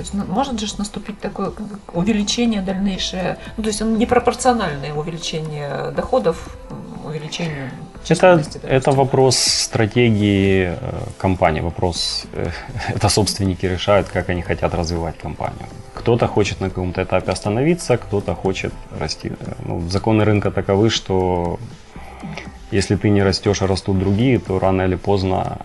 То 0.01 0.03
есть 0.03 0.15
ну, 0.15 0.25
может 0.25 0.59
же 0.59 0.67
наступить 0.79 1.21
такое 1.21 1.53
увеличение 1.93 2.63
дальнейшее, 2.63 3.37
ну, 3.59 3.63
то 3.63 3.69
есть 3.69 3.83
оно 3.83 3.99
непропорциональное 3.99 4.95
увеличение 4.95 5.91
доходов 5.91 6.57
м, 6.71 7.07
увеличению 7.07 7.71
Это, 8.09 8.27
это 8.27 8.63
допустим. 8.63 8.95
вопрос 8.95 9.37
стратегии 9.37 10.71
э, 10.71 11.01
компании, 11.19 11.61
вопрос, 11.61 12.25
э, 12.33 12.49
это 12.95 13.11
собственники 13.11 13.67
решают, 13.67 14.09
как 14.09 14.31
они 14.31 14.41
хотят 14.41 14.75
развивать 14.75 15.19
компанию. 15.19 15.67
Кто-то 15.93 16.27
хочет 16.27 16.61
на 16.61 16.71
каком-то 16.71 17.03
этапе 17.03 17.33
остановиться, 17.33 17.99
кто-то 17.99 18.35
хочет 18.35 18.73
расти. 18.99 19.33
Ну, 19.67 19.87
законы 19.91 20.25
рынка 20.25 20.51
таковы, 20.51 20.89
что 20.89 21.59
если 22.71 22.97
ты 22.97 23.11
не 23.11 23.23
растешь, 23.23 23.61
а 23.61 23.67
растут 23.67 23.99
другие, 23.99 24.39
то 24.39 24.59
рано 24.59 24.81
или 24.87 24.97
поздно 24.97 25.59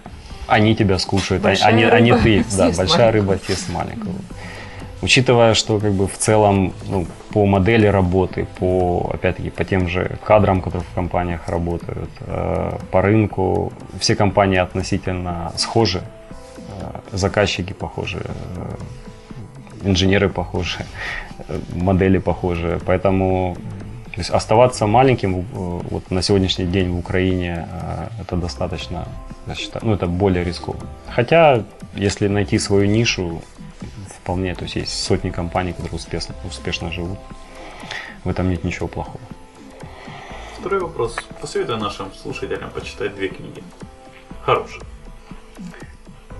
они 0.47 0.75
тебя 0.75 0.99
скушают, 0.99 1.43
а, 1.43 1.49
Большая 1.49 1.69
а 1.69 1.71
не, 1.71 1.83
а 1.83 1.99
не 1.99 2.11
рыба 2.11 2.23
ты. 2.23 2.45
Да, 2.57 2.71
большая 2.71 3.07
маленького. 3.07 3.11
рыба 3.11 3.45
съест 3.45 3.69
маленького. 3.69 4.13
Учитывая, 5.01 5.53
что 5.53 5.79
как 5.79 5.93
бы 5.93 6.07
в 6.07 6.17
целом 6.17 6.73
ну, 6.87 7.05
по 7.31 7.45
модели 7.45 7.85
работы, 7.85 8.47
по 8.59 9.11
опять-таки 9.13 9.49
по 9.49 9.63
тем 9.63 9.87
же 9.87 10.17
кадрам, 10.23 10.61
которые 10.61 10.83
в 10.91 10.95
компаниях 10.95 11.47
работают, 11.47 12.09
э, 12.21 12.77
по 12.91 13.01
рынку, 13.01 13.71
все 13.99 14.15
компании 14.15 14.57
относительно 14.57 15.51
схожи, 15.57 16.01
э, 16.01 17.17
заказчики 17.17 17.73
похожи, 17.73 18.21
э, 18.23 19.89
инженеры 19.89 20.29
похожи, 20.29 20.85
э, 21.49 21.59
модели 21.73 22.17
похожи, 22.17 22.79
поэтому 22.85 23.57
то 24.15 24.21
есть 24.21 24.29
оставаться 24.29 24.87
маленьким 24.87 25.39
э, 25.39 25.43
вот 25.53 26.09
на 26.09 26.21
сегодняшний 26.21 26.65
день 26.65 26.89
в 26.89 26.99
Украине 26.99 27.67
э, 27.69 28.21
это 28.21 28.37
достаточно, 28.37 29.09
я 29.45 29.55
считаю, 29.55 29.85
ну 29.85 29.93
это 29.93 30.07
более 30.07 30.45
рискованно. 30.45 30.87
Хотя, 31.09 31.65
если 31.95 32.29
найти 32.29 32.57
свою 32.57 32.85
нишу, 32.85 33.41
вполне, 34.07 34.55
то 34.55 34.63
есть 34.63 34.77
есть 34.77 35.03
сотни 35.03 35.31
компаний, 35.31 35.73
которые 35.73 35.95
успешно, 35.95 36.33
успешно 36.45 36.93
живут. 36.93 37.19
В 38.23 38.29
этом 38.29 38.49
нет 38.49 38.63
ничего 38.63 38.87
плохого. 38.87 39.19
Второй 40.59 40.79
вопрос. 40.79 41.17
Посоветую 41.41 41.77
нашим 41.77 42.13
слушателям 42.13 42.69
почитать 42.69 43.15
две 43.15 43.27
книги. 43.27 43.61
Хорошие. 44.45 44.81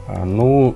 А, 0.07 0.23
Ну, 0.23 0.75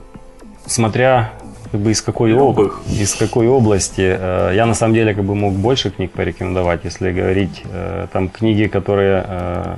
смотря 0.66 1.32
как 1.72 1.82
бы 1.82 1.92
из 1.92 2.02
какой, 2.02 2.34
об- 2.36 2.60
из 2.90 3.14
какой 3.16 3.48
области. 3.48 4.02
Э, 4.20 4.52
Я 4.56 4.66
на 4.66 4.74
самом 4.74 4.94
деле 4.96 5.14
как 5.14 5.24
бы 5.24 5.36
мог 5.36 5.54
больше 5.54 5.90
книг 5.92 6.12
порекомендовать, 6.12 6.82
если 6.86 7.12
говорить 7.12 7.62
э, 7.66 8.08
там 8.12 8.30
книги, 8.30 8.68
которые 8.68 9.24
э, 9.28 9.76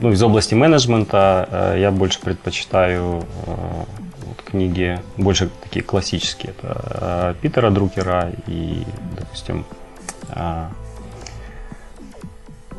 ну, 0.00 0.10
из 0.12 0.22
области 0.22 0.54
менеджмента, 0.54 1.74
я 1.78 1.90
больше 1.90 2.20
предпочитаю 2.20 3.22
вот 3.46 4.42
книги 4.44 4.98
больше 5.18 5.50
такие 5.62 5.82
классические. 5.84 6.54
Это 6.58 7.34
Питера 7.42 7.70
Друкера 7.70 8.32
и, 8.46 8.84
допустим, 9.18 9.66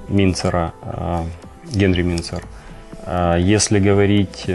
Минцера, 0.08 0.74
Генри 1.72 2.02
Минцер. 2.02 2.44
Если 3.38 3.80
говорить, 3.80 4.46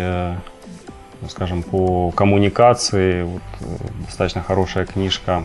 скажем, 1.28 1.62
по 1.62 2.10
коммуникации, 2.10 3.22
вот, 3.22 3.42
э, 3.60 3.64
достаточно 4.06 4.42
хорошая 4.42 4.86
книжка 4.86 5.44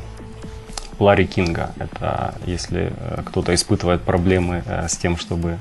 Ларри 0.99 1.25
Кинга. 1.25 1.71
Это 1.77 2.35
если 2.45 2.91
э, 2.95 3.21
кто-то 3.25 3.53
испытывает 3.53 4.01
проблемы 4.01 4.63
э, 4.65 4.87
с 4.87 4.97
тем, 4.97 5.17
чтобы 5.17 5.59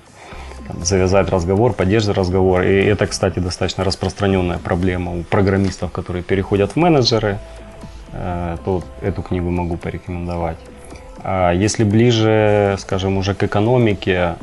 там, 0.66 0.84
завязать 0.84 1.28
разговор, 1.28 1.72
поддерживать 1.72 2.18
разговор. 2.18 2.62
И 2.62 2.74
это, 2.84 3.06
кстати, 3.06 3.38
достаточно 3.38 3.84
распространенная 3.84 4.58
проблема 4.58 5.18
у 5.18 5.22
программистов, 5.22 5.92
которые 5.92 6.22
переходят 6.22 6.72
в 6.72 6.76
менеджеры. 6.76 7.38
То 8.64 8.82
эту 9.02 9.20
книгу 9.20 9.50
могу 9.50 9.76
порекомендовать. 9.76 10.56
А 11.22 11.52
если 11.52 11.84
ближе, 11.84 12.76
скажем, 12.78 13.18
уже 13.18 13.34
к 13.34 13.42
экономике, 13.42 14.36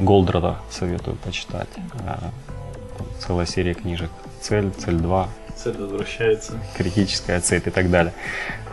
Голдрада 0.00 0.56
советую 0.70 1.16
почитать. 1.16 1.68
Целая 3.26 3.46
серия 3.46 3.74
книжек. 3.74 4.10
Цель, 4.40 4.70
цель 4.72 4.96
2, 4.96 5.28
Цель 5.56 5.76
возвращается. 5.78 6.52
критическая 6.76 7.40
цепь 7.40 7.66
и 7.66 7.70
так 7.70 7.90
далее. 7.90 8.12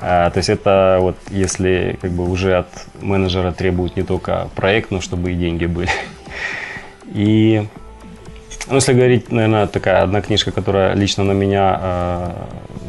А, 0.01 0.29
то 0.29 0.39
есть 0.39 0.49
это 0.49 0.97
вот 0.99 1.15
если 1.29 1.97
как 2.01 2.11
бы 2.11 2.29
уже 2.29 2.57
от 2.57 2.67
менеджера 2.99 3.51
требуют 3.53 3.95
не 3.95 4.03
только 4.03 4.49
проект, 4.55 4.91
но 4.91 4.99
чтобы 4.99 5.31
и 5.31 5.35
деньги 5.35 5.67
были. 5.67 5.89
И 7.13 7.65
ну, 8.67 8.75
если 8.75 8.93
говорить, 8.93 9.31
наверное, 9.31 9.67
такая 9.67 10.03
одна 10.03 10.21
книжка, 10.21 10.51
которая 10.51 10.93
лично 10.95 11.23
на 11.23 11.31
меня 11.31 11.79
э, 11.81 12.31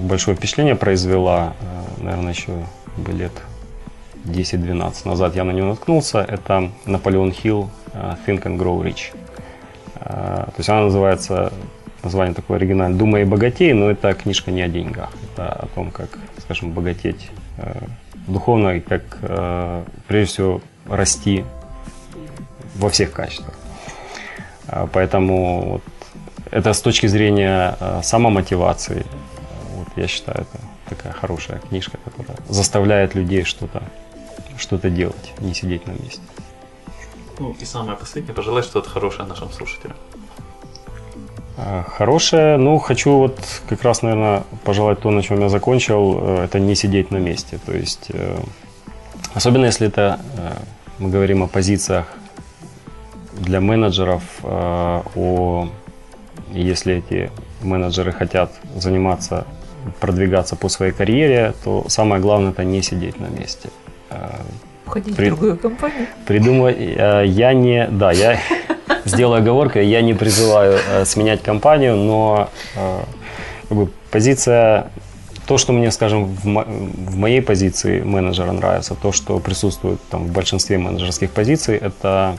большое 0.02 0.36
впечатление 0.36 0.74
произвела, 0.74 1.54
э, 1.98 2.04
наверное, 2.04 2.32
еще 2.32 2.52
бы 2.96 3.12
лет 3.12 3.32
10-12 4.24 5.08
назад 5.08 5.36
я 5.36 5.44
на 5.44 5.50
нее 5.52 5.64
наткнулся, 5.64 6.20
это 6.20 6.70
Наполеон 6.86 7.32
Хилл 7.32 7.70
э, 7.94 8.16
Think 8.26 8.42
and 8.42 8.58
Grow 8.58 8.82
Rich. 8.82 9.14
Э, 10.04 10.44
То 10.46 10.54
есть 10.58 10.68
она 10.68 10.82
называется, 10.82 11.52
название 12.02 12.34
такое 12.34 12.56
оригинальное, 12.56 12.98
«Думай 12.98 13.22
и 13.22 13.24
богатей», 13.24 13.72
но 13.72 13.90
это 13.90 14.14
книжка 14.14 14.50
не 14.50 14.62
о 14.62 14.68
деньгах. 14.68 15.10
Это 15.32 15.52
о 15.52 15.66
том, 15.74 15.90
как, 15.90 16.18
скажем, 16.40 16.72
богатеть 16.72 17.30
э, 17.58 17.86
духовно 18.26 18.76
и 18.76 18.80
как, 18.80 19.02
э, 19.22 19.84
прежде 20.08 20.32
всего, 20.32 20.60
расти 20.88 21.44
во 22.76 22.88
всех 22.88 23.12
качествах. 23.12 23.54
А, 24.66 24.88
Поэтому 24.92 25.72
вот, 25.72 25.82
это 26.50 26.72
с 26.72 26.80
точки 26.80 27.06
зрения 27.06 27.76
э, 27.78 28.00
самомотивации, 28.02 29.04
вот, 29.76 29.88
я 29.96 30.08
считаю, 30.08 30.42
это 30.42 30.58
такая 30.88 31.12
хорошая 31.12 31.58
книжка, 31.58 31.98
которая 32.04 32.38
заставляет 32.48 33.14
людей 33.14 33.44
что-то 33.44 33.82
что-то 34.58 34.90
делать, 34.90 35.32
не 35.40 35.54
сидеть 35.54 35.86
на 35.86 35.92
месте. 35.92 36.20
Ну 37.42 37.56
и 37.60 37.64
самое 37.64 37.98
последнее, 37.98 38.34
пожелать 38.34 38.64
что-то 38.64 38.88
хорошее 38.88 39.28
нашим 39.28 39.50
слушателям. 39.50 39.96
А, 41.56 41.82
Хорошее, 41.82 42.56
ну, 42.56 42.78
хочу 42.78 43.10
вот 43.18 43.36
как 43.68 43.82
раз, 43.82 44.02
наверное, 44.02 44.44
пожелать 44.64 45.00
то, 45.00 45.10
на 45.10 45.22
чем 45.22 45.40
я 45.40 45.48
закончил, 45.48 46.18
э, 46.20 46.44
это 46.44 46.60
не 46.60 46.76
сидеть 46.76 47.10
на 47.10 47.16
месте. 47.16 47.58
То 47.66 47.72
есть, 47.72 48.10
э, 48.10 48.38
особенно 49.34 49.64
если 49.64 49.88
это, 49.88 50.20
э, 50.36 50.52
мы 51.00 51.10
говорим 51.10 51.42
о 51.42 51.48
позициях 51.48 52.06
для 53.32 53.60
менеджеров, 53.60 54.22
о, 54.44 55.68
если 56.52 56.94
эти 56.98 57.30
менеджеры 57.60 58.12
хотят 58.12 58.52
заниматься, 58.76 59.46
продвигаться 59.98 60.54
по 60.54 60.68
своей 60.68 60.92
карьере, 60.92 61.54
то 61.64 61.84
самое 61.88 62.22
главное 62.22 62.52
это 62.52 62.62
не 62.62 62.82
сидеть 62.82 63.18
на 63.18 63.26
месте. 63.26 63.70
Уходить 64.86 65.16
При- 65.16 65.26
в 65.26 65.28
другую 65.30 65.56
компанию. 65.58 66.06
Придумай, 66.26 66.74
э, 66.74 67.24
я 67.26 67.52
не, 67.54 67.86
да, 67.88 68.12
я 68.12 68.38
сделаю 69.04 69.38
оговорку, 69.40 69.78
я 69.78 70.02
не 70.02 70.14
призываю 70.14 70.78
э, 70.90 71.04
сменять 71.04 71.42
компанию, 71.42 71.96
но 71.96 72.48
э, 72.76 72.98
как 73.68 73.78
бы 73.78 73.88
позиция, 74.10 74.90
то, 75.46 75.58
что 75.58 75.72
мне, 75.72 75.90
скажем, 75.90 76.24
в, 76.24 76.44
мо- 76.46 76.66
в 76.66 77.16
моей 77.16 77.40
позиции 77.42 78.00
менеджера 78.02 78.52
нравится, 78.52 78.94
то, 78.94 79.12
что 79.12 79.38
присутствует 79.38 80.00
там 80.10 80.24
в 80.26 80.32
большинстве 80.32 80.78
менеджерских 80.78 81.30
позиций, 81.30 81.76
это 81.76 82.36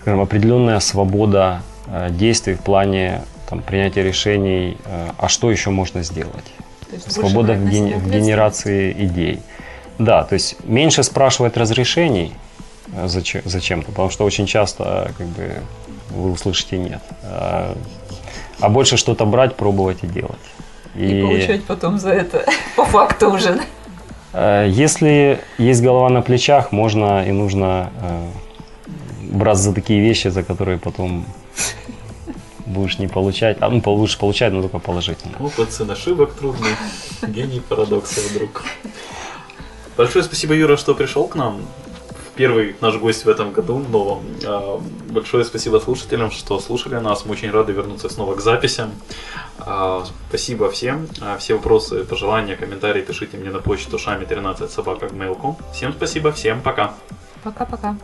скажем, 0.00 0.20
определенная 0.20 0.80
свобода 0.80 1.62
действий 2.10 2.54
в 2.54 2.60
плане 2.60 3.22
там, 3.48 3.60
принятия 3.62 4.02
решений, 4.02 4.76
а 5.18 5.28
что 5.28 5.50
еще 5.50 5.70
можно 5.70 6.02
сделать. 6.02 6.44
Свобода 7.08 7.54
в, 7.54 7.68
ген- 7.70 7.98
в 7.98 8.10
генерации 8.10 8.92
идей. 8.92 9.40
Да, 9.98 10.24
то 10.24 10.34
есть 10.34 10.56
меньше 10.64 11.02
спрашивать 11.02 11.56
разрешений 11.56 12.32
э, 12.92 13.06
зачем, 13.08 13.42
зачем-то, 13.44 13.90
потому 13.90 14.10
что 14.10 14.24
очень 14.24 14.46
часто 14.46 15.08
э, 15.08 15.12
как 15.16 15.26
бы, 15.28 15.52
вы 16.10 16.32
услышите 16.32 16.78
нет. 16.78 17.02
А, 17.22 17.76
а 18.60 18.68
больше 18.68 18.96
что-то 18.96 19.24
брать, 19.24 19.56
пробовать 19.56 19.98
и 20.02 20.06
делать. 20.06 20.34
И 20.94 21.22
получать 21.22 21.64
потом 21.64 21.98
за 21.98 22.10
это 22.10 22.44
по 22.76 22.84
факту 22.84 23.30
уже. 23.30 23.60
э, 24.32 24.66
если 24.68 25.40
есть 25.58 25.82
голова 25.82 26.08
на 26.08 26.22
плечах, 26.22 26.72
можно 26.72 27.26
и 27.26 27.32
нужно 27.32 27.90
браться 29.20 29.64
за 29.64 29.74
такие 29.74 30.00
вещи, 30.00 30.28
за 30.28 30.42
которые 30.42 30.78
потом 30.78 31.24
будешь 32.66 32.98
не 32.98 33.08
получать, 33.08 33.58
а 33.60 33.68
ну 33.68 33.80
будешь 33.80 34.18
получать, 34.18 34.52
но 34.52 34.62
только 34.62 34.78
положительно. 34.78 35.34
Опыт 35.38 35.72
сын 35.72 35.90
ошибок 35.90 36.34
трудный. 36.34 36.70
Гений 37.22 37.60
парадокса 37.60 38.20
вдруг. 38.30 38.64
Большое 39.96 40.24
спасибо, 40.24 40.54
Юра, 40.54 40.76
что 40.76 40.94
пришел 40.94 41.28
к 41.28 41.34
нам. 41.36 41.62
Первый 42.34 42.74
наш 42.80 42.96
гость 42.96 43.24
в 43.24 43.28
этом 43.28 43.52
году, 43.52 43.78
новом. 43.78 44.24
А, 44.44 44.80
Большое 45.08 45.44
спасибо 45.44 45.78
слушателям, 45.78 46.32
что 46.32 46.58
слушали 46.58 46.96
нас. 46.96 47.24
Мы 47.24 47.32
очень 47.32 47.50
рады 47.50 47.72
вернуться 47.72 48.08
снова 48.08 48.34
к 48.34 48.40
записям. 48.40 48.90
А, 49.58 50.04
Спасибо 50.28 50.68
всем. 50.68 51.06
А, 51.20 51.38
Все 51.38 51.54
вопросы, 51.54 52.02
пожелания, 52.04 52.56
комментарии 52.56 53.02
пишите 53.02 53.36
мне 53.36 53.50
на 53.50 53.60
почту 53.60 53.98
шами 53.98 54.24
13 54.24 54.68
собака 54.68 55.08
Всем 55.72 55.92
спасибо, 55.92 56.32
всем 56.32 56.60
пока. 56.60 56.94
Пока-пока. 57.44 57.96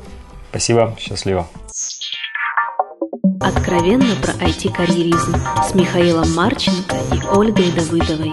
Спасибо, 0.50 0.96
счастливо. 0.98 1.48
Откровенно 3.40 4.14
про 4.16 4.32
IT-карьеризм 4.44 5.34
с 5.66 5.74
Михаилом 5.74 6.32
Марченко 6.34 6.94
и 7.12 7.26
Ольгой 7.36 7.72
Давыдовой. 7.72 8.32